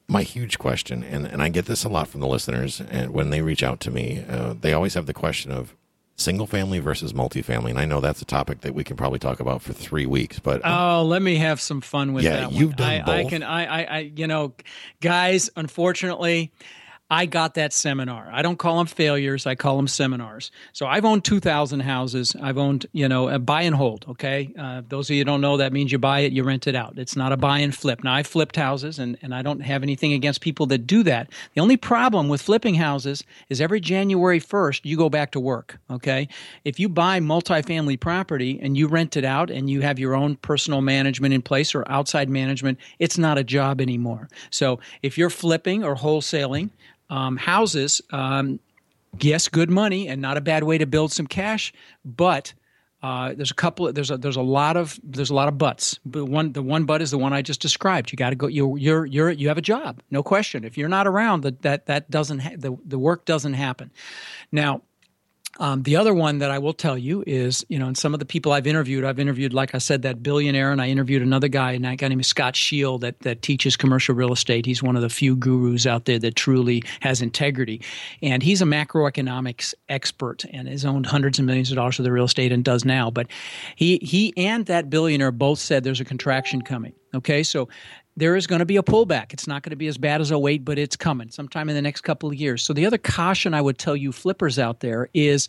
my 0.09 0.25
huge 0.25 0.59
question, 0.59 1.05
and, 1.05 1.27
and 1.27 1.41
I 1.41 1.49
get 1.49 1.67
this 1.67 1.85
a 1.85 1.89
lot 1.89 2.09
from 2.09 2.21
the 2.21 2.27
listeners, 2.27 2.81
and 2.91 3.13
when 3.15 3.31
they 3.31 3.41
reach 3.41 3.63
out 3.63 3.79
to 3.81 3.91
me, 3.93 4.25
uh, 4.29 4.55
they 4.61 4.73
always 4.73 4.95
have 4.95 5.07
the 5.07 5.15
question 5.15 5.53
of 5.53 5.77
single 6.17 6.47
family 6.49 6.81
versus 6.81 7.13
multifamily, 7.13 7.71
and 7.71 7.79
I 7.79 7.85
know 7.85 8.01
that's 8.01 8.21
a 8.21 8.25
topic 8.27 8.63
that 8.63 8.75
we 8.75 8.83
can 8.83 8.97
probably 8.97 9.21
talk 9.21 9.39
about 9.39 9.63
for 9.63 9.73
three 9.73 10.07
weeks, 10.07 10.41
but 10.41 10.61
Oh, 10.65 11.05
let 11.07 11.23
me 11.23 11.37
have 11.37 11.61
some 11.61 11.81
fun 11.81 12.13
with 12.13 12.25
Yeah, 12.25 12.37
that. 12.41 12.47
one. 12.49 12.55
you've 12.57 12.75
done 12.77 13.03
I, 13.09 13.19
I 13.21 13.25
can. 13.25 13.43
I, 13.45 13.65
I, 13.65 13.83
I. 13.85 13.99
You 14.15 14.27
know, 14.27 14.55
guys. 15.01 15.49
Unfortunately, 15.57 16.53
I 17.13 17.27
got 17.27 17.53
that 17.57 17.75
seminar. 17.75 18.27
I 18.33 18.41
don't 18.41 18.59
call 18.59 18.79
them 18.79 18.87
failures. 18.87 19.47
I 19.47 19.55
call 19.55 19.77
them 19.77 19.87
seminars. 19.87 20.51
So 20.73 20.87
I've 20.87 21.05
owned 21.05 21.27
two 21.27 21.41
thousand 21.41 21.81
houses. 21.81 22.35
I've 22.41 22.57
owned, 22.57 22.87
you 22.93 23.07
know, 23.07 23.29
a 23.29 23.39
buy 23.39 23.63
and 23.63 23.77
hold. 23.77 24.07
Okay, 24.09 24.51
uh, 24.59 24.81
those 24.89 25.11
of 25.11 25.17
you 25.17 25.23
don't 25.23 25.43
know, 25.43 25.59
that 25.59 25.75
means 25.75 25.93
you 25.93 25.99
buy 25.99 26.21
it, 26.21 26.33
you 26.33 26.43
rent 26.43 26.67
it 26.67 26.75
out. 26.75 26.95
It's 26.97 27.15
not 27.15 27.31
a 27.31 27.37
buy 27.37 27.59
and 27.59 27.77
flip. 27.77 28.03
Now 28.03 28.15
I 28.15 28.23
flipped 28.23 28.57
houses, 28.57 28.99
and 28.99 29.19
and 29.21 29.35
I 29.35 29.43
don't 29.43 29.61
have 29.61 29.83
anything 29.83 30.15
against 30.15 30.41
people 30.41 30.65
that 30.69 30.87
do 30.87 31.03
that. 31.03 31.31
The 31.53 31.61
only 31.61 31.77
problem 31.77 32.31
with 32.31 32.41
flipping 32.41 32.77
houses 32.77 33.25
is 33.51 33.61
every 33.61 33.81
January 33.81 34.39
first 34.39 34.87
you 34.87 34.97
go 34.97 35.11
back 35.11 35.33
to 35.33 35.41
work. 35.41 35.79
Okay, 35.91 36.29
if 36.65 36.81
you 36.81 36.89
buy 36.89 37.21
multifamily 37.21 38.01
property 38.01 38.59
and 38.63 38.75
you 38.75 38.89
rent 38.89 39.19
it 39.19 39.25
out 39.27 39.51
and 39.51 39.69
you 39.69 39.83
have 39.83 39.99
your 39.99 40.15
own 40.15 40.37
personal 40.37 40.81
management 40.81 41.35
in 41.35 41.43
place 41.43 41.75
or 41.75 41.85
outside 41.93 42.31
management, 42.31 42.79
it's 42.99 43.19
not 43.19 43.37
a 43.37 43.45
job 43.45 43.83
anymore. 43.83 44.31
So 44.49 44.81
if 45.03 45.19
you're 45.19 45.29
flipping 45.29 45.85
or 45.85 45.95
wholesaling 45.95 46.71
um, 47.13 47.37
houses, 47.37 48.01
um, 48.11 48.59
yes, 49.21 49.49
good 49.49 49.71
money 49.71 50.09
and 50.09 50.21
not 50.23 50.37
a 50.37 50.41
bad 50.41 50.63
way 50.63 50.79
to 50.79 50.87
build 50.87 51.13
some 51.13 51.27
cash, 51.29 51.73
but 52.05 52.55
Uh, 53.03 53.35
there's 53.35 53.51
a 53.51 53.61
couple. 53.65 53.89
Of, 53.89 53.95
there's 53.97 54.13
a 54.13 54.17
there's 54.17 54.39
a 54.39 54.47
lot 54.61 54.77
of 54.77 55.01
there's 55.03 55.31
a 55.31 55.35
lot 55.35 55.49
of 55.49 55.55
buts. 55.59 55.99
But 56.05 56.27
one 56.31 56.53
the 56.53 56.63
one 56.63 56.85
but 56.85 57.03
is 57.03 57.11
the 57.11 57.19
one 57.19 57.39
I 57.39 57.43
just 57.43 57.61
described. 57.61 58.13
You 58.13 58.17
got 58.17 58.31
to 58.31 58.37
go. 58.37 58.49
You 58.49 58.77
you're 58.79 59.07
you're 59.15 59.33
you 59.41 59.49
have 59.49 59.59
a 59.59 59.67
job, 59.75 60.01
no 60.11 60.23
question. 60.23 60.65
If 60.65 60.79
you're 60.79 60.89
not 60.99 61.07
around, 61.07 61.43
that 61.43 61.63
that 61.63 61.87
that 61.87 62.11
doesn't 62.11 62.41
ha- 62.41 62.57
the 62.57 62.71
the 62.93 62.99
work 62.99 63.25
doesn't 63.25 63.55
happen. 63.55 63.91
Now 64.53 64.83
um, 65.59 65.83
the 65.83 65.97
other 65.97 66.15
one 66.15 66.39
that 66.39 66.51
I 66.51 66.59
will 66.59 66.73
tell 66.73 66.97
you 66.97 67.23
is, 67.27 67.65
you 67.69 67.79
know, 67.79 67.87
and 67.87 67.97
some 67.97 68.15
of 68.15 68.21
the 68.21 68.27
people 68.27 68.53
I've 68.53 68.67
interviewed, 68.67 69.05
I've 69.05 69.19
interviewed, 69.19 69.53
like 69.53 69.75
I 69.75 69.79
said, 69.79 70.03
that 70.03 70.23
billionaire, 70.23 70.73
and 70.73 70.81
I 70.81 70.89
interviewed 70.89 71.21
another 71.21 71.49
guy, 71.49 71.73
and 71.73 71.85
that 71.85 71.99
guy 71.99 72.09
named 72.09 72.25
Scott 72.25 72.57
Shield 72.57 73.03
that, 73.03 73.21
that 73.21 73.43
teaches 73.43 73.77
commercial 73.77 74.15
real 74.15 74.33
estate. 74.33 74.65
He's 74.65 74.83
one 74.83 74.97
of 74.97 75.03
the 75.03 75.11
few 75.11 75.37
gurus 75.37 75.87
out 75.87 76.07
there 76.07 76.19
that 76.21 76.37
truly 76.37 76.83
has 77.01 77.21
integrity. 77.21 77.83
And 78.23 78.43
he's 78.43 78.63
a 78.63 78.65
macroeconomics 78.65 79.75
expert 79.89 80.45
and 80.53 80.69
has 80.69 80.87
owned 80.87 81.07
hundreds 81.07 81.39
of 81.39 81.45
millions 81.45 81.71
of 81.71 81.77
dollars 81.77 81.99
of 81.99 82.05
the 82.05 82.13
real 82.13 82.25
estate 82.25 82.51
and 82.51 82.65
does 82.65 82.85
now. 82.85 83.11
But 83.11 83.27
he, 83.77 83.99
he 83.99 84.33
and 84.37 84.65
that 84.67 84.89
billionaire 84.89 85.33
both 85.33 85.59
said 85.59 85.85
there's 85.85 86.01
a 86.01 86.05
contraction 86.05 86.63
coming. 86.63 86.95
Okay, 87.15 87.43
so 87.43 87.69
there 88.17 88.37
is 88.37 88.47
going 88.47 88.59
to 88.59 88.67
be 88.67 88.77
a 88.77 88.83
pullback. 88.83 89.33
It's 89.33 89.47
not 89.47 89.63
going 89.63 89.71
to 89.71 89.77
be 89.77 89.87
as 89.87 89.99
bad 89.99 90.21
as 90.21 90.31
08, 90.31 90.65
but 90.65 90.79
it's 90.79 90.97
coming 90.97 91.31
sometime 91.31 91.69
in 91.69 91.75
the 91.75 91.83
next 91.83 92.03
couple 92.03 92.29
of 92.29 92.35
years. 92.35 92.63
So 92.63 92.73
the 92.73 92.87
other 92.87 92.99
caution 92.99 93.55
I 93.55 93.61
would 93.61 93.79
tell 93.79 93.97
you 93.97 94.13
flippers 94.13 94.59
out 94.59 94.81
there 94.81 95.09
is 95.15 95.49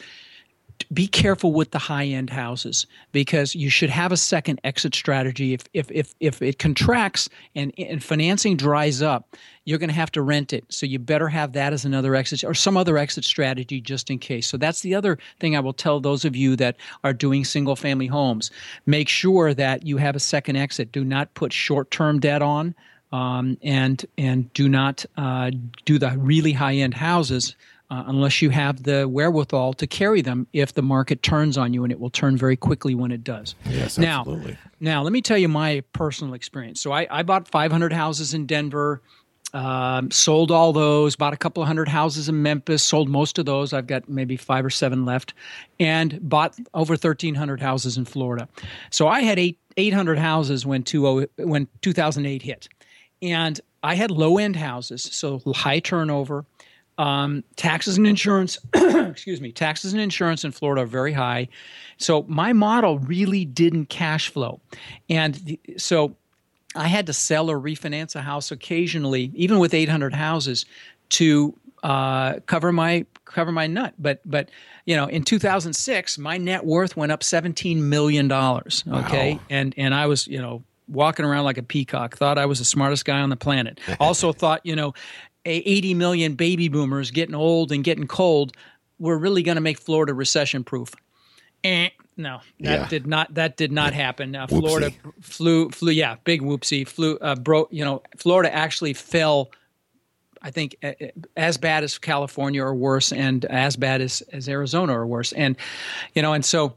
be 0.94 1.08
careful 1.08 1.54
with 1.54 1.72
the 1.72 1.80
high 1.80 2.06
end 2.06 2.30
houses 2.30 2.86
because 3.12 3.56
you 3.56 3.70
should 3.70 3.90
have 3.90 4.12
a 4.12 4.18
second 4.18 4.60
exit 4.64 4.94
strategy. 4.94 5.54
If 5.54 5.64
if 5.74 5.92
if, 5.92 6.14
if 6.20 6.42
it 6.42 6.60
contracts 6.60 7.30
and, 7.56 7.74
and 7.78 8.04
financing 8.04 8.58
dries 8.58 9.02
up, 9.02 9.36
you're 9.66 9.80
going 9.80 9.90
to 9.90 9.96
have 9.96 10.12
to 10.14 10.22
rent 10.22 10.54
it. 10.54 10.66
So 10.70 10.86
you 10.86 11.00
better 11.00 11.28
have 11.28 11.54
that 11.54 11.74
as 11.74 11.86
another 11.86 12.16
exit 12.16 12.44
or 12.44 12.54
some 12.54 12.78
other 12.78 12.98
exit 12.98 13.24
strategy 13.24 13.82
just 13.82 14.10
in 14.10 14.20
case. 14.20 14.48
So 14.48 14.58
that's 14.58 14.82
the 14.82 14.96
other 14.96 15.18
thing 15.40 15.56
I 15.56 15.60
will 15.60 15.74
tell 15.74 16.00
those 16.00 16.26
of 16.26 16.36
you 16.36 16.56
that 16.58 16.78
are 17.04 17.14
doing 17.14 17.46
single 17.46 17.76
family 17.76 18.08
homes. 18.08 18.52
Make 18.86 19.10
sure 19.10 19.54
that 19.54 19.86
you 19.86 19.98
have 19.98 20.16
a 20.16 20.20
second 20.20 20.58
exit. 20.58 20.92
Do 20.92 21.04
not 21.04 21.34
put 21.34 21.54
short 21.54 21.92
term 21.92 22.20
debt 22.20 22.42
on. 22.42 22.76
Um, 23.12 23.60
and 23.62 24.04
and 24.18 24.52
do 24.54 24.68
not 24.68 25.06
uh, 25.18 25.52
do 25.86 26.00
the 26.00 26.18
really 26.18 26.52
high 26.52 26.74
end 26.74 26.96
houses 26.96 27.56
uh, 27.94 28.04
unless 28.08 28.42
you 28.42 28.50
have 28.50 28.82
the 28.82 29.08
wherewithal 29.08 29.72
to 29.72 29.86
carry 29.86 30.24
them 30.24 30.48
if 30.52 30.74
the 30.74 30.82
market 30.82 31.22
turns 31.22 31.60
on 31.60 31.76
you, 31.76 31.84
and 31.84 31.92
it 31.92 32.00
will 32.00 32.10
turn 32.10 32.36
very 32.36 32.58
quickly 32.58 32.96
when 32.96 33.12
it 33.12 33.24
does. 33.24 33.54
Yes, 33.70 34.00
now, 34.00 34.22
absolutely. 34.22 34.58
Now, 34.80 35.04
let 35.04 35.14
me 35.14 35.22
tell 35.22 35.38
you 35.38 35.48
my 35.48 35.84
personal 35.94 36.34
experience. 36.34 36.82
So 36.82 36.92
I, 36.92 37.06
I 37.12 37.22
bought 37.22 37.48
500 37.48 37.94
houses 37.94 38.34
in 38.34 38.48
Denver. 38.48 39.02
Um, 39.54 40.10
sold 40.10 40.50
all 40.50 40.74
those, 40.74 41.16
bought 41.16 41.34
a 41.34 41.38
couple 41.38 41.62
of 41.62 41.68
hundred 41.68 41.88
houses 41.88 42.28
in 42.28 42.42
Memphis, 42.42 42.82
sold 42.82 43.08
most 43.08 43.38
of 43.38 43.46
those. 43.46 43.72
I've 43.72 43.86
got 43.86 44.10
maybe 44.10 44.36
five 44.36 44.66
or 44.66 44.72
seven 44.72 45.06
left, 45.06 45.36
and 45.80 46.18
bought 46.28 46.58
over 46.74 46.94
1,300 46.94 47.62
houses 47.62 47.96
in 47.96 48.06
Florida. 48.06 48.48
So 48.90 49.08
I 49.08 49.22
had 49.22 49.38
eight, 49.38 49.60
800 49.78 50.18
houses 50.18 50.66
when, 50.66 50.82
two, 50.82 51.28
when 51.38 51.68
2008 51.84 52.42
hit. 52.42 52.68
And 53.22 53.62
I 53.84 53.94
had 53.94 54.10
low 54.10 54.40
end 54.40 54.56
houses, 54.56 55.04
so 55.04 55.40
high 55.54 55.80
turnover, 55.80 56.46
um, 56.98 57.44
taxes 57.56 57.98
and 57.98 58.06
insurance, 58.06 58.58
excuse 58.74 59.42
me, 59.42 59.52
taxes 59.52 59.94
and 59.94 60.02
insurance 60.02 60.44
in 60.44 60.52
Florida 60.52 60.84
are 60.84 60.88
very 60.88 61.14
high. 61.14 61.48
So 61.98 62.26
my 62.28 62.54
model 62.54 63.00
really 63.00 63.46
didn't 63.46 63.88
cash 63.88 64.30
flow. 64.30 64.60
And 65.10 65.36
the, 65.36 65.60
so 65.78 66.16
I 66.76 66.88
had 66.88 67.06
to 67.08 67.14
sell 67.14 67.50
or 67.50 67.60
refinance 67.60 68.16
a 68.16 68.22
house 68.22 68.52
occasionally, 68.52 69.32
even 69.36 69.60
with 69.60 69.74
800 69.74 70.14
houses, 70.14 70.66
to 71.10 71.58
uh, 71.84 72.40
cover 72.46 72.72
my 72.72 73.06
cover 73.26 73.52
my 73.52 73.68
nut. 73.68 73.94
But 74.00 74.22
but 74.26 74.50
you 74.86 74.96
know, 74.96 75.06
in 75.08 75.24
2006, 75.24 76.18
my 76.18 76.38
net 76.38 76.66
worth 76.66 76.96
went 76.98 77.12
up 77.12 77.24
17 77.24 77.90
million 77.90 78.28
dollars. 78.28 78.84
Okay, 78.88 79.34
wow. 79.34 79.40
and 79.50 79.74
and 79.78 79.94
I 79.94 80.08
was 80.08 80.28
you 80.28 80.42
know 80.42 80.64
walking 80.88 81.26
around 81.26 81.44
like 81.44 81.58
a 81.58 81.64
peacock. 81.64 82.18
Thought 82.18 82.38
I 82.38 82.46
was 82.46 82.60
the 82.60 82.66
smartest 82.66 83.06
guy 83.06 83.20
on 83.20 83.30
the 83.30 83.36
planet. 83.36 83.80
Also 84.00 84.34
thought 84.34 84.66
you 84.66 84.76
know 84.76 84.94
80 85.46 85.94
million 85.94 86.36
baby 86.36 86.68
boomers 86.68 87.12
getting 87.12 87.36
old 87.36 87.72
and 87.72 87.84
getting 87.84 88.08
cold, 88.08 88.56
we're 89.00 89.18
really 89.18 89.44
going 89.44 89.56
to 89.56 89.62
make 89.62 89.78
Florida 89.80 90.14
recession 90.14 90.64
proof. 90.64 90.94
Eh, 91.64 91.90
no, 92.18 92.40
that 92.60 92.80
yeah. 92.82 92.88
did 92.88 93.08
not. 93.08 93.34
That 93.34 93.58
did 93.58 93.72
not 93.72 93.94
happen. 93.94 94.36
Uh, 94.36 94.48
Florida 94.48 94.92
flew, 95.22 95.70
flew. 95.70 95.92
Yeah, 95.92 96.18
big 96.24 96.42
whoopsie. 96.42 96.88
Flew, 96.88 97.18
uh, 97.18 97.36
broke. 97.36 97.70
You 97.72 97.84
know, 97.84 98.04
Florida 98.18 98.54
actually 98.54 98.94
fell. 98.94 99.52
I 100.42 100.52
think 100.52 100.76
as 101.38 101.58
bad 101.58 101.86
as 101.86 101.98
California 101.98 102.62
or 102.62 102.76
worse, 102.76 103.12
and 103.14 103.46
as 103.46 103.76
bad 103.78 104.02
as 104.02 104.22
as 104.34 104.50
Arizona 104.50 104.98
or 104.98 105.08
worse. 105.08 105.32
And 105.32 105.56
you 106.14 106.22
know, 106.22 106.34
and 106.34 106.44
so 106.44 106.76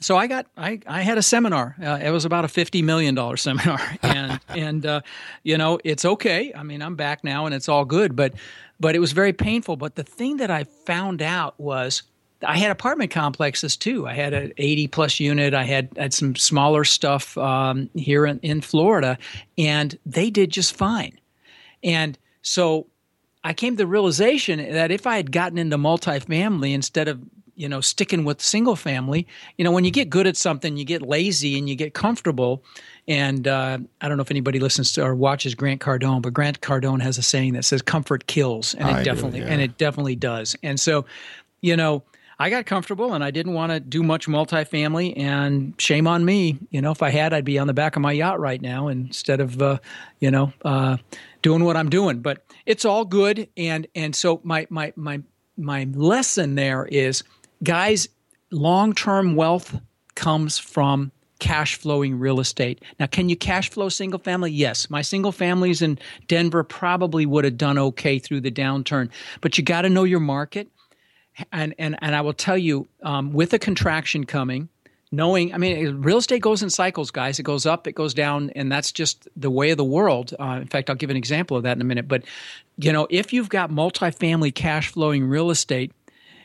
so 0.00 0.16
I 0.16 0.26
got 0.26 0.46
I, 0.56 0.80
I 0.86 1.02
had 1.02 1.18
a 1.18 1.22
seminar. 1.22 1.76
Uh, 1.82 1.98
it 2.02 2.10
was 2.10 2.24
about 2.24 2.44
a 2.44 2.48
fifty 2.48 2.82
million 2.82 3.14
dollar 3.14 3.36
seminar, 3.48 3.80
and 4.02 4.40
and 4.48 4.86
uh, 4.86 5.00
you 5.42 5.58
know 5.58 5.78
it's 5.84 6.04
okay. 6.04 6.52
I 6.54 6.62
mean 6.62 6.82
I'm 6.82 6.96
back 6.96 7.24
now 7.24 7.46
and 7.46 7.54
it's 7.54 7.68
all 7.68 7.84
good, 7.84 8.16
but 8.16 8.34
but 8.80 8.94
it 8.94 8.98
was 8.98 9.12
very 9.12 9.32
painful. 9.32 9.76
But 9.76 9.96
the 9.96 10.02
thing 10.02 10.38
that 10.38 10.50
I 10.50 10.64
found 10.64 11.20
out 11.20 11.58
was 11.58 12.02
I 12.44 12.58
had 12.58 12.70
apartment 12.70 13.10
complexes 13.10 13.76
too. 13.76 14.06
I 14.06 14.14
had 14.14 14.32
an 14.32 14.52
eighty 14.56 14.88
plus 14.88 15.20
unit. 15.20 15.54
I 15.54 15.64
had 15.64 15.90
had 15.96 16.14
some 16.14 16.36
smaller 16.36 16.84
stuff 16.84 17.36
um, 17.36 17.90
here 17.94 18.26
in, 18.26 18.38
in 18.40 18.60
Florida, 18.60 19.18
and 19.58 19.96
they 20.06 20.30
did 20.30 20.50
just 20.50 20.74
fine. 20.74 21.18
And 21.84 22.18
so 22.42 22.86
I 23.44 23.52
came 23.52 23.74
to 23.74 23.78
the 23.78 23.86
realization 23.86 24.58
that 24.72 24.90
if 24.90 25.06
I 25.06 25.16
had 25.16 25.32
gotten 25.32 25.58
into 25.58 25.76
multifamily 25.76 26.72
instead 26.72 27.08
of 27.08 27.20
you 27.54 27.68
know 27.68 27.80
sticking 27.80 28.24
with 28.24 28.40
single 28.40 28.76
family 28.76 29.26
you 29.56 29.64
know 29.64 29.70
when 29.70 29.84
you 29.84 29.90
get 29.90 30.10
good 30.10 30.26
at 30.26 30.36
something 30.36 30.76
you 30.76 30.84
get 30.84 31.02
lazy 31.02 31.58
and 31.58 31.68
you 31.68 31.74
get 31.74 31.94
comfortable 31.94 32.62
and 33.08 33.46
uh, 33.46 33.78
i 34.00 34.08
don't 34.08 34.16
know 34.16 34.22
if 34.22 34.30
anybody 34.30 34.58
listens 34.58 34.92
to 34.92 35.02
or 35.02 35.14
watches 35.14 35.54
grant 35.54 35.80
cardone 35.80 36.22
but 36.22 36.32
grant 36.32 36.60
cardone 36.60 37.00
has 37.00 37.18
a 37.18 37.22
saying 37.22 37.52
that 37.52 37.64
says 37.64 37.82
comfort 37.82 38.26
kills 38.26 38.74
and 38.74 38.88
it 38.88 38.92
I 38.92 39.02
definitely 39.02 39.40
do, 39.40 39.46
yeah. 39.46 39.52
and 39.52 39.60
it 39.60 39.78
definitely 39.78 40.16
does 40.16 40.56
and 40.62 40.78
so 40.78 41.04
you 41.60 41.76
know 41.76 42.02
I 42.38 42.50
got 42.50 42.66
comfortable 42.66 43.14
and 43.14 43.22
I 43.22 43.30
didn't 43.30 43.54
want 43.54 43.70
to 43.70 43.78
do 43.78 44.02
much 44.02 44.26
multifamily. 44.26 45.16
And 45.16 45.80
shame 45.80 46.08
on 46.08 46.24
me, 46.24 46.58
you 46.70 46.82
know, 46.82 46.90
if 46.90 47.00
I 47.00 47.10
had, 47.10 47.32
I'd 47.32 47.44
be 47.44 47.56
on 47.56 47.68
the 47.68 47.72
back 47.72 47.94
of 47.94 48.02
my 48.02 48.10
yacht 48.10 48.40
right 48.40 48.60
now 48.60 48.88
instead 48.88 49.40
of, 49.40 49.62
uh, 49.62 49.78
you 50.18 50.28
know, 50.28 50.52
uh, 50.64 50.96
doing 51.42 51.62
what 51.62 51.76
I'm 51.76 51.88
doing. 51.88 52.18
But 52.18 52.44
it's 52.66 52.84
all 52.84 53.04
good. 53.04 53.48
And 53.56 53.86
and 53.94 54.16
so 54.16 54.40
my 54.42 54.66
my 54.70 54.92
my 54.96 55.22
my 55.56 55.84
lesson 55.94 56.56
there 56.56 56.84
is 56.86 57.22
guys, 57.62 58.08
long 58.50 58.94
term 58.94 59.36
wealth 59.36 59.78
comes 60.14 60.58
from 60.58 61.12
cash 61.38 61.74
flowing 61.74 62.18
real 62.18 62.38
estate. 62.38 62.80
Now, 63.00 63.06
can 63.06 63.28
you 63.28 63.36
cash 63.36 63.68
flow 63.70 63.88
single 63.88 64.20
family? 64.20 64.52
Yes. 64.52 64.88
My 64.88 65.02
single 65.02 65.32
families 65.32 65.82
in 65.82 65.98
Denver 66.28 66.62
probably 66.62 67.26
would 67.26 67.44
have 67.44 67.58
done 67.58 67.78
okay 67.78 68.20
through 68.20 68.42
the 68.42 68.50
downturn, 68.52 69.10
but 69.40 69.58
you 69.58 69.64
got 69.64 69.82
to 69.82 69.88
know 69.88 70.04
your 70.04 70.20
market. 70.20 70.68
And, 71.50 71.74
and, 71.78 71.98
and 72.00 72.14
I 72.14 72.20
will 72.20 72.34
tell 72.34 72.58
you, 72.58 72.86
um, 73.02 73.32
with 73.32 73.52
a 73.54 73.58
contraction 73.58 74.24
coming, 74.24 74.68
knowing, 75.10 75.52
I 75.52 75.58
mean, 75.58 76.02
real 76.02 76.18
estate 76.18 76.42
goes 76.42 76.62
in 76.62 76.70
cycles, 76.70 77.10
guys. 77.10 77.38
It 77.38 77.42
goes 77.42 77.66
up, 77.66 77.86
it 77.86 77.94
goes 77.94 78.14
down, 78.14 78.50
and 78.50 78.70
that's 78.70 78.92
just 78.92 79.26
the 79.34 79.50
way 79.50 79.70
of 79.70 79.78
the 79.78 79.84
world. 79.84 80.34
Uh, 80.38 80.58
in 80.60 80.68
fact, 80.68 80.90
I'll 80.90 80.96
give 80.96 81.10
an 81.10 81.16
example 81.16 81.56
of 81.56 81.64
that 81.64 81.76
in 81.76 81.80
a 81.80 81.84
minute. 81.84 82.06
But, 82.06 82.22
you 82.76 82.92
know, 82.92 83.08
if 83.10 83.32
you've 83.32 83.48
got 83.48 83.70
multifamily 83.70 84.54
cash 84.54 84.88
flowing 84.88 85.24
real 85.24 85.50
estate, 85.50 85.90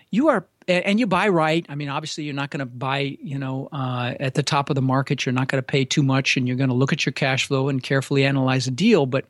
you 0.09 0.29
are 0.29 0.45
and 0.67 0.99
you 0.99 1.07
buy 1.07 1.29
right. 1.29 1.65
I 1.69 1.75
mean, 1.75 1.89
obviously, 1.89 2.25
you're 2.25 2.33
not 2.33 2.49
going 2.49 2.59
to 2.59 2.65
buy, 2.65 3.17
you 3.21 3.39
know, 3.39 3.69
uh, 3.71 4.13
at 4.19 4.33
the 4.33 4.43
top 4.43 4.69
of 4.69 4.75
the 4.75 4.81
market. 4.81 5.25
You're 5.25 5.33
not 5.33 5.47
going 5.47 5.61
to 5.61 5.65
pay 5.65 5.85
too 5.85 6.03
much, 6.03 6.35
and 6.35 6.47
you're 6.47 6.57
going 6.57 6.69
to 6.69 6.75
look 6.75 6.91
at 6.91 7.05
your 7.05 7.13
cash 7.13 7.47
flow 7.47 7.69
and 7.69 7.81
carefully 7.81 8.25
analyze 8.25 8.67
a 8.67 8.71
deal. 8.71 9.05
But 9.05 9.25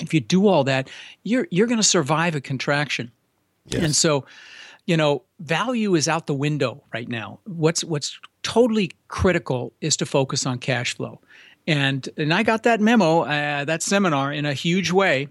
if 0.00 0.14
you 0.14 0.20
do 0.20 0.46
all 0.46 0.64
that, 0.64 0.88
you're 1.24 1.48
you're 1.50 1.66
going 1.66 1.80
to 1.80 1.86
survive 1.86 2.34
a 2.34 2.40
contraction. 2.40 3.10
Yes. 3.66 3.82
And 3.82 3.96
so, 3.96 4.24
you 4.86 4.96
know, 4.96 5.22
value 5.40 5.94
is 5.94 6.08
out 6.08 6.26
the 6.26 6.34
window 6.34 6.82
right 6.92 7.08
now. 7.08 7.40
What's 7.44 7.82
what's 7.82 8.18
totally 8.42 8.92
critical 9.08 9.72
is 9.80 9.96
to 9.98 10.06
focus 10.06 10.46
on 10.46 10.58
cash 10.58 10.96
flow. 10.96 11.20
And 11.66 12.08
and 12.16 12.32
I 12.32 12.44
got 12.44 12.62
that 12.62 12.80
memo, 12.80 13.22
uh, 13.22 13.64
that 13.64 13.82
seminar, 13.82 14.32
in 14.32 14.46
a 14.46 14.54
huge 14.54 14.92
way 14.92 15.28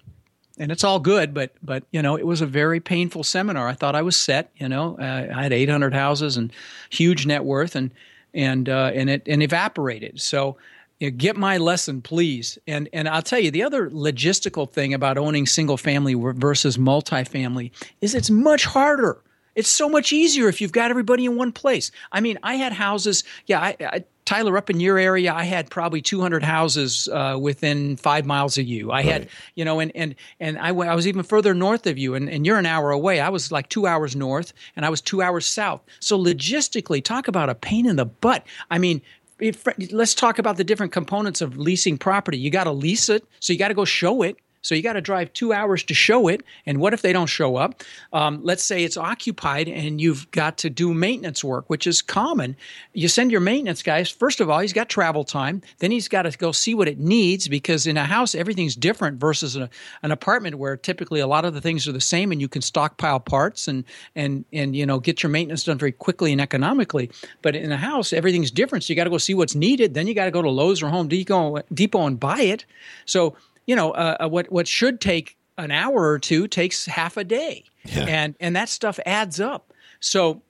and 0.60 0.72
it's 0.72 0.84
all 0.84 1.00
good, 1.00 1.34
but 1.34 1.52
but 1.62 1.84
you 1.92 2.02
know, 2.02 2.16
it 2.18 2.26
was 2.26 2.42
a 2.42 2.46
very 2.46 2.80
painful 2.80 3.24
seminar. 3.24 3.68
I 3.68 3.74
thought 3.74 3.96
I 3.96 4.02
was 4.02 4.18
set. 4.18 4.52
You 4.58 4.70
know, 4.70 4.98
uh, 5.00 5.28
I 5.36 5.44
had 5.44 5.54
800 5.54 5.94
houses 5.94 6.38
and 6.38 6.52
huge 6.90 7.26
net 7.26 7.44
worth, 7.44 7.76
and 7.76 7.92
and 8.34 8.68
uh, 8.70 8.92
and 8.94 9.10
it 9.10 9.24
and 9.28 9.42
evaporated. 9.42 10.22
So. 10.22 10.58
You 11.00 11.12
know, 11.12 11.16
get 11.16 11.38
my 11.38 11.58
lesson, 11.60 12.02
please. 12.02 12.58
And 12.66 12.90
and 12.92 13.08
I'll 13.08 13.22
tell 13.22 13.38
you 13.38 13.52
the 13.52 13.62
other 13.62 13.88
logistical 13.92 14.68
thing 14.68 14.96
about 14.96 15.20
owning 15.20 15.46
single 15.46 15.78
family 15.78 16.16
versus 16.16 16.78
multifamily 16.78 17.70
is 18.02 18.16
it's 18.16 18.32
much 18.32 18.66
harder. 18.66 19.22
It's 19.54 19.70
so 19.70 19.90
much 19.90 20.12
easier 20.12 20.48
if 20.48 20.60
you've 20.60 20.72
got 20.72 20.90
everybody 20.90 21.26
in 21.26 21.36
one 21.36 21.52
place. 21.52 21.92
I 22.12 22.20
mean, 22.20 22.40
I 22.42 22.56
had 22.56 22.74
houses. 22.74 23.24
Yeah, 23.46 23.60
I, 23.60 23.76
I 23.80 24.04
Tyler, 24.28 24.58
up 24.58 24.70
in 24.70 24.82
your 24.82 24.98
area, 24.98 25.34
I 25.34 25.46
had 25.46 25.70
probably 25.70 26.02
200 26.02 26.44
houses 26.44 27.08
uh, 27.08 27.38
within 27.40 27.96
five 27.96 28.26
miles 28.26 28.58
of 28.58 28.68
you. 28.68 28.92
I 28.92 29.02
had, 29.02 29.30
you 29.56 29.64
know, 29.64 29.80
and 29.80 29.90
and 29.96 30.16
and 30.42 30.60
I, 30.60 30.68
I 30.68 30.96
was 30.96 31.08
even 31.08 31.24
further 31.24 31.54
north 31.54 31.88
of 31.88 31.98
you, 31.98 32.14
and, 32.14 32.30
and 32.30 32.46
you're 32.46 32.58
an 32.58 32.66
hour 32.66 32.92
away. 32.92 33.22
I 33.22 33.30
was 33.30 33.54
like 33.54 33.70
two 33.70 33.88
hours 33.88 34.18
north, 34.18 34.52
and 34.76 34.86
I 34.86 34.90
was 34.90 35.00
two 35.00 35.22
hours 35.22 35.46
south. 35.46 35.82
So 36.02 36.20
logistically, 36.20 37.02
talk 37.02 37.30
about 37.30 37.50
a 37.50 37.56
pain 37.56 37.86
in 37.88 37.96
the 37.96 38.06
butt. 38.06 38.46
I 38.70 38.78
mean. 38.78 39.02
If, 39.40 39.68
let's 39.92 40.16
talk 40.16 40.40
about 40.40 40.58
the 40.58 40.64
different 40.64 40.92
components 40.92 41.42
of 41.42 41.60
leasing 41.60 42.00
property. 42.00 42.40
You 42.40 42.50
got 42.50 42.64
to 42.64 42.72
lease 42.72 43.08
it, 43.08 43.24
so 43.40 43.54
you 43.54 43.60
got 43.60 43.68
to 43.68 43.76
go 43.76 43.86
show 43.86 44.24
it. 44.24 44.36
So 44.62 44.76
you 44.76 44.82
got 44.82 44.94
to 44.94 45.02
drive 45.02 45.32
two 45.34 45.54
hours 45.54 45.84
to 45.84 45.94
show 45.94 46.28
it. 46.28 46.44
And 46.66 46.80
what 46.80 46.94
if 46.94 47.02
they 47.02 47.14
don't 47.14 47.28
show 47.28 47.56
up? 47.56 47.84
Um, 48.14 48.40
let's 48.44 48.64
say 48.64 48.84
it's 48.84 48.98
occupied 48.98 49.70
and 49.70 50.02
you've 50.02 50.30
got 50.32 50.58
to 50.60 50.70
do 50.70 50.94
maintenance 50.94 51.44
work, 51.44 51.70
which 51.70 51.88
is 51.88 52.02
common. 52.02 52.56
You 52.94 53.08
send 53.08 53.32
your 53.32 53.42
maintenance 53.42 53.84
guys. 53.84 54.10
First 54.10 54.42
of 54.42 54.50
all, 54.50 54.60
he's 54.60 54.74
got 54.74 54.90
travel 54.90 55.24
time. 55.24 55.62
Then 55.80 55.92
he's 55.92 56.08
got 56.08 56.24
to 56.24 56.38
go 56.38 56.52
see 56.52 56.74
what 56.74 56.88
it 56.88 57.00
needs 57.00 57.48
because 57.48 57.88
in 57.88 57.98
a 57.98 58.04
house 58.04 58.36
everything's 58.36 58.76
different 58.76 59.20
versus 59.20 59.56
a, 59.56 59.70
an 60.04 60.12
apartment 60.12 60.56
where 60.56 60.76
typically 60.76 61.20
a 61.20 61.28
lot 61.28 61.46
of 61.46 61.54
the 61.54 61.62
things 61.62 61.88
are 61.88 61.92
the 61.92 62.02
same 62.02 62.32
and 62.32 62.42
you 62.42 62.48
can 62.48 62.62
stockpile 62.62 63.20
parts 63.20 63.68
and 63.68 63.84
and 64.16 64.46
and 64.52 64.76
you 64.76 64.86
know 64.86 65.00
get 65.00 65.24
your 65.24 65.30
maintenance 65.30 65.64
done 65.64 65.78
very 65.78 65.92
quickly 65.92 66.32
and 66.32 66.42
economically. 66.42 67.10
But 67.42 67.56
in 67.56 67.72
a 67.72 67.78
house 67.78 68.14
everything's 68.14 68.52
different. 68.52 68.84
So 68.84 68.92
you 68.92 68.96
got 68.96 69.06
to 69.06 69.10
go 69.10 69.18
see 69.18 69.34
what's 69.34 69.56
needed. 69.56 69.94
Then 69.94 70.08
you 70.08 70.14
got 70.14 70.26
to 70.26 70.32
go 70.32 70.42
to 70.42 70.50
Lowe's 70.50 70.82
or 70.82 70.90
Home 70.90 71.08
Depot, 71.08 71.62
Depot 71.74 72.06
and 72.06 72.20
buy 72.20 72.42
it. 72.42 72.66
So 73.06 73.36
you 73.68 73.76
know, 73.76 73.92
uh, 73.92 74.18
uh, 74.22 74.28
what 74.28 74.52
what 74.52 74.68
should 74.68 75.00
take 75.00 75.38
an 75.60 75.70
hour 75.72 76.10
or 76.10 76.18
two 76.20 76.48
takes 76.48 76.86
half 76.88 77.18
a 77.18 77.24
day, 77.24 77.66
Yeah. 77.86 78.06
and 78.08 78.36
and 78.40 78.56
that 78.56 78.70
stuff 78.70 79.00
adds 79.06 79.40
up. 79.40 79.74
So 80.00 80.42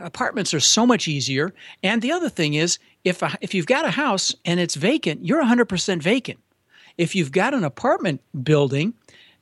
apartments 0.00 0.54
are 0.54 0.60
so 0.60 0.86
much 0.86 1.08
easier. 1.08 1.52
And 1.82 2.02
the 2.02 2.12
other 2.12 2.28
thing 2.28 2.54
is, 2.54 2.78
if 3.04 3.22
a, 3.22 3.36
if 3.40 3.54
you've 3.54 3.66
got 3.66 3.84
a 3.84 3.90
house 3.90 4.34
and 4.44 4.60
it's 4.60 4.74
vacant, 4.76 5.24
you're 5.24 5.42
100% 5.42 6.00
vacant. 6.02 6.38
If 6.96 7.14
you've 7.16 7.32
got 7.32 7.54
an 7.54 7.64
apartment 7.64 8.20
building, 8.44 8.94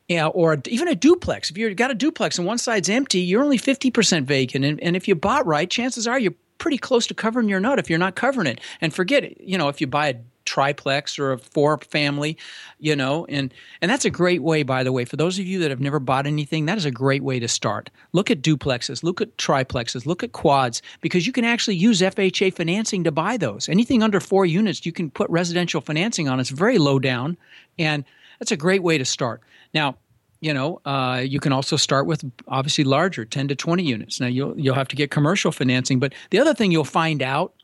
yeah, 0.09 0.29
or 0.29 0.61
even 0.67 0.89
a 0.89 0.95
duplex. 0.95 1.51
If 1.51 1.59
you've 1.59 1.77
got 1.77 1.91
a 1.91 1.95
duplex 1.95 2.39
and 2.39 2.47
one 2.47 2.59
side's 2.59 2.89
empty, 2.89 3.21
you're 3.21 3.43
only 3.43 3.59
50% 3.59 4.25
vacant. 4.25 4.65
And, 4.65 4.81
and 4.83 4.95
if 4.97 5.09
you 5.09 5.15
bought 5.15 5.47
right, 5.47 5.69
chances 5.69 6.07
are 6.07 6.19
you're 6.19 6.35
pretty 6.59 6.79
close 6.79 7.07
to 7.09 7.15
covering 7.15 7.49
your 7.49 7.61
nut 7.61 7.79
if 7.79 7.91
you're 7.91 7.99
not 7.99 8.15
covering 8.15 8.47
it. 8.47 8.61
And 8.81 8.95
forget 8.95 9.25
it, 9.25 9.39
you 9.41 9.59
know, 9.59 9.69
if 9.69 9.81
you 9.81 9.87
buy 9.87 10.09
a 10.09 10.15
triplex 10.47 11.19
or 11.19 11.33
a 11.33 11.39
four 11.39 11.79
family, 11.79 12.39
you 12.79 12.97
know, 12.97 13.27
and 13.27 13.53
and 13.83 13.91
that's 13.91 14.05
a 14.05 14.11
great 14.11 14.43
way 14.43 14.63
by 14.63 14.83
the 14.83 14.93
way 14.93 15.05
for 15.05 15.17
those 15.17 15.39
of 15.39 15.47
you 15.47 15.59
that 15.59 15.71
have 15.71 15.81
never 15.81 15.99
bought 15.99 16.27
anything, 16.27 16.67
that 16.67 16.79
is 16.79 16.85
a 16.85 16.91
great 16.91 17.23
way 17.23 17.39
to 17.39 17.49
start. 17.49 17.91
Look 18.13 18.31
at 18.31 18.43
duplexes, 18.43 19.03
look 19.03 19.21
at 19.21 19.37
triplexes, 19.37 20.07
look 20.07 20.23
at 20.23 20.33
quads 20.33 20.81
because 21.01 21.27
you 21.27 21.33
can 21.33 21.45
actually 21.45 21.77
use 21.77 22.01
FHA 22.01 22.55
financing 22.55 23.05
to 23.05 23.13
buy 23.13 23.37
those. 23.37 23.69
Anything 23.69 24.03
under 24.03 24.21
4 24.21 24.47
units, 24.47 24.87
you 24.87 24.93
can 24.93 25.11
put 25.11 25.29
residential 25.29 25.81
financing 25.81 26.29
on. 26.29 26.41
It's 26.41 26.51
very 26.51 26.79
low 26.79 26.99
down 26.99 27.37
and 27.79 28.05
that's 28.39 28.53
a 28.53 28.57
great 28.57 28.83
way 28.83 28.99
to 28.99 29.05
start. 29.05 29.43
Now, 29.75 29.97
you 30.41 30.53
know, 30.53 30.81
uh, 30.85 31.23
you 31.25 31.41
can 31.41 31.53
also 31.53 31.77
start 31.77 32.07
with 32.07 32.25
obviously 32.47 32.85
larger, 32.85 33.25
10 33.25 33.49
to 33.49 33.57
20 33.57 33.83
units. 33.83 34.21
Now 34.21 34.27
you'll 34.27 34.59
you'll 34.59 34.75
have 34.75 34.89
to 34.89 34.97
get 34.97 35.11
commercial 35.11 35.51
financing, 35.51 35.99
but 35.99 36.15
the 36.31 36.39
other 36.39 36.55
thing 36.55 36.71
you'll 36.73 36.85
find 36.85 37.23
out 37.23 37.55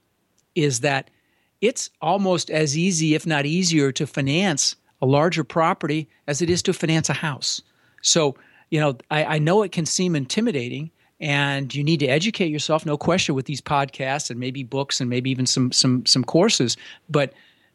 is 0.55 0.81
that 0.81 1.11
it's 1.63 1.89
almost 2.03 2.51
as 2.51 2.77
easy, 2.77 3.15
if 3.15 3.27
not 3.27 3.47
easier, 3.47 3.93
to 3.93 4.07
finance 4.07 4.77
a 5.01 5.07
larger 5.07 5.45
property 5.45 6.09
as 6.27 6.43
it 6.43 6.51
is 6.51 6.63
to 6.63 6.73
finance 6.73 7.09
a 7.09 7.15
house. 7.15 7.63
So, 8.03 8.37
you 8.71 8.81
know, 8.81 8.99
I, 9.11 9.25
I 9.25 9.39
know 9.39 9.63
it 9.63 9.73
can 9.73 9.87
seem 9.87 10.15
intimidating 10.15 10.91
and 11.21 11.73
you 11.73 11.85
need 11.85 12.01
to 12.01 12.07
educate 12.07 12.51
yourself, 12.51 12.85
no 12.85 12.99
question, 12.99 13.37
with 13.37 13.47
these 13.47 13.61
podcasts 13.61 14.29
and 14.29 14.41
maybe 14.41 14.65
books 14.65 15.01
and 15.01 15.09
maybe 15.09 15.31
even 15.31 15.47
some 15.47 15.71
some 15.71 16.05
some 16.05 16.25
courses, 16.25 16.77
but 17.09 17.33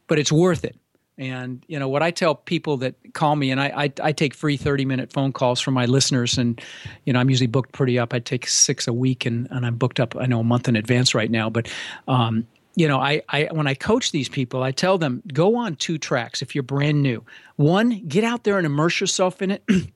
but 0.07 0.19
it's 0.19 0.31
worth 0.31 0.65
it. 0.65 0.75
And 1.17 1.63
you 1.67 1.79
know 1.79 1.87
what 1.87 2.03
I 2.03 2.11
tell 2.11 2.35
people 2.35 2.75
that 2.77 2.95
call 3.13 3.37
me, 3.37 3.49
and 3.49 3.61
I, 3.61 3.85
I 3.85 3.93
I 4.03 4.11
take 4.11 4.33
free 4.33 4.57
thirty 4.57 4.83
minute 4.83 5.13
phone 5.13 5.31
calls 5.31 5.61
from 5.61 5.73
my 5.75 5.85
listeners, 5.85 6.37
and 6.37 6.61
you 7.05 7.13
know 7.13 7.19
I'm 7.19 7.29
usually 7.29 7.47
booked 7.47 7.71
pretty 7.71 7.97
up. 7.97 8.13
I 8.13 8.19
take 8.19 8.47
six 8.47 8.85
a 8.85 8.93
week, 8.93 9.25
and, 9.25 9.47
and 9.49 9.65
I'm 9.65 9.77
booked 9.77 10.01
up. 10.01 10.13
I 10.17 10.25
know 10.25 10.41
a 10.41 10.43
month 10.43 10.67
in 10.67 10.75
advance 10.75 11.15
right 11.15 11.31
now, 11.31 11.49
but 11.49 11.71
um, 12.09 12.45
you 12.77 12.87
know 12.87 12.99
I, 12.99 13.21
I 13.27 13.49
when 13.51 13.67
I 13.67 13.73
coach 13.73 14.11
these 14.11 14.29
people, 14.29 14.63
I 14.63 14.71
tell 14.71 14.97
them 14.97 15.21
go 15.33 15.57
on 15.57 15.75
two 15.75 15.97
tracks 15.97 16.41
if 16.41 16.55
you're 16.55 16.63
brand 16.63 17.03
new. 17.03 17.25
One, 17.57 18.03
get 18.07 18.23
out 18.23 18.45
there 18.45 18.57
and 18.57 18.65
immerse 18.65 19.01
yourself 19.01 19.41
in 19.41 19.51
it. 19.51 19.63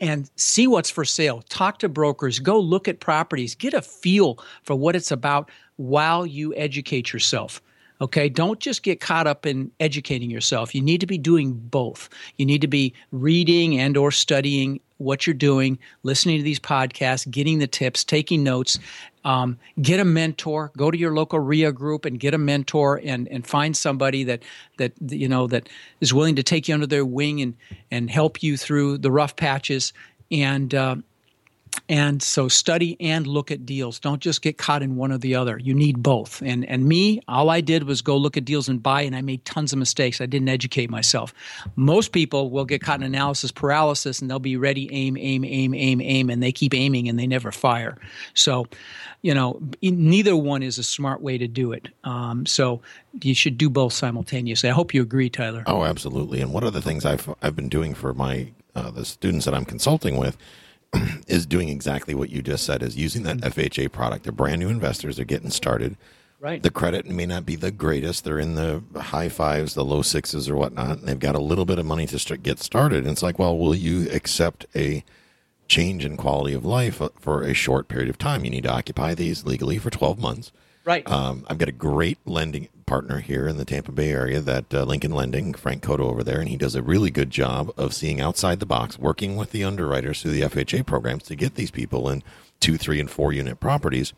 and 0.00 0.28
see 0.34 0.66
what's 0.66 0.90
for 0.90 1.04
sale. 1.04 1.42
Talk 1.48 1.78
to 1.78 1.88
brokers, 1.88 2.40
go 2.40 2.58
look 2.58 2.88
at 2.88 2.98
properties, 2.98 3.54
get 3.54 3.74
a 3.74 3.80
feel 3.80 4.38
for 4.64 4.74
what 4.74 4.96
it's 4.96 5.12
about 5.12 5.50
while 5.76 6.26
you 6.26 6.52
educate 6.56 7.12
yourself. 7.12 7.62
Okay, 8.00 8.28
don't 8.28 8.58
just 8.58 8.82
get 8.82 9.00
caught 9.00 9.28
up 9.28 9.46
in 9.46 9.70
educating 9.78 10.30
yourself. 10.30 10.74
You 10.74 10.82
need 10.82 11.00
to 11.00 11.06
be 11.06 11.16
doing 11.16 11.52
both. 11.54 12.08
You 12.38 12.44
need 12.44 12.60
to 12.62 12.66
be 12.66 12.92
reading 13.12 13.78
and 13.78 13.96
or 13.96 14.10
studying 14.10 14.80
what 14.98 15.26
you're 15.26 15.34
doing, 15.34 15.78
listening 16.02 16.38
to 16.38 16.42
these 16.42 16.60
podcasts, 16.60 17.30
getting 17.30 17.60
the 17.60 17.66
tips, 17.66 18.02
taking 18.02 18.42
notes. 18.42 18.78
Um, 19.24 19.58
get 19.80 20.00
a 20.00 20.04
mentor. 20.04 20.70
Go 20.76 20.90
to 20.90 20.98
your 20.98 21.14
local 21.14 21.38
RIA 21.38 21.72
group 21.72 22.04
and 22.04 22.20
get 22.20 22.34
a 22.34 22.38
mentor, 22.38 23.00
and 23.02 23.26
and 23.28 23.46
find 23.46 23.76
somebody 23.76 24.24
that 24.24 24.42
that 24.76 24.92
you 25.08 25.28
know 25.28 25.46
that 25.46 25.68
is 26.00 26.12
willing 26.12 26.36
to 26.36 26.42
take 26.42 26.68
you 26.68 26.74
under 26.74 26.86
their 26.86 27.04
wing 27.04 27.40
and 27.40 27.56
and 27.90 28.10
help 28.10 28.42
you 28.42 28.56
through 28.56 28.98
the 28.98 29.10
rough 29.10 29.36
patches. 29.36 29.92
And 30.30 30.74
uh, 30.74 30.96
and 31.88 32.22
so 32.22 32.48
study 32.48 32.96
and 32.98 33.26
look 33.26 33.50
at 33.50 33.66
deals. 33.66 33.98
Don't 33.98 34.20
just 34.20 34.40
get 34.40 34.56
caught 34.56 34.82
in 34.82 34.96
one 34.96 35.12
or 35.12 35.18
the 35.18 35.34
other. 35.34 35.58
You 35.58 35.74
need 35.74 36.02
both. 36.02 36.40
And 36.42 36.64
and 36.68 36.86
me, 36.86 37.20
all 37.28 37.50
I 37.50 37.60
did 37.60 37.84
was 37.84 38.00
go 38.00 38.16
look 38.16 38.36
at 38.36 38.44
deals 38.44 38.68
and 38.68 38.82
buy, 38.82 39.02
and 39.02 39.14
I 39.14 39.20
made 39.20 39.44
tons 39.44 39.72
of 39.72 39.78
mistakes. 39.78 40.20
I 40.20 40.26
didn't 40.26 40.48
educate 40.48 40.88
myself. 40.88 41.34
Most 41.76 42.12
people 42.12 42.50
will 42.50 42.64
get 42.64 42.80
caught 42.80 43.00
in 43.00 43.06
analysis 43.06 43.52
paralysis, 43.52 44.20
and 44.20 44.30
they'll 44.30 44.38
be 44.38 44.56
ready, 44.56 44.88
aim, 44.92 45.16
aim, 45.18 45.44
aim, 45.44 45.74
aim, 45.74 46.00
aim, 46.00 46.30
and 46.30 46.42
they 46.42 46.52
keep 46.52 46.74
aiming 46.74 47.08
and 47.08 47.18
they 47.18 47.26
never 47.26 47.52
fire. 47.52 47.98
So, 48.32 48.66
you 49.22 49.34
know, 49.34 49.60
neither 49.82 50.36
one 50.36 50.62
is 50.62 50.78
a 50.78 50.82
smart 50.82 51.20
way 51.20 51.36
to 51.38 51.46
do 51.46 51.72
it. 51.72 51.88
Um, 52.04 52.46
so 52.46 52.80
you 53.22 53.34
should 53.34 53.58
do 53.58 53.68
both 53.68 53.92
simultaneously. 53.92 54.70
I 54.70 54.72
hope 54.72 54.94
you 54.94 55.02
agree, 55.02 55.28
Tyler. 55.28 55.64
Oh, 55.66 55.84
absolutely. 55.84 56.40
And 56.40 56.52
one 56.52 56.64
of 56.64 56.72
the 56.72 56.82
things 56.82 57.04
I've 57.04 57.28
I've 57.42 57.56
been 57.56 57.68
doing 57.68 57.94
for 57.94 58.14
my 58.14 58.48
uh, 58.74 58.90
the 58.90 59.04
students 59.04 59.44
that 59.44 59.54
I'm 59.54 59.64
consulting 59.64 60.16
with 60.16 60.36
is 61.26 61.46
doing 61.46 61.68
exactly 61.68 62.14
what 62.14 62.30
you 62.30 62.42
just 62.42 62.64
said. 62.64 62.82
Is 62.82 62.96
using 62.96 63.22
that 63.24 63.38
FHA 63.38 63.92
product. 63.92 64.24
They're 64.24 64.32
brand 64.32 64.60
new 64.60 64.68
investors. 64.68 65.16
They're 65.16 65.24
getting 65.24 65.50
started. 65.50 65.96
Right. 66.40 66.62
The 66.62 66.70
credit 66.70 67.06
may 67.06 67.24
not 67.24 67.46
be 67.46 67.56
the 67.56 67.70
greatest. 67.70 68.24
They're 68.24 68.38
in 68.38 68.54
the 68.54 68.82
high 68.94 69.30
fives, 69.30 69.72
the 69.72 69.84
low 69.84 70.02
sixes, 70.02 70.48
or 70.48 70.56
whatnot. 70.56 70.98
And 70.98 71.08
they've 71.08 71.18
got 71.18 71.34
a 71.34 71.40
little 71.40 71.64
bit 71.64 71.78
of 71.78 71.86
money 71.86 72.06
to 72.08 72.18
start, 72.18 72.42
get 72.42 72.58
started. 72.58 73.04
And 73.04 73.12
it's 73.12 73.22
like, 73.22 73.38
well, 73.38 73.56
will 73.56 73.74
you 73.74 74.10
accept 74.10 74.66
a 74.76 75.02
change 75.68 76.04
in 76.04 76.18
quality 76.18 76.52
of 76.52 76.64
life 76.64 77.00
uh, 77.00 77.08
for 77.18 77.42
a 77.42 77.54
short 77.54 77.88
period 77.88 78.10
of 78.10 78.18
time? 78.18 78.44
You 78.44 78.50
need 78.50 78.64
to 78.64 78.72
occupy 78.72 79.14
these 79.14 79.46
legally 79.46 79.78
for 79.78 79.88
12 79.88 80.18
months. 80.18 80.52
Right. 80.84 81.08
Um, 81.10 81.46
I've 81.48 81.58
got 81.58 81.68
a 81.68 81.72
great 81.72 82.18
lending 82.26 82.68
partner 82.84 83.20
here 83.20 83.48
in 83.48 83.56
the 83.56 83.64
Tampa 83.64 83.90
Bay 83.90 84.10
area, 84.10 84.40
that 84.40 84.72
uh, 84.74 84.84
Lincoln 84.84 85.12
Lending, 85.12 85.54
Frank 85.54 85.82
Cotto 85.82 86.00
over 86.00 86.22
there, 86.22 86.40
and 86.40 86.48
he 86.48 86.58
does 86.58 86.74
a 86.74 86.82
really 86.82 87.10
good 87.10 87.30
job 87.30 87.72
of 87.78 87.94
seeing 87.94 88.20
outside 88.20 88.60
the 88.60 88.66
box, 88.66 88.98
working 88.98 89.36
with 89.36 89.50
the 89.50 89.64
underwriters 89.64 90.20
through 90.20 90.32
the 90.32 90.42
FHA 90.42 90.84
programs 90.84 91.22
to 91.24 91.36
get 91.36 91.54
these 91.54 91.70
people 91.70 92.08
in 92.10 92.22
two, 92.60 92.76
three, 92.76 93.00
and 93.00 93.10
four 93.10 93.32
unit 93.32 93.60
properties, 93.60 94.12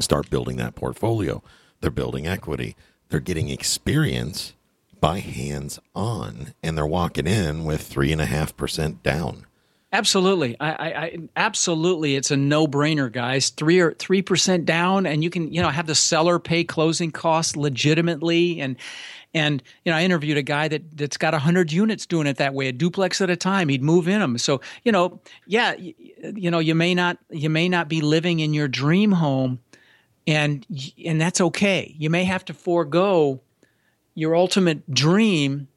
start 0.00 0.28
building 0.28 0.56
that 0.56 0.74
portfolio. 0.74 1.42
They're 1.80 1.90
building 1.90 2.26
equity. 2.26 2.76
They're 3.08 3.20
getting 3.20 3.48
experience 3.48 4.54
by 5.00 5.20
hands 5.20 5.78
on, 5.94 6.54
and 6.62 6.76
they're 6.76 6.86
walking 6.86 7.26
in 7.26 7.64
with 7.64 7.82
three 7.82 8.12
and 8.12 8.20
a 8.20 8.26
half 8.26 8.56
percent 8.56 9.02
down. 9.02 9.46
Absolutely, 9.94 10.56
I, 10.58 10.70
I, 10.70 10.86
I 11.04 11.18
absolutely, 11.36 12.16
it's 12.16 12.30
a 12.30 12.36
no-brainer, 12.36 13.12
guys. 13.12 13.50
Three 13.50 13.78
or 13.78 13.92
three 13.92 14.22
percent 14.22 14.64
down, 14.64 15.04
and 15.04 15.22
you 15.22 15.28
can, 15.28 15.52
you 15.52 15.60
know, 15.60 15.68
have 15.68 15.86
the 15.86 15.94
seller 15.94 16.38
pay 16.38 16.64
closing 16.64 17.10
costs 17.10 17.56
legitimately, 17.56 18.58
and 18.58 18.76
and 19.34 19.62
you 19.84 19.92
know, 19.92 19.98
I 19.98 20.02
interviewed 20.04 20.38
a 20.38 20.42
guy 20.42 20.68
that 20.68 20.96
that's 20.96 21.18
got 21.18 21.34
hundred 21.34 21.72
units 21.72 22.06
doing 22.06 22.26
it 22.26 22.38
that 22.38 22.54
way, 22.54 22.68
a 22.68 22.72
duplex 22.72 23.20
at 23.20 23.28
a 23.28 23.36
time. 23.36 23.68
He'd 23.68 23.82
move 23.82 24.08
in 24.08 24.20
them, 24.20 24.38
so 24.38 24.62
you 24.82 24.92
know, 24.92 25.20
yeah, 25.46 25.74
you, 25.74 25.92
you 26.36 26.50
know, 26.50 26.58
you 26.58 26.74
may 26.74 26.94
not 26.94 27.18
you 27.28 27.50
may 27.50 27.68
not 27.68 27.88
be 27.90 28.00
living 28.00 28.40
in 28.40 28.54
your 28.54 28.68
dream 28.68 29.12
home, 29.12 29.58
and 30.26 30.66
and 31.04 31.20
that's 31.20 31.40
okay. 31.42 31.94
You 31.98 32.08
may 32.08 32.24
have 32.24 32.46
to 32.46 32.54
forego 32.54 33.42
your 34.14 34.36
ultimate 34.36 34.90
dream 34.94 35.68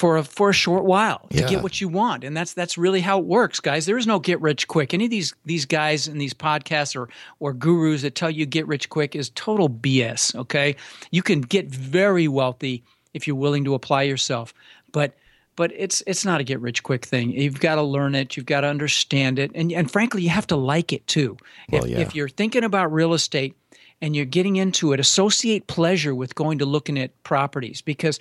for 0.00 0.16
a 0.16 0.24
for 0.24 0.48
a 0.48 0.52
short 0.54 0.86
while 0.86 1.26
to 1.28 1.40
Yeah. 1.40 1.46
get 1.46 1.62
what 1.62 1.78
you 1.78 1.86
want. 1.86 2.24
And 2.24 2.34
that's 2.34 2.54
that's 2.54 2.78
really 2.78 3.02
how 3.02 3.18
it 3.18 3.26
works 3.26 3.60
guys. 3.60 3.84
There 3.84 3.98
is 3.98 4.06
no 4.06 4.18
get 4.18 4.40
rich 4.40 4.66
quick. 4.66 4.94
Any 4.94 5.04
of 5.04 5.10
these 5.10 5.34
these 5.44 5.66
guys 5.66 6.08
in 6.08 6.16
these 6.16 6.32
podcasts 6.32 6.96
or 6.96 7.10
or 7.38 7.52
gurus 7.52 8.00
that 8.00 8.14
tell 8.14 8.30
you 8.30 8.46
get 8.46 8.66
rich 8.66 8.88
quick 8.88 9.14
is 9.14 9.28
total 9.34 9.68
bs 9.68 10.34
okay? 10.36 10.74
You 11.10 11.22
can 11.22 11.42
get 11.42 11.66
very 11.68 12.28
wealthy 12.28 12.82
if 13.12 13.26
you're 13.26 13.36
willing 13.36 13.62
to 13.64 13.74
apply 13.74 14.04
yourself. 14.04 14.54
But 14.90 15.12
but 15.54 15.70
it's 15.76 16.02
it's 16.06 16.24
not 16.24 16.40
a 16.40 16.44
get 16.44 16.60
rich 16.60 16.82
quick 16.82 17.04
thing. 17.04 17.32
You've 17.32 17.60
got 17.60 17.74
to 17.74 17.82
learn 17.82 18.14
it. 18.14 18.38
You've 18.38 18.46
got 18.46 18.62
to 18.62 18.68
understand 18.68 19.38
it. 19.38 19.50
And 19.54 19.70
and 19.70 19.90
frankly 19.90 20.22
you 20.22 20.30
have 20.30 20.46
to 20.46 20.56
like 20.56 20.94
it 20.94 21.06
too. 21.08 21.36
Well, 21.70 21.84
if, 21.84 21.90
yeah. 21.90 21.98
if 21.98 22.14
you're 22.14 22.30
thinking 22.30 22.64
about 22.64 22.90
real 22.90 23.12
estate 23.12 23.54
and 24.00 24.16
you're 24.16 24.24
getting 24.24 24.56
into 24.56 24.94
it, 24.94 25.00
associate 25.00 25.66
pleasure 25.66 26.14
with 26.14 26.34
going 26.34 26.58
to 26.60 26.64
looking 26.64 26.98
at 26.98 27.10
properties 27.22 27.82
because, 27.82 28.18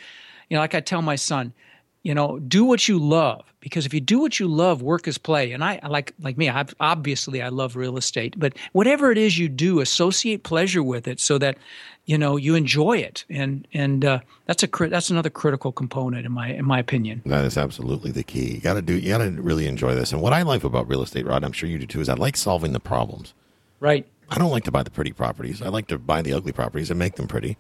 you 0.50 0.56
know, 0.56 0.62
like 0.62 0.76
I 0.76 0.82
tell 0.82 1.02
my 1.02 1.16
son, 1.16 1.54
you 2.04 2.14
know, 2.14 2.40
do 2.40 2.64
what 2.64 2.88
you 2.88 2.98
love 2.98 3.44
because 3.62 3.86
if 3.86 3.94
you 3.94 4.00
do 4.00 4.20
what 4.20 4.40
you 4.40 4.48
love, 4.48 4.82
work 4.82 5.08
is 5.08 5.18
play. 5.18 5.52
And 5.52 5.64
I 5.64 5.80
like 5.88 6.14
like 6.20 6.38
me, 6.38 6.50
I, 6.50 6.66
obviously 6.80 7.42
I 7.42 7.50
love 7.50 7.76
real 7.76 7.98
estate, 7.98 8.36
but 8.38 8.54
whatever 8.72 9.12
it 9.12 9.18
is 9.18 9.38
you 9.38 9.50
do, 9.50 9.80
associate 9.80 10.44
pleasure 10.44 10.84
with 10.84 11.08
it 11.08 11.20
so 11.20 11.38
that 11.40 11.58
you 12.06 12.18
know 12.18 12.38
you 12.38 12.56
enjoy 12.56 12.98
it, 12.98 13.26
and 13.30 13.68
and 13.74 14.06
uh, 14.06 14.20
that's 14.46 14.64
a 14.64 14.68
that's 14.68 15.10
another 15.10 15.30
critical 15.30 15.72
component 15.72 16.26
in 16.26 16.32
my 16.32 16.50
in 16.50 16.66
my 16.66 16.80
opinion. 16.80 17.22
That 17.26 17.46
is 17.46 17.58
absolutely 17.58 18.12
the 18.12 18.24
key. 18.24 18.56
You 18.56 18.62
got 18.62 18.76
to 18.76 18.82
do 18.82 18.98
you 18.98 19.10
got 19.10 19.20
to 19.20 19.32
really 19.32 19.68
enjoy 19.68 19.94
this. 19.94 20.12
And 20.12 20.22
what 20.22 20.34
I 20.34 20.42
like 20.44 20.64
about 20.64 20.88
real 20.88 21.02
estate, 21.02 21.26
Rod, 21.26 21.44
I'm 21.44 21.52
sure 21.52 21.70
you 21.70 21.80
do 21.80 21.86
too, 21.86 22.02
is 22.02 22.10
I 22.10 22.16
like 22.16 22.38
solving 22.38 22.72
the 22.72 22.80
problems. 22.80 23.34
Right. 23.80 24.06
I 24.30 24.38
don't 24.38 24.52
like 24.52 24.64
to 24.66 24.72
buy 24.72 24.84
the 24.84 24.92
pretty 24.92 25.12
properties. 25.12 25.62
I 25.62 25.70
like 25.70 25.88
to 25.88 25.98
buy 25.98 26.22
the 26.22 26.34
ugly 26.34 26.52
properties 26.52 26.90
and 26.92 27.00
make 27.00 27.16
them 27.16 27.28
pretty 27.28 27.58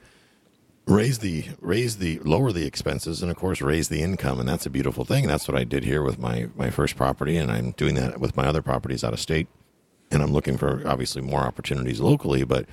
raise 0.89 1.19
the 1.19 1.45
raise 1.61 1.97
the 1.97 2.19
lower 2.19 2.51
the 2.51 2.65
expenses 2.65 3.21
and 3.21 3.29
of 3.29 3.37
course 3.37 3.61
raise 3.61 3.89
the 3.89 4.01
income 4.01 4.39
and 4.39 4.49
that's 4.49 4.65
a 4.65 4.69
beautiful 4.69 5.05
thing. 5.05 5.27
That's 5.27 5.47
what 5.47 5.57
i 5.57 5.63
did 5.63 5.83
here 5.83 6.01
with 6.01 6.17
my 6.17 6.49
my 6.55 6.69
first 6.69 6.95
property 6.95 7.37
and 7.37 7.51
i'm 7.51 7.71
doing 7.71 7.95
that 7.95 8.19
with 8.19 8.35
my 8.35 8.45
other 8.47 8.61
properties 8.61 9.03
out 9.03 9.13
of 9.13 9.19
state 9.19 9.47
and 10.11 10.23
i'm 10.23 10.31
looking 10.31 10.57
for 10.57 10.85
obviously 10.87 11.21
more 11.21 11.41
opportunities 11.41 11.99
locally 11.99 12.43
but 12.43 12.65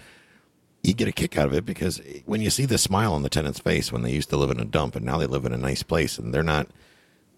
you 0.83 0.94
get 0.94 1.09
a 1.09 1.12
kick 1.12 1.37
out 1.37 1.48
of 1.48 1.52
it 1.52 1.66
because 1.66 2.00
when 2.24 2.40
you 2.40 2.48
see 2.48 2.64
the 2.64 2.79
smile 2.79 3.12
on 3.12 3.22
the 3.22 3.29
tenant's 3.29 3.59
face 3.59 3.92
when 3.92 4.02
they 4.02 4.12
used 4.12 4.31
to 4.31 4.37
live 4.37 4.50
in 4.50 4.61
a 4.61 4.64
dump 4.64 4.96
and 4.96 5.05
now 5.05 5.18
they 5.18 5.26
live 5.26 5.44
in 5.44 5.52
a 5.52 5.59
nice 5.59 5.83
place 5.83 6.16
and 6.18 6.33
they're 6.33 6.42
not 6.42 6.68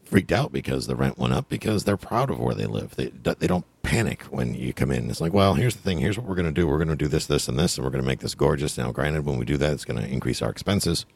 freaked 0.08 0.32
out 0.32 0.52
because 0.52 0.86
the 0.86 0.96
rent 0.96 1.18
went 1.18 1.34
up 1.34 1.48
because 1.48 1.84
they're 1.84 1.96
proud 1.96 2.30
of 2.30 2.40
where 2.40 2.54
they 2.54 2.66
live. 2.66 2.96
They 2.96 3.06
they 3.06 3.46
don't 3.46 3.64
panic 3.82 4.22
when 4.24 4.54
you 4.54 4.72
come 4.72 4.90
in. 4.90 5.08
It's 5.10 5.20
like, 5.20 5.32
well, 5.32 5.54
here's 5.54 5.76
the 5.76 5.82
thing. 5.82 5.98
Here's 5.98 6.18
what 6.18 6.26
we're 6.26 6.34
going 6.34 6.52
to 6.52 6.60
do. 6.60 6.66
We're 6.66 6.78
going 6.78 6.88
to 6.88 6.96
do 6.96 7.08
this, 7.08 7.26
this, 7.26 7.48
and 7.48 7.58
this, 7.58 7.76
and 7.76 7.84
we're 7.84 7.90
going 7.90 8.02
to 8.02 8.06
make 8.06 8.20
this 8.20 8.34
gorgeous. 8.34 8.76
Now, 8.76 8.92
granted, 8.92 9.24
when 9.24 9.38
we 9.38 9.44
do 9.44 9.56
that, 9.58 9.72
it's 9.72 9.84
going 9.84 10.00
to 10.02 10.08
increase 10.08 10.42
our 10.42 10.50
expenses. 10.50 11.06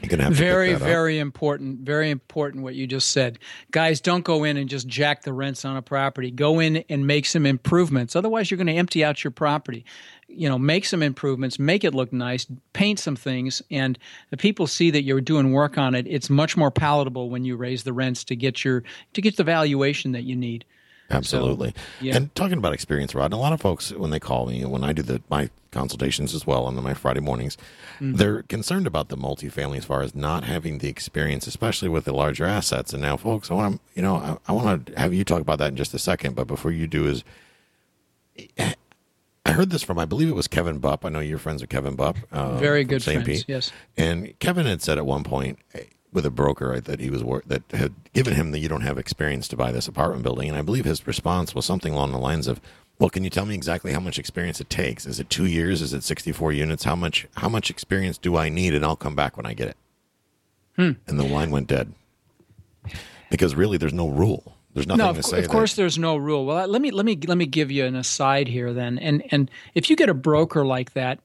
You're 0.00 0.08
gonna 0.08 0.24
have 0.24 0.32
very, 0.32 0.74
very 0.74 1.18
important. 1.18 1.80
Very 1.80 2.10
important 2.10 2.64
what 2.64 2.74
you 2.74 2.86
just 2.86 3.10
said, 3.10 3.38
guys. 3.70 4.00
Don't 4.00 4.24
go 4.24 4.44
in 4.44 4.56
and 4.56 4.68
just 4.68 4.86
jack 4.86 5.22
the 5.22 5.32
rents 5.32 5.64
on 5.64 5.76
a 5.76 5.82
property. 5.82 6.30
Go 6.30 6.58
in 6.58 6.84
and 6.88 7.06
make 7.06 7.26
some 7.26 7.44
improvements. 7.44 8.16
Otherwise, 8.16 8.50
you're 8.50 8.56
going 8.56 8.66
to 8.66 8.74
empty 8.74 9.04
out 9.04 9.22
your 9.22 9.30
property. 9.30 9.84
You 10.26 10.48
know, 10.48 10.58
make 10.58 10.84
some 10.84 11.02
improvements, 11.02 11.58
make 11.58 11.84
it 11.84 11.94
look 11.94 12.12
nice, 12.12 12.46
paint 12.72 12.98
some 12.98 13.16
things, 13.16 13.62
and 13.70 13.98
the 14.30 14.36
people 14.36 14.66
see 14.66 14.90
that 14.92 15.02
you're 15.02 15.20
doing 15.20 15.52
work 15.52 15.76
on 15.76 15.94
it. 15.94 16.06
It's 16.08 16.30
much 16.30 16.56
more 16.56 16.70
palatable 16.70 17.28
when 17.28 17.44
you 17.44 17.56
raise 17.56 17.82
the 17.82 17.92
rents 17.92 18.24
to 18.24 18.36
get 18.36 18.64
your 18.64 18.84
to 19.12 19.20
get 19.20 19.36
the 19.36 19.44
valuation 19.44 20.12
that 20.12 20.22
you 20.22 20.36
need. 20.36 20.64
Absolutely. 21.10 21.70
So, 21.70 21.82
yeah. 22.00 22.16
And 22.16 22.34
talking 22.34 22.58
about 22.58 22.72
experience, 22.72 23.14
Rod, 23.14 23.26
and 23.26 23.34
a 23.34 23.38
lot 23.38 23.52
of 23.52 23.60
folks 23.60 23.92
when 23.92 24.10
they 24.10 24.20
call 24.20 24.46
me, 24.46 24.64
when 24.64 24.84
I 24.84 24.92
do 24.92 25.02
the 25.02 25.20
my 25.28 25.50
consultations 25.72 26.34
as 26.34 26.46
well 26.46 26.64
on 26.66 26.74
my 26.82 26.94
Friday 26.94 27.20
mornings, 27.20 27.56
mm-hmm. 27.96 28.14
they're 28.14 28.42
concerned 28.42 28.86
about 28.86 29.08
the 29.08 29.16
multifamily 29.16 29.78
as 29.78 29.84
far 29.84 30.02
as 30.02 30.14
not 30.14 30.44
having 30.44 30.78
the 30.78 30.88
experience, 30.88 31.46
especially 31.46 31.88
with 31.88 32.04
the 32.04 32.12
larger 32.12 32.44
assets. 32.44 32.92
And 32.92 33.02
now, 33.02 33.16
folks, 33.16 33.50
I 33.50 33.54
want 33.54 33.74
to, 33.74 33.80
you 33.94 34.02
know, 34.02 34.16
I, 34.16 34.36
I 34.48 34.52
want 34.52 34.86
to 34.86 34.98
have 34.98 35.12
you 35.14 35.24
talk 35.24 35.40
about 35.40 35.58
that 35.58 35.68
in 35.68 35.76
just 35.76 35.94
a 35.94 35.98
second. 35.98 36.34
But 36.34 36.46
before 36.46 36.70
you 36.70 36.86
do, 36.86 37.06
is 37.06 37.24
I 38.58 39.52
heard 39.52 39.70
this 39.70 39.82
from, 39.82 39.98
I 39.98 40.04
believe 40.04 40.28
it 40.28 40.34
was 40.34 40.48
Kevin 40.48 40.80
Bupp. 40.80 41.04
I 41.04 41.08
know 41.08 41.20
you're 41.20 41.38
friends 41.38 41.62
with 41.62 41.70
Kevin 41.70 41.96
Bupp. 41.96 42.16
Uh, 42.30 42.56
Very 42.58 42.84
good 42.84 43.02
friends, 43.02 43.24
Pete. 43.24 43.44
yes. 43.48 43.72
And 43.96 44.38
Kevin 44.38 44.66
had 44.66 44.82
said 44.82 44.98
at 44.98 45.06
one 45.06 45.24
point, 45.24 45.58
with 46.12 46.26
a 46.26 46.30
broker 46.30 46.80
that 46.80 47.00
he 47.00 47.10
was 47.10 47.22
that 47.46 47.62
had 47.70 47.94
given 48.12 48.34
him 48.34 48.50
that 48.50 48.58
you 48.58 48.68
don't 48.68 48.80
have 48.82 48.98
experience 48.98 49.48
to 49.48 49.56
buy 49.56 49.72
this 49.72 49.88
apartment 49.88 50.22
building, 50.22 50.48
and 50.48 50.58
I 50.58 50.62
believe 50.62 50.84
his 50.84 51.06
response 51.06 51.54
was 51.54 51.64
something 51.64 51.92
along 51.92 52.12
the 52.12 52.18
lines 52.18 52.46
of, 52.46 52.60
"Well, 52.98 53.10
can 53.10 53.24
you 53.24 53.30
tell 53.30 53.46
me 53.46 53.54
exactly 53.54 53.92
how 53.92 54.00
much 54.00 54.18
experience 54.18 54.60
it 54.60 54.70
takes? 54.70 55.06
Is 55.06 55.20
it 55.20 55.30
two 55.30 55.46
years? 55.46 55.82
Is 55.82 55.92
it 55.94 56.02
sixty-four 56.02 56.52
units? 56.52 56.84
How 56.84 56.96
much 56.96 57.26
how 57.36 57.48
much 57.48 57.70
experience 57.70 58.18
do 58.18 58.36
I 58.36 58.48
need? 58.48 58.74
And 58.74 58.84
I'll 58.84 58.96
come 58.96 59.14
back 59.14 59.36
when 59.36 59.46
I 59.46 59.54
get 59.54 59.68
it." 59.68 59.76
Hmm. 60.76 60.92
And 61.06 61.18
the 61.18 61.24
line 61.24 61.50
went 61.50 61.68
dead 61.68 61.92
because 63.30 63.54
really, 63.54 63.76
there's 63.76 63.92
no 63.92 64.08
rule. 64.08 64.56
There's 64.72 64.86
nothing 64.86 65.04
no, 65.04 65.12
to 65.12 65.18
of, 65.18 65.24
say. 65.24 65.40
Of 65.40 65.48
course, 65.48 65.74
there's 65.74 65.98
no 65.98 66.16
rule. 66.16 66.46
Well, 66.46 66.66
let 66.68 66.80
me 66.80 66.90
let 66.90 67.04
me 67.04 67.18
let 67.26 67.36
me 67.36 67.46
give 67.46 67.70
you 67.70 67.84
an 67.86 67.96
aside 67.96 68.48
here 68.48 68.72
then. 68.72 68.98
And 68.98 69.22
and 69.32 69.50
if 69.74 69.90
you 69.90 69.96
get 69.96 70.08
a 70.08 70.14
broker 70.14 70.64
like 70.64 70.92
that, 70.92 71.18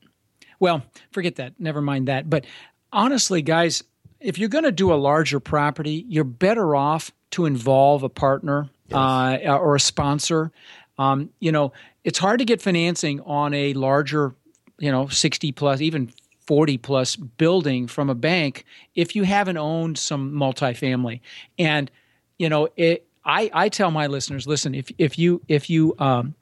well, 0.59 0.83
forget 1.11 1.35
that. 1.35 1.53
Never 1.59 1.81
mind 1.81 2.07
that. 2.07 2.29
But 2.29 2.45
honestly, 2.91 3.41
guys, 3.41 3.83
if 4.25 4.39
you're 4.39 4.49
going 4.49 4.63
to 4.63 4.71
do 4.71 4.91
a 4.91 4.95
larger 4.95 5.39
property, 5.39 6.03
you're 6.09 6.23
better 6.23 6.75
off 6.75 7.11
to 7.31 7.45
involve 7.45 8.01
a 8.01 8.09
partner 8.09 8.69
yes. 8.87 8.97
uh, 8.97 9.57
or 9.61 9.75
a 9.75 9.79
sponsor. 9.79 10.51
Um, 10.97 11.29
you 11.39 11.51
know, 11.51 11.73
it's 12.03 12.17
hard 12.17 12.39
to 12.39 12.45
get 12.45 12.59
financing 12.59 13.21
on 13.21 13.53
a 13.53 13.73
larger, 13.73 14.33
you 14.79 14.91
know, 14.91 15.07
60 15.07 15.51
plus, 15.51 15.79
even 15.79 16.11
40 16.47 16.79
plus 16.79 17.15
building 17.15 17.87
from 17.87 18.09
a 18.09 18.15
bank 18.15 18.65
if 18.95 19.15
you 19.15 19.23
haven't 19.23 19.57
owned 19.57 19.99
some 19.99 20.31
multifamily. 20.31 21.21
And, 21.59 21.91
you 22.39 22.49
know, 22.49 22.69
it, 22.75 23.05
I, 23.23 23.51
I 23.53 23.69
tell 23.69 23.91
my 23.91 24.07
listeners, 24.07 24.47
listen, 24.47 24.73
if, 24.73 24.91
if 24.97 25.19
you, 25.19 25.41
if 25.47 25.69
you, 25.69 25.95
um, 25.99 26.33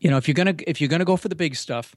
you 0.00 0.10
know, 0.10 0.16
if 0.16 0.28
you're 0.28 0.34
going 0.34 0.56
to, 0.56 0.70
if 0.70 0.80
you're 0.80 0.88
going 0.88 1.00
to 1.00 1.06
go 1.06 1.18
for 1.18 1.28
the 1.28 1.34
big 1.34 1.56
stuff, 1.56 1.94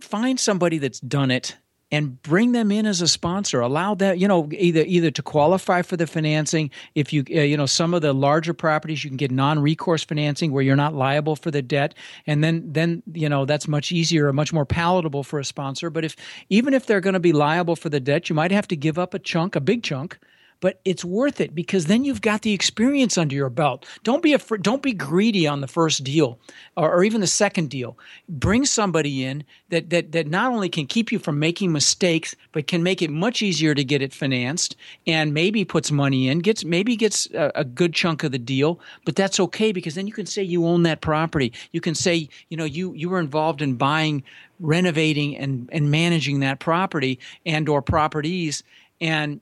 find 0.00 0.40
somebody 0.40 0.78
that's 0.78 0.98
done 0.98 1.30
it 1.30 1.56
and 1.94 2.20
bring 2.22 2.50
them 2.50 2.72
in 2.72 2.86
as 2.86 3.00
a 3.00 3.06
sponsor. 3.06 3.60
Allow 3.60 3.94
that 3.94 4.18
you 4.18 4.26
know 4.26 4.48
either 4.52 4.84
either 4.86 5.10
to 5.12 5.22
qualify 5.22 5.82
for 5.82 5.96
the 5.96 6.06
financing. 6.06 6.70
If 6.94 7.12
you 7.12 7.24
uh, 7.30 7.40
you 7.40 7.56
know 7.56 7.66
some 7.66 7.94
of 7.94 8.02
the 8.02 8.12
larger 8.12 8.52
properties 8.52 9.04
you 9.04 9.10
can 9.10 9.16
get 9.16 9.30
non-recourse 9.30 10.04
financing 10.04 10.50
where 10.50 10.62
you're 10.62 10.76
not 10.76 10.94
liable 10.94 11.36
for 11.36 11.50
the 11.50 11.62
debt. 11.62 11.94
And 12.26 12.42
then 12.42 12.72
then 12.72 13.02
you 13.12 13.28
know 13.28 13.44
that's 13.44 13.68
much 13.68 13.92
easier 13.92 14.32
much 14.32 14.52
more 14.52 14.66
palatable 14.66 15.22
for 15.22 15.38
a 15.38 15.44
sponsor. 15.44 15.88
But 15.88 16.04
if 16.04 16.16
even 16.48 16.74
if 16.74 16.86
they're 16.86 17.00
going 17.00 17.14
to 17.14 17.20
be 17.20 17.32
liable 17.32 17.76
for 17.76 17.88
the 17.88 18.00
debt 18.00 18.28
you 18.28 18.34
might 18.34 18.50
have 18.50 18.66
to 18.68 18.76
give 18.76 18.98
up 18.98 19.14
a 19.14 19.18
chunk 19.18 19.54
a 19.54 19.60
big 19.60 19.82
chunk 19.84 20.18
but 20.60 20.80
it's 20.84 21.04
worth 21.04 21.40
it 21.40 21.54
because 21.54 21.86
then 21.86 22.04
you've 22.04 22.20
got 22.20 22.42
the 22.42 22.52
experience 22.52 23.18
under 23.18 23.34
your 23.34 23.50
belt. 23.50 23.86
Don't 24.02 24.22
be 24.22 24.32
afraid, 24.32 24.62
don't 24.62 24.82
be 24.82 24.92
greedy 24.92 25.46
on 25.46 25.60
the 25.60 25.68
first 25.68 26.04
deal 26.04 26.38
or, 26.76 26.92
or, 26.92 27.04
even 27.04 27.20
the 27.20 27.26
second 27.26 27.70
deal. 27.70 27.98
Bring 28.28 28.64
somebody 28.64 29.24
in 29.24 29.44
that, 29.68 29.90
that 29.90 30.12
that 30.12 30.26
not 30.26 30.52
only 30.52 30.68
can 30.68 30.86
keep 30.86 31.12
you 31.12 31.18
from 31.18 31.38
making 31.38 31.72
mistakes, 31.72 32.34
but 32.52 32.66
can 32.66 32.82
make 32.82 33.02
it 33.02 33.10
much 33.10 33.42
easier 33.42 33.74
to 33.74 33.84
get 33.84 34.02
it 34.02 34.12
financed 34.12 34.76
and 35.06 35.34
maybe 35.34 35.64
puts 35.64 35.90
money 35.90 36.28
in, 36.28 36.38
gets 36.38 36.64
maybe 36.64 36.96
gets 36.96 37.26
a, 37.34 37.52
a 37.54 37.64
good 37.64 37.92
chunk 37.92 38.24
of 38.24 38.32
the 38.32 38.38
deal. 38.38 38.80
But 39.04 39.16
that's 39.16 39.40
okay 39.40 39.72
because 39.72 39.94
then 39.94 40.06
you 40.06 40.12
can 40.12 40.26
say 40.26 40.42
you 40.42 40.66
own 40.66 40.82
that 40.84 41.00
property. 41.00 41.52
You 41.72 41.80
can 41.80 41.94
say 41.94 42.28
you 42.48 42.56
know 42.56 42.64
you 42.64 42.94
you 42.94 43.08
were 43.08 43.20
involved 43.20 43.62
in 43.62 43.74
buying 43.74 44.22
renovating 44.60 45.36
and, 45.36 45.68
and 45.72 45.90
managing 45.90 46.40
that 46.40 46.60
property 46.60 47.18
and 47.44 47.68
or 47.68 47.82
properties 47.82 48.62
and 49.00 49.40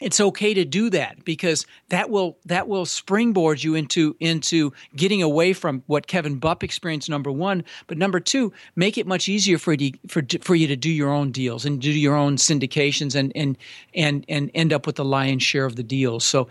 it's 0.00 0.20
okay 0.20 0.54
to 0.54 0.64
do 0.64 0.90
that 0.90 1.24
because 1.24 1.66
that 1.88 2.10
will 2.10 2.38
that 2.46 2.68
will 2.68 2.86
springboard 2.86 3.62
you 3.62 3.74
into 3.74 4.16
into 4.20 4.72
getting 4.96 5.22
away 5.22 5.52
from 5.52 5.82
what 5.86 6.06
Kevin 6.06 6.40
Bupp 6.40 6.62
experienced 6.62 7.08
number 7.08 7.30
1 7.30 7.64
but 7.86 7.98
number 7.98 8.20
2 8.20 8.52
make 8.76 8.98
it 8.98 9.06
much 9.06 9.28
easier 9.28 9.58
for 9.58 9.74
you 9.74 9.92
for 10.08 10.22
for 10.40 10.54
you 10.54 10.66
to 10.66 10.76
do 10.76 10.90
your 10.90 11.10
own 11.10 11.30
deals 11.30 11.64
and 11.64 11.80
do 11.80 11.90
your 11.90 12.16
own 12.16 12.36
syndications 12.36 13.14
and 13.14 13.32
and 13.34 13.56
and 13.94 14.24
and 14.28 14.50
end 14.54 14.72
up 14.72 14.86
with 14.86 14.96
the 14.96 15.04
lion's 15.04 15.42
share 15.42 15.64
of 15.64 15.76
the 15.76 15.82
deals. 15.82 16.24
So 16.24 16.48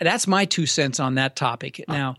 that's 0.00 0.26
my 0.26 0.44
two 0.44 0.66
cents 0.66 1.00
on 1.00 1.14
that 1.14 1.36
topic. 1.36 1.84
Uh, 1.88 1.92
now 1.92 2.16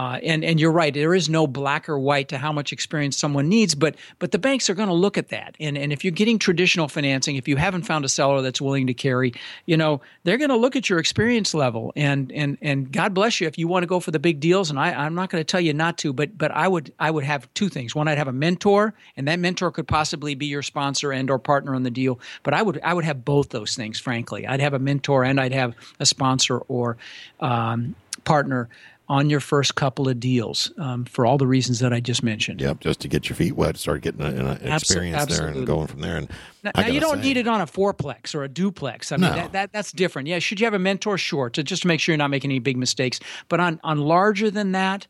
uh, 0.00 0.18
and 0.22 0.42
and 0.42 0.58
you're 0.58 0.72
right. 0.72 0.94
There 0.94 1.14
is 1.14 1.28
no 1.28 1.46
black 1.46 1.86
or 1.86 1.98
white 1.98 2.30
to 2.30 2.38
how 2.38 2.52
much 2.52 2.72
experience 2.72 3.18
someone 3.18 3.50
needs, 3.50 3.74
but 3.74 3.96
but 4.18 4.30
the 4.30 4.38
banks 4.38 4.70
are 4.70 4.74
going 4.74 4.88
to 4.88 4.94
look 4.94 5.18
at 5.18 5.28
that. 5.28 5.56
And 5.60 5.76
and 5.76 5.92
if 5.92 6.04
you're 6.04 6.10
getting 6.10 6.38
traditional 6.38 6.88
financing, 6.88 7.36
if 7.36 7.46
you 7.46 7.56
haven't 7.56 7.82
found 7.82 8.06
a 8.06 8.08
seller 8.08 8.40
that's 8.40 8.62
willing 8.62 8.86
to 8.86 8.94
carry, 8.94 9.34
you 9.66 9.76
know, 9.76 10.00
they're 10.24 10.38
going 10.38 10.48
to 10.48 10.56
look 10.56 10.74
at 10.74 10.88
your 10.88 11.00
experience 11.00 11.52
level. 11.52 11.92
And 11.96 12.32
and 12.32 12.56
and 12.62 12.90
God 12.90 13.12
bless 13.12 13.42
you 13.42 13.46
if 13.46 13.58
you 13.58 13.68
want 13.68 13.82
to 13.82 13.86
go 13.86 14.00
for 14.00 14.10
the 14.10 14.18
big 14.18 14.40
deals. 14.40 14.70
And 14.70 14.80
I 14.80 14.90
I'm 14.90 15.14
not 15.14 15.28
going 15.28 15.42
to 15.42 15.44
tell 15.44 15.60
you 15.60 15.74
not 15.74 15.98
to, 15.98 16.14
but 16.14 16.38
but 16.38 16.50
I 16.50 16.66
would 16.66 16.94
I 16.98 17.10
would 17.10 17.24
have 17.24 17.52
two 17.52 17.68
things. 17.68 17.94
One, 17.94 18.08
I'd 18.08 18.16
have 18.16 18.28
a 18.28 18.32
mentor, 18.32 18.94
and 19.18 19.28
that 19.28 19.38
mentor 19.38 19.70
could 19.70 19.86
possibly 19.86 20.34
be 20.34 20.46
your 20.46 20.62
sponsor 20.62 21.12
and 21.12 21.30
or 21.30 21.38
partner 21.38 21.74
on 21.74 21.82
the 21.82 21.90
deal. 21.90 22.20
But 22.42 22.54
I 22.54 22.62
would 22.62 22.80
I 22.82 22.94
would 22.94 23.04
have 23.04 23.22
both 23.22 23.50
those 23.50 23.76
things. 23.76 24.00
Frankly, 24.00 24.46
I'd 24.46 24.60
have 24.60 24.72
a 24.72 24.78
mentor 24.78 25.24
and 25.24 25.38
I'd 25.38 25.52
have 25.52 25.74
a 25.98 26.06
sponsor 26.06 26.56
or 26.56 26.96
um, 27.40 27.96
partner 28.24 28.70
on 29.10 29.28
your 29.28 29.40
first 29.40 29.74
couple 29.74 30.08
of 30.08 30.20
deals 30.20 30.72
um, 30.78 31.04
for 31.04 31.26
all 31.26 31.36
the 31.36 31.46
reasons 31.46 31.80
that 31.80 31.92
I 31.92 31.98
just 31.98 32.22
mentioned. 32.22 32.60
Yep, 32.60 32.78
just 32.78 33.00
to 33.00 33.08
get 33.08 33.28
your 33.28 33.34
feet 33.34 33.56
wet, 33.56 33.76
start 33.76 34.02
getting 34.02 34.20
an 34.20 34.46
experience 34.62 35.22
Absolutely. 35.22 35.50
there 35.50 35.58
and 35.58 35.66
going 35.66 35.88
from 35.88 36.00
there. 36.00 36.16
And 36.16 36.30
now, 36.62 36.70
now 36.76 36.86
you 36.86 37.00
don't 37.00 37.16
say, 37.16 37.22
need 37.22 37.36
it 37.36 37.48
on 37.48 37.60
a 37.60 37.66
fourplex 37.66 38.36
or 38.36 38.44
a 38.44 38.48
duplex. 38.48 39.10
I 39.10 39.16
mean, 39.16 39.30
no. 39.30 39.34
that, 39.34 39.52
that, 39.52 39.72
that's 39.72 39.90
different. 39.90 40.28
Yeah, 40.28 40.38
should 40.38 40.60
you 40.60 40.66
have 40.66 40.74
a 40.74 40.78
mentor? 40.78 41.18
Sure, 41.18 41.50
to 41.50 41.64
just 41.64 41.82
to 41.82 41.88
make 41.88 41.98
sure 41.98 42.12
you're 42.12 42.18
not 42.18 42.30
making 42.30 42.52
any 42.52 42.60
big 42.60 42.76
mistakes. 42.76 43.18
But 43.48 43.58
on 43.58 43.80
on 43.82 43.98
larger 43.98 44.48
than 44.48 44.70
that, 44.72 45.08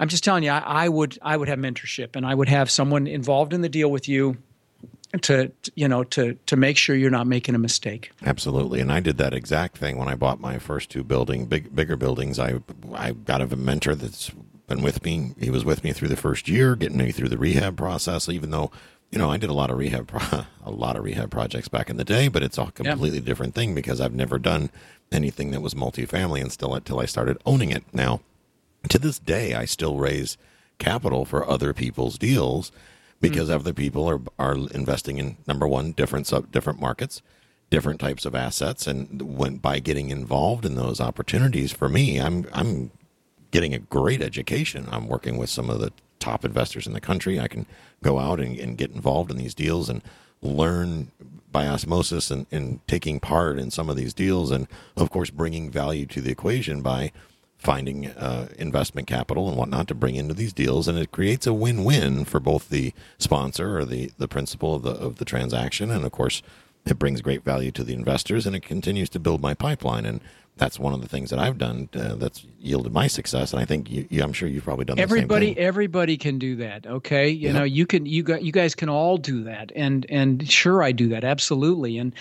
I'm 0.00 0.08
just 0.08 0.24
telling 0.24 0.42
you, 0.42 0.50
I, 0.50 0.58
I 0.58 0.88
would 0.88 1.20
I 1.22 1.36
would 1.36 1.46
have 1.46 1.60
mentorship 1.60 2.16
and 2.16 2.26
I 2.26 2.34
would 2.34 2.48
have 2.48 2.68
someone 2.68 3.06
involved 3.06 3.52
in 3.52 3.60
the 3.60 3.68
deal 3.68 3.92
with 3.92 4.08
you 4.08 4.38
to 5.22 5.52
you 5.74 5.88
know 5.88 6.04
to 6.04 6.34
to 6.46 6.56
make 6.56 6.76
sure 6.76 6.96
you're 6.96 7.10
not 7.10 7.26
making 7.26 7.54
a 7.54 7.58
mistake. 7.58 8.12
Absolutely, 8.24 8.80
and 8.80 8.92
I 8.92 9.00
did 9.00 9.18
that 9.18 9.34
exact 9.34 9.78
thing 9.78 9.96
when 9.96 10.08
I 10.08 10.14
bought 10.14 10.40
my 10.40 10.58
first 10.58 10.90
two 10.90 11.04
building 11.04 11.46
big 11.46 11.74
bigger 11.74 11.96
buildings. 11.96 12.38
I 12.38 12.60
I 12.92 13.12
got 13.12 13.40
a 13.40 13.56
mentor 13.56 13.94
that's 13.94 14.30
been 14.66 14.82
with 14.82 15.04
me. 15.04 15.34
He 15.38 15.50
was 15.50 15.64
with 15.64 15.84
me 15.84 15.92
through 15.92 16.08
the 16.08 16.16
first 16.16 16.48
year, 16.48 16.76
getting 16.76 16.98
me 16.98 17.12
through 17.12 17.28
the 17.28 17.38
rehab 17.38 17.76
process. 17.76 18.28
Even 18.28 18.50
though, 18.50 18.70
you 19.10 19.18
know, 19.18 19.30
I 19.30 19.36
did 19.36 19.50
a 19.50 19.54
lot 19.54 19.70
of 19.70 19.78
rehab, 19.78 20.08
pro- 20.08 20.44
a 20.64 20.70
lot 20.70 20.96
of 20.96 21.04
rehab 21.04 21.30
projects 21.30 21.68
back 21.68 21.88
in 21.88 21.96
the 21.96 22.04
day, 22.04 22.28
but 22.28 22.42
it's 22.42 22.58
a 22.58 22.70
completely 22.72 23.20
different 23.20 23.54
thing 23.54 23.74
because 23.74 24.00
I've 24.00 24.14
never 24.14 24.38
done 24.38 24.70
anything 25.12 25.52
that 25.52 25.62
was 25.62 25.74
multifamily 25.74 26.42
until 26.42 26.74
until 26.74 27.00
I 27.00 27.06
started 27.06 27.38
owning 27.46 27.70
it. 27.70 27.84
Now, 27.92 28.20
to 28.88 28.98
this 28.98 29.18
day, 29.18 29.54
I 29.54 29.64
still 29.64 29.96
raise 29.98 30.36
capital 30.78 31.24
for 31.24 31.48
other 31.48 31.72
people's 31.72 32.18
deals 32.18 32.70
because 33.20 33.48
hmm. 33.48 33.54
other 33.54 33.72
people 33.72 34.08
are 34.08 34.20
are 34.38 34.56
investing 34.72 35.18
in 35.18 35.36
number 35.46 35.66
one 35.66 35.92
different 35.92 36.26
sub 36.26 36.50
different 36.52 36.80
markets 36.80 37.22
different 37.68 37.98
types 37.98 38.24
of 38.24 38.32
assets. 38.32 38.86
And 38.86 39.20
when 39.22 39.56
by 39.56 39.80
getting 39.80 40.10
involved 40.10 40.64
in 40.64 40.76
those 40.76 41.00
opportunities 41.00 41.72
for 41.72 41.88
me 41.88 42.20
i'm 42.20 42.46
i'm 42.52 42.90
getting 43.50 43.74
a 43.74 43.78
great 43.78 44.22
education. 44.22 44.86
I'm 44.90 45.08
working 45.08 45.36
with 45.38 45.50
some 45.50 45.70
of 45.70 45.80
the 45.80 45.92
top 46.18 46.44
investors 46.44 46.86
in 46.86 46.92
the 46.92 47.00
country. 47.00 47.40
I 47.40 47.48
can 47.48 47.66
go 48.02 48.18
out 48.18 48.40
and, 48.40 48.58
and 48.58 48.76
get 48.76 48.90
involved 48.90 49.30
in 49.30 49.36
these 49.36 49.54
deals 49.54 49.88
and 49.88 50.02
learn 50.42 51.10
by 51.50 51.66
osmosis 51.66 52.30
and, 52.30 52.46
and 52.50 52.86
taking 52.86 53.18
part 53.20 53.58
in 53.58 53.70
some 53.70 53.88
of 53.88 53.96
these 53.96 54.12
deals. 54.12 54.50
And 54.50 54.68
of 54.96 55.10
course 55.10 55.30
bringing 55.30 55.70
value 55.70 56.06
to 56.06 56.20
the 56.20 56.30
equation 56.30 56.82
by 56.82 57.12
finding 57.58 58.06
uh, 58.08 58.48
investment 58.58 59.06
capital 59.06 59.48
and 59.48 59.56
whatnot 59.56 59.88
to 59.88 59.94
bring 59.94 60.14
into 60.16 60.34
these 60.34 60.52
deals, 60.52 60.88
and 60.88 60.98
it 60.98 61.10
creates 61.12 61.46
a 61.46 61.52
win-win 61.54 62.24
for 62.24 62.38
both 62.40 62.68
the 62.68 62.92
sponsor 63.18 63.78
or 63.78 63.84
the 63.84 64.10
the 64.18 64.28
principal 64.28 64.74
of 64.74 64.82
the 64.82 64.90
of 64.92 65.16
the 65.16 65.24
transaction, 65.24 65.90
and 65.90 66.04
of 66.04 66.12
course, 66.12 66.42
it 66.84 66.98
brings 66.98 67.20
great 67.20 67.44
value 67.44 67.70
to 67.72 67.82
the 67.84 67.94
investors, 67.94 68.46
and 68.46 68.54
it 68.54 68.60
continues 68.62 69.08
to 69.10 69.18
build 69.18 69.40
my 69.40 69.54
pipeline. 69.54 70.06
And 70.06 70.20
that's 70.58 70.78
one 70.78 70.94
of 70.94 71.02
the 71.02 71.08
things 71.08 71.28
that 71.30 71.38
I've 71.38 71.58
done 71.58 71.88
uh, 71.94 72.14
that's 72.14 72.46
yielded 72.58 72.92
my 72.92 73.08
success. 73.08 73.52
And 73.52 73.60
I 73.60 73.66
think 73.66 73.90
you, 73.90 74.06
you 74.08 74.22
I'm 74.22 74.32
sure 74.32 74.48
you've 74.48 74.64
probably 74.64 74.84
done. 74.86 74.98
everybody 74.98 75.58
everybody 75.58 76.16
can 76.16 76.38
do 76.38 76.56
that 76.56 76.86
okay 76.86 77.28
you 77.28 77.48
Yeah. 77.48 77.52
know 77.58 77.64
you 77.64 77.84
can 77.86 78.06
you 78.06 78.22
got 78.22 78.42
you 78.42 78.52
guys 78.52 78.74
can 78.74 78.88
all 78.88 79.18
do 79.18 79.44
that 79.44 79.70
and 79.76 80.06
and 80.08 80.48
sure 80.48 80.82
i 80.82 80.92
do 80.92 81.08
that 81.08 81.24
absolutely 81.24 81.98
and 81.98 82.14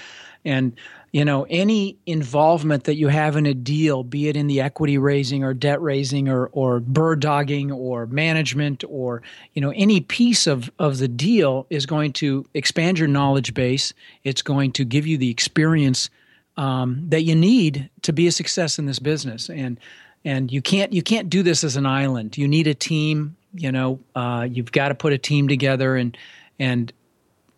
and 0.44 0.74
you 1.16 1.24
know 1.24 1.48
any 1.50 1.98
involvement 2.06 2.84
that 2.84 2.96
you 2.96 3.08
have 3.08 3.38
in 3.38 3.46
a 3.46 3.54
deal 3.54 4.04
be 4.04 4.28
it 4.28 4.36
in 4.36 4.48
the 4.48 4.60
equity 4.60 4.98
raising 4.98 5.46
or 5.46 5.54
debt 5.54 5.82
raising 5.82 6.28
or 6.28 6.48
or 6.48 6.82
bird 6.82 7.22
dogging 7.22 7.72
or 7.72 8.06
management 8.08 8.84
or 8.90 9.22
you 9.54 9.62
know 9.62 9.72
any 9.78 10.02
piece 10.02 10.46
of 10.46 10.70
of 10.78 10.98
the 10.98 11.08
deal 11.08 11.68
is 11.70 11.86
going 11.86 12.12
to 12.12 12.46
expand 12.54 13.00
your 13.00 13.08
knowledge 13.08 13.54
base. 13.54 13.94
It's 14.26 14.42
going 14.42 14.74
to 14.74 14.84
give 14.84 15.08
you 15.08 15.18
the 15.18 15.30
experience 15.30 16.10
um, 16.58 17.02
that 17.08 17.22
you 17.22 17.34
need 17.34 17.90
to 18.02 18.12
be 18.12 18.28
a 18.28 18.32
success 18.32 18.78
in 18.78 18.86
this 18.86 19.00
business. 19.00 19.50
And 19.50 19.80
and 20.26 20.52
you 20.52 20.62
can't 20.62 20.92
you 20.92 21.02
can't 21.02 21.30
do 21.30 21.44
this 21.44 21.64
as 21.64 21.78
an 21.78 21.86
island. 21.86 22.38
You 22.38 22.50
need 22.50 22.68
a 22.68 22.76
team 22.76 23.38
you 23.54 23.72
know 23.72 24.02
uh, 24.16 24.46
you've 24.52 24.74
got 24.74 24.90
to 24.90 24.96
put 24.96 25.14
a 25.14 25.18
team 25.18 25.48
together 25.48 25.96
and 25.96 26.18
and 26.60 26.92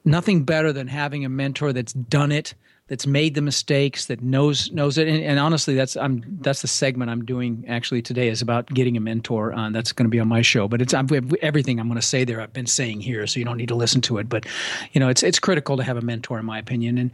nothing 0.05 0.43
better 0.43 0.71
than 0.71 0.87
having 0.87 1.25
a 1.25 1.29
mentor 1.29 1.73
that's 1.73 1.93
done 1.93 2.31
it 2.31 2.53
that's 2.87 3.05
made 3.05 3.35
the 3.35 3.41
mistakes 3.41 4.05
that 4.05 4.21
knows 4.21 4.71
knows 4.71 4.97
it 4.97 5.07
and, 5.07 5.23
and 5.23 5.39
honestly 5.39 5.75
that's 5.75 5.95
i'm 5.97 6.23
that's 6.41 6.61
the 6.61 6.67
segment 6.67 7.11
i'm 7.11 7.25
doing 7.25 7.63
actually 7.67 8.01
today 8.01 8.27
is 8.27 8.41
about 8.41 8.67
getting 8.67 8.97
a 8.97 8.99
mentor 8.99 9.53
on 9.53 9.73
that's 9.73 9.91
going 9.91 10.05
to 10.05 10.09
be 10.09 10.19
on 10.19 10.27
my 10.27 10.41
show 10.41 10.67
but 10.67 10.81
it's 10.81 10.93
I'm, 10.93 11.07
everything 11.41 11.79
i'm 11.79 11.87
going 11.87 11.99
to 11.99 12.05
say 12.05 12.23
there 12.23 12.41
i've 12.41 12.53
been 12.53 12.67
saying 12.67 13.01
here 13.01 13.27
so 13.27 13.39
you 13.39 13.45
don't 13.45 13.57
need 13.57 13.69
to 13.69 13.75
listen 13.75 14.01
to 14.01 14.17
it 14.17 14.29
but 14.29 14.45
you 14.93 14.99
know 14.99 15.09
it's 15.09 15.23
it's 15.23 15.39
critical 15.39 15.77
to 15.77 15.83
have 15.83 15.97
a 15.97 16.01
mentor 16.01 16.39
in 16.39 16.45
my 16.45 16.59
opinion 16.59 16.97
and 16.97 17.11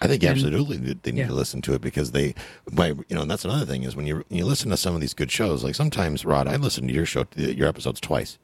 I 0.00 0.08
think 0.08 0.24
absolutely 0.24 0.78
that 0.78 1.04
they 1.04 1.12
need 1.12 1.20
yeah. 1.20 1.26
to 1.28 1.32
listen 1.32 1.62
to 1.62 1.74
it 1.74 1.80
because 1.80 2.10
they, 2.10 2.34
by 2.72 2.88
you 2.88 3.04
know, 3.12 3.22
and 3.22 3.30
that's 3.30 3.44
another 3.44 3.64
thing 3.64 3.84
is 3.84 3.94
when 3.94 4.04
you 4.04 4.24
you 4.30 4.44
listen 4.44 4.68
to 4.70 4.76
some 4.76 4.96
of 4.96 5.00
these 5.00 5.14
good 5.14 5.30
shows, 5.30 5.62
like 5.62 5.76
sometimes 5.76 6.24
Rod, 6.24 6.48
I 6.48 6.56
listen 6.56 6.88
to 6.88 6.92
your 6.92 7.06
show, 7.06 7.24
your 7.36 7.68
episodes 7.68 8.00
twice. 8.00 8.36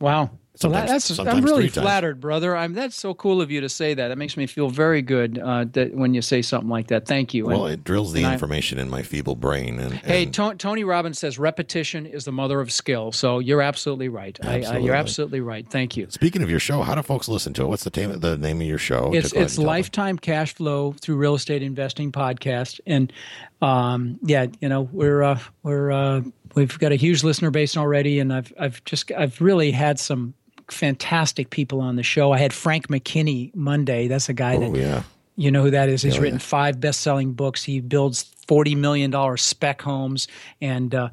Wow. 0.00 0.30
So 0.56 0.68
that, 0.68 0.86
that's 0.86 1.18
I'm 1.18 1.42
really 1.44 1.64
times. 1.68 1.84
flattered, 1.84 2.20
brother. 2.20 2.56
I'm 2.56 2.74
that's 2.74 2.94
so 2.94 3.12
cool 3.12 3.42
of 3.42 3.50
you 3.50 3.60
to 3.62 3.68
say 3.68 3.92
that. 3.94 4.08
That 4.08 4.18
makes 4.18 4.36
me 4.36 4.46
feel 4.46 4.70
very 4.70 5.02
good 5.02 5.36
uh, 5.38 5.64
that 5.72 5.92
when 5.94 6.14
you 6.14 6.22
say 6.22 6.42
something 6.42 6.70
like 6.70 6.86
that. 6.88 7.06
Thank 7.06 7.34
you. 7.34 7.46
Well, 7.46 7.64
And- 7.66 7.74
it 7.74 7.82
drills 7.82 8.12
the 8.12 8.20
and 8.20 8.28
I- 8.28 8.32
information 8.34 8.78
in 8.78 8.88
my 8.88 9.02
feeble 9.02 9.34
brain. 9.34 9.80
And, 9.80 9.94
Hey, 9.94 10.22
and 10.22 10.34
To- 10.34 10.54
Tony 10.56 10.84
Robbins 10.84 11.18
says 11.18 11.40
repetition 11.40 12.06
is 12.06 12.24
the 12.24 12.30
mother 12.30 12.60
of 12.60 12.70
skill. 12.70 13.10
So 13.10 13.40
you're 13.40 13.62
absolutely 13.62 14.08
right. 14.08 14.38
I, 14.44 14.62
I, 14.62 14.78
you're 14.78 14.94
absolutely 14.94 15.40
right. 15.40 15.68
Thank 15.68 15.96
you. 15.96 16.06
speaking 16.10 16.40
of 16.42 16.48
your 16.50 16.60
show, 16.60 16.82
how 16.82 16.94
do 16.94 17.02
folks 17.02 17.26
listen 17.26 17.52
to 17.54 17.62
it? 17.62 17.66
What's 17.66 17.82
the 17.82 17.90
name 18.00 18.20
the 18.20 18.38
name 18.38 18.60
of 18.60 18.66
your 18.68 18.78
show? 18.78 19.10
It's 19.12 19.30
To 19.30 19.34
go 19.34 19.38
ahead 19.40 19.46
it's 19.46 19.58
lifetime 19.58 20.18
cash 20.18 20.54
flow 20.54 20.92
through 20.92 21.16
real 21.16 21.34
estate 21.34 21.62
investing 21.64 22.12
podcast, 22.12 22.78
and 22.86 23.12
um, 23.60 24.20
yeah, 24.22 24.46
you 24.60 24.68
know 24.68 24.82
we're 24.92 25.22
uh, 25.24 25.40
we're 25.64 25.90
uh, 25.90 26.20
we've 26.54 26.78
got 26.78 26.92
a 26.92 26.96
huge 26.96 27.24
listener 27.24 27.50
base 27.50 27.76
already, 27.76 28.20
and 28.20 28.32
I've 28.32 28.52
I've 28.58 28.84
just 28.84 29.10
I've 29.12 29.40
really 29.40 29.72
had 29.72 29.98
some 29.98 30.34
fantastic 30.70 31.50
people 31.50 31.80
on 31.80 31.96
the 31.96 32.02
show. 32.02 32.32
I 32.32 32.38
had 32.38 32.52
Frank 32.52 32.88
McKinney 32.88 33.54
Monday. 33.54 34.08
That's 34.08 34.28
a 34.28 34.34
guy 34.34 34.56
that 34.58 34.70
Oh 34.70 34.74
yeah. 34.74 35.02
You 35.36 35.50
know 35.50 35.62
who 35.62 35.70
that 35.72 35.88
is? 35.88 36.02
He's 36.02 36.16
Oh, 36.16 36.20
written 36.20 36.36
yeah. 36.38 36.44
five 36.44 36.80
best-selling 36.80 37.32
books. 37.32 37.64
He 37.64 37.80
builds 37.80 38.22
forty 38.46 38.74
million 38.76 39.10
dollar 39.10 39.36
spec 39.36 39.82
homes 39.82 40.28
and 40.60 40.94
uh, 40.94 41.08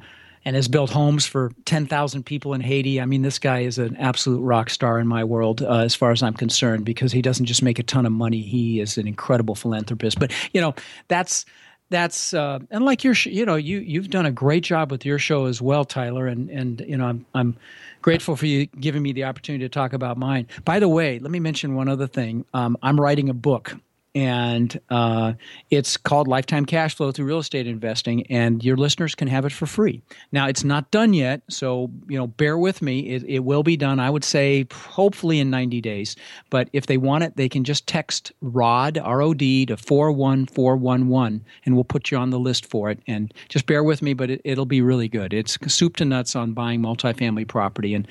and 0.45 0.55
has 0.55 0.67
built 0.67 0.91
homes 0.91 1.25
for 1.25 1.51
ten 1.65 1.87
thousand 1.87 2.23
people 2.23 2.53
in 2.53 2.61
Haiti. 2.61 3.01
I 3.01 3.05
mean, 3.05 3.23
this 3.23 3.39
guy 3.39 3.61
is 3.61 3.79
an 3.79 3.95
absolute 3.97 4.41
rock 4.41 4.69
star 4.69 4.99
in 4.99 5.07
my 5.07 5.23
world, 5.23 5.63
uh, 5.63 5.77
as 5.79 5.95
far 5.95 6.11
as 6.11 6.21
I'm 6.21 6.33
concerned, 6.33 6.85
because 6.85 7.11
he 7.11 7.21
doesn't 7.23 7.47
just 7.47 7.63
make 7.63 7.79
a 7.79 7.83
ton 7.83 8.05
of 8.05 8.11
money. 8.11 8.41
He 8.41 8.79
is 8.79 8.97
an 8.97 9.07
incredible 9.07 9.55
philanthropist. 9.55 10.19
But 10.19 10.31
you 10.53 10.61
know, 10.61 10.75
that's 11.07 11.45
that's 11.91 12.33
uh, 12.33 12.59
and 12.71 12.83
like 12.83 13.03
your, 13.03 13.13
sh- 13.13 13.27
you 13.27 13.45
know, 13.45 13.55
you 13.55 13.79
you've 13.79 14.09
done 14.09 14.25
a 14.25 14.31
great 14.31 14.63
job 14.63 14.89
with 14.89 15.05
your 15.05 15.19
show 15.19 15.45
as 15.45 15.61
well, 15.61 15.85
Tyler. 15.85 16.25
And 16.25 16.49
and 16.49 16.83
you 16.87 16.97
know, 16.97 17.05
I'm 17.05 17.25
I'm 17.35 17.57
grateful 18.01 18.35
for 18.35 18.47
you 18.47 18.65
giving 18.65 19.03
me 19.03 19.11
the 19.11 19.25
opportunity 19.25 19.63
to 19.65 19.69
talk 19.69 19.93
about 19.93 20.17
mine. 20.17 20.47
By 20.65 20.79
the 20.79 20.89
way, 20.89 21.19
let 21.19 21.29
me 21.29 21.39
mention 21.39 21.75
one 21.75 21.87
other 21.87 22.07
thing. 22.07 22.45
Um, 22.53 22.77
I'm 22.81 22.99
writing 22.99 23.29
a 23.29 23.33
book 23.33 23.75
and 24.13 24.79
uh, 24.89 25.33
it's 25.69 25.95
called 25.95 26.27
Lifetime 26.27 26.65
Cash 26.65 26.95
Flow 26.95 27.11
through 27.11 27.25
Real 27.25 27.39
Estate 27.39 27.67
Investing, 27.67 28.25
and 28.27 28.63
your 28.63 28.75
listeners 28.75 29.15
can 29.15 29.27
have 29.27 29.45
it 29.45 29.51
for 29.51 29.65
free. 29.65 30.01
Now, 30.31 30.47
it's 30.47 30.63
not 30.63 30.91
done 30.91 31.13
yet, 31.13 31.41
so 31.49 31.89
you 32.07 32.17
know, 32.17 32.27
bear 32.27 32.57
with 32.57 32.81
me. 32.81 33.09
It, 33.09 33.23
it 33.23 33.39
will 33.39 33.63
be 33.63 33.77
done. 33.77 33.99
I 33.99 34.09
would 34.09 34.23
say 34.23 34.67
hopefully 34.73 35.39
in 35.39 35.49
90 35.49 35.79
days. 35.81 36.15
But 36.49 36.69
if 36.73 36.87
they 36.87 36.97
want 36.97 37.23
it, 37.23 37.37
they 37.37 37.47
can 37.47 37.63
just 37.63 37.87
text 37.87 38.31
ROD 38.41 38.97
R 38.97 39.21
O 39.21 39.33
D 39.33 39.65
to 39.67 39.77
41411, 39.77 41.45
and 41.65 41.75
we'll 41.75 41.83
put 41.83 42.11
you 42.11 42.17
on 42.17 42.31
the 42.31 42.39
list 42.39 42.65
for 42.65 42.89
it. 42.89 42.99
And 43.07 43.33
just 43.47 43.65
bear 43.65 43.83
with 43.83 44.01
me, 44.01 44.13
but 44.13 44.29
it, 44.29 44.41
it'll 44.43 44.65
be 44.65 44.81
really 44.81 45.07
good. 45.07 45.33
It's 45.33 45.57
soup 45.73 45.95
to 45.97 46.05
nuts 46.05 46.35
on 46.35 46.53
buying 46.53 46.81
multifamily 46.81 47.47
property, 47.47 47.93
and 47.93 48.07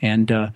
and 0.00 0.32
uh, 0.32 0.50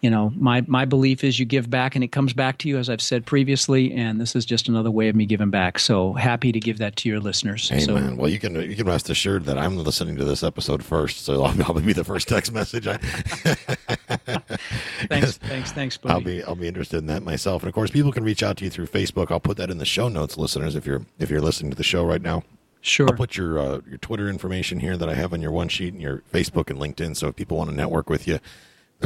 you 0.00 0.10
know 0.10 0.32
my 0.36 0.62
my 0.66 0.84
belief 0.84 1.24
is 1.24 1.38
you 1.38 1.44
give 1.44 1.68
back 1.68 1.94
and 1.94 2.04
it 2.04 2.08
comes 2.08 2.32
back 2.32 2.58
to 2.58 2.68
you 2.68 2.78
as 2.78 2.88
i've 2.88 3.02
said 3.02 3.26
previously 3.26 3.92
and 3.92 4.20
this 4.20 4.34
is 4.34 4.44
just 4.44 4.68
another 4.68 4.90
way 4.90 5.08
of 5.08 5.16
me 5.16 5.26
giving 5.26 5.50
back 5.50 5.78
so 5.78 6.12
happy 6.14 6.52
to 6.52 6.60
give 6.60 6.78
that 6.78 6.96
to 6.96 7.08
your 7.08 7.20
listeners 7.20 7.70
Amen. 7.70 7.84
so 7.84 7.96
well, 8.20 8.28
you 8.28 8.38
can 8.38 8.54
you 8.54 8.76
can 8.76 8.86
rest 8.86 9.08
assured 9.08 9.44
that 9.44 9.58
I'm 9.58 9.78
listening 9.78 10.16
to 10.16 10.24
this 10.24 10.42
episode 10.42 10.84
first, 10.84 11.24
so 11.24 11.42
I'll 11.42 11.54
probably 11.54 11.82
be 11.82 11.92
the 11.92 12.04
first 12.04 12.28
text 12.28 12.52
message. 12.52 12.86
I, 12.86 12.96
thanks 15.08 15.38
thanks 15.38 15.72
thanks 15.72 15.96
buddy. 15.96 16.14
I'll 16.14 16.20
be 16.20 16.44
I'll 16.44 16.54
be 16.54 16.68
interested 16.68 16.98
in 16.98 17.06
that 17.06 17.22
myself. 17.22 17.62
And 17.62 17.68
of 17.68 17.74
course, 17.74 17.90
people 17.90 18.12
can 18.12 18.24
reach 18.24 18.42
out 18.42 18.56
to 18.58 18.64
you 18.64 18.70
through 18.70 18.86
Facebook. 18.86 19.30
I'll 19.30 19.40
put 19.40 19.56
that 19.56 19.70
in 19.70 19.78
the 19.78 19.84
show 19.84 20.08
notes, 20.08 20.36
listeners. 20.36 20.76
If 20.76 20.86
you're 20.86 21.02
if 21.18 21.30
you're 21.30 21.40
listening 21.40 21.70
to 21.70 21.76
the 21.76 21.84
show 21.84 22.04
right 22.04 22.22
now, 22.22 22.44
sure 22.80 23.08
I'll 23.08 23.16
put 23.16 23.36
your 23.36 23.58
uh, 23.58 23.80
your 23.88 23.98
Twitter 23.98 24.28
information 24.28 24.80
here 24.80 24.96
that 24.96 25.08
I 25.08 25.14
have 25.14 25.32
on 25.32 25.40
your 25.40 25.52
one 25.52 25.68
sheet 25.68 25.92
and 25.92 26.02
your 26.02 26.22
Facebook 26.32 26.70
and 26.70 26.78
LinkedIn. 26.78 27.16
So 27.16 27.28
if 27.28 27.36
people 27.36 27.56
want 27.56 27.70
to 27.70 27.76
network 27.76 28.10
with 28.10 28.28
you, 28.28 28.38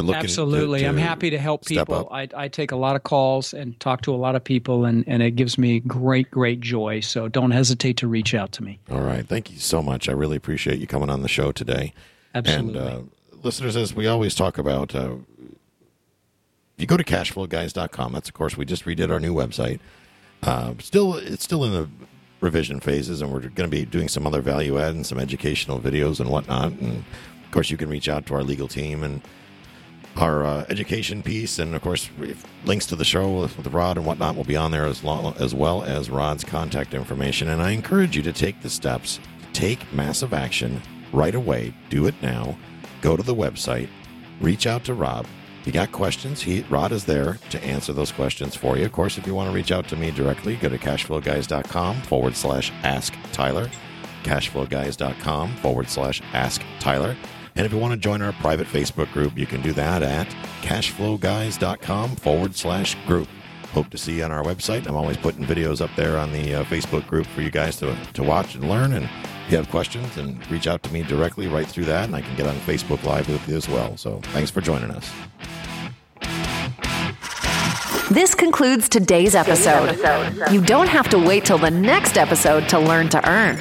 looking 0.02 0.20
to- 0.20 0.26
absolutely 0.26 0.80
to 0.80 0.86
i'm 0.86 0.96
happy 0.96 1.30
to 1.30 1.38
help 1.38 1.64
people. 1.64 2.08
I, 2.10 2.28
I 2.36 2.48
take 2.48 2.72
a 2.72 2.76
lot 2.76 2.96
of 2.96 3.04
calls 3.04 3.54
and 3.54 3.78
talk 3.78 4.02
to 4.02 4.14
a 4.14 4.16
lot 4.16 4.34
of 4.34 4.42
people 4.42 4.84
and, 4.84 5.04
and 5.06 5.22
it 5.22 5.32
gives 5.32 5.56
me 5.56 5.80
great 5.80 6.30
great 6.30 6.60
joy 6.60 7.00
so 7.00 7.28
don't 7.28 7.52
hesitate 7.52 7.96
to 7.98 8.08
reach 8.08 8.34
out 8.34 8.52
to 8.52 8.64
me 8.64 8.78
All 8.90 9.00
right, 9.00 9.26
thank 9.26 9.50
you 9.50 9.58
so 9.58 9.82
much. 9.82 10.08
I 10.08 10.12
really 10.12 10.36
appreciate 10.36 10.78
you 10.78 10.86
coming 10.86 11.10
on 11.10 11.22
the 11.22 11.28
show 11.28 11.52
today. 11.52 11.94
Absolutely. 12.34 12.78
And 12.80 12.88
uh, 12.88 13.00
listeners, 13.42 13.76
as 13.76 13.94
we 13.94 14.06
always 14.06 14.34
talk 14.34 14.58
about, 14.58 14.94
uh, 14.94 15.14
if 16.76 16.78
you 16.78 16.86
go 16.86 16.96
to 16.96 17.04
cashflowguys.com, 17.04 18.12
that's 18.12 18.28
of 18.28 18.34
course 18.34 18.56
we 18.56 18.64
just 18.64 18.84
redid 18.84 19.10
our 19.10 19.20
new 19.20 19.32
website. 19.34 19.78
Uh, 20.42 20.74
still, 20.80 21.14
it's 21.14 21.44
still 21.44 21.64
in 21.64 21.72
the 21.72 21.88
revision 22.40 22.80
phases, 22.80 23.22
and 23.22 23.32
we're 23.32 23.40
going 23.40 23.54
to 23.54 23.68
be 23.68 23.84
doing 23.84 24.08
some 24.08 24.26
other 24.26 24.40
value 24.40 24.78
add 24.78 24.94
and 24.94 25.06
some 25.06 25.18
educational 25.18 25.78
videos 25.80 26.20
and 26.20 26.28
whatnot. 26.28 26.72
And 26.72 27.04
of 27.44 27.50
course, 27.52 27.70
you 27.70 27.76
can 27.76 27.88
reach 27.88 28.08
out 28.08 28.26
to 28.26 28.34
our 28.34 28.42
legal 28.42 28.68
team 28.68 29.02
and 29.02 29.22
our 30.16 30.44
uh, 30.44 30.64
education 30.68 31.22
piece, 31.22 31.58
and 31.58 31.74
of 31.74 31.82
course, 31.82 32.08
links 32.64 32.86
to 32.86 32.96
the 32.96 33.04
show 33.04 33.40
with, 33.40 33.56
with 33.56 33.66
Rod 33.68 33.96
and 33.96 34.06
whatnot 34.06 34.36
will 34.36 34.44
be 34.44 34.56
on 34.56 34.70
there 34.70 34.84
as, 34.84 35.02
lo- 35.02 35.34
as 35.38 35.54
well 35.54 35.82
as 35.82 36.10
Rod's 36.10 36.44
contact 36.44 36.94
information. 36.94 37.48
And 37.48 37.62
I 37.62 37.70
encourage 37.70 38.16
you 38.16 38.22
to 38.22 38.32
take 38.32 38.60
the 38.62 38.70
steps, 38.70 39.18
take 39.52 39.92
massive 39.92 40.32
action 40.32 40.80
right 41.12 41.34
away. 41.34 41.74
Do 41.90 42.06
it 42.06 42.14
now. 42.22 42.56
Go 43.00 43.16
to 43.16 43.22
the 43.22 43.34
website, 43.34 43.88
reach 44.40 44.66
out 44.66 44.84
to 44.84 44.94
Rob. 44.94 45.26
If 45.60 45.68
you 45.68 45.72
got 45.72 45.92
questions, 45.92 46.42
he 46.42 46.60
Rod 46.68 46.92
is 46.92 47.04
there 47.04 47.38
to 47.50 47.64
answer 47.64 47.92
those 47.92 48.12
questions 48.12 48.54
for 48.54 48.76
you. 48.76 48.84
Of 48.84 48.92
course, 48.92 49.16
if 49.16 49.26
you 49.26 49.34
want 49.34 49.48
to 49.50 49.54
reach 49.54 49.72
out 49.72 49.88
to 49.88 49.96
me 49.96 50.10
directly, 50.10 50.56
go 50.56 50.68
to 50.68 50.78
cashflowguys.com 50.78 52.02
forward 52.02 52.36
slash 52.36 52.70
ask 52.82 53.14
Tyler. 53.32 53.70
Cashflowguys.com 54.24 55.56
forward 55.56 55.88
slash 55.88 56.20
ask 56.32 56.62
Tyler. 56.80 57.16
And 57.56 57.64
if 57.64 57.72
you 57.72 57.78
want 57.78 57.92
to 57.92 57.96
join 57.98 58.20
our 58.20 58.32
private 58.32 58.66
Facebook 58.66 59.12
group, 59.12 59.38
you 59.38 59.46
can 59.46 59.62
do 59.62 59.72
that 59.74 60.02
at 60.02 60.28
cashflowguys.com 60.62 62.16
forward 62.16 62.56
slash 62.56 62.96
group. 63.06 63.28
Hope 63.72 63.90
to 63.90 63.98
see 63.98 64.18
you 64.18 64.24
on 64.24 64.30
our 64.30 64.42
website. 64.42 64.86
I'm 64.86 64.96
always 64.96 65.16
putting 65.16 65.44
videos 65.44 65.80
up 65.80 65.90
there 65.96 66.16
on 66.18 66.32
the 66.32 66.54
uh, 66.54 66.64
Facebook 66.64 67.06
group 67.08 67.26
for 67.26 67.42
you 67.42 67.50
guys 67.50 67.76
to, 67.78 67.96
to 68.14 68.22
watch 68.22 68.54
and 68.54 68.68
learn. 68.68 68.92
And 68.92 69.04
if 69.04 69.50
you 69.50 69.56
have 69.56 69.68
questions, 69.68 70.16
and 70.16 70.48
reach 70.50 70.66
out 70.66 70.82
to 70.84 70.92
me 70.92 71.02
directly 71.02 71.48
right 71.48 71.66
through 71.66 71.86
that, 71.86 72.04
and 72.04 72.14
I 72.14 72.22
can 72.22 72.36
get 72.36 72.46
on 72.46 72.54
Facebook 72.60 73.02
Live 73.02 73.28
with 73.28 73.48
you 73.48 73.56
as 73.56 73.68
well. 73.68 73.96
So 73.96 74.20
thanks 74.32 74.50
for 74.50 74.60
joining 74.60 74.90
us. 74.90 75.10
This 78.10 78.34
concludes 78.34 78.88
today's 78.88 79.34
episode. 79.34 79.96
You 80.52 80.60
don't 80.60 80.88
have 80.88 81.08
to 81.08 81.18
wait 81.18 81.44
till 81.44 81.58
the 81.58 81.70
next 81.70 82.16
episode 82.16 82.68
to 82.68 82.78
learn 82.78 83.08
to 83.08 83.28
earn. 83.28 83.60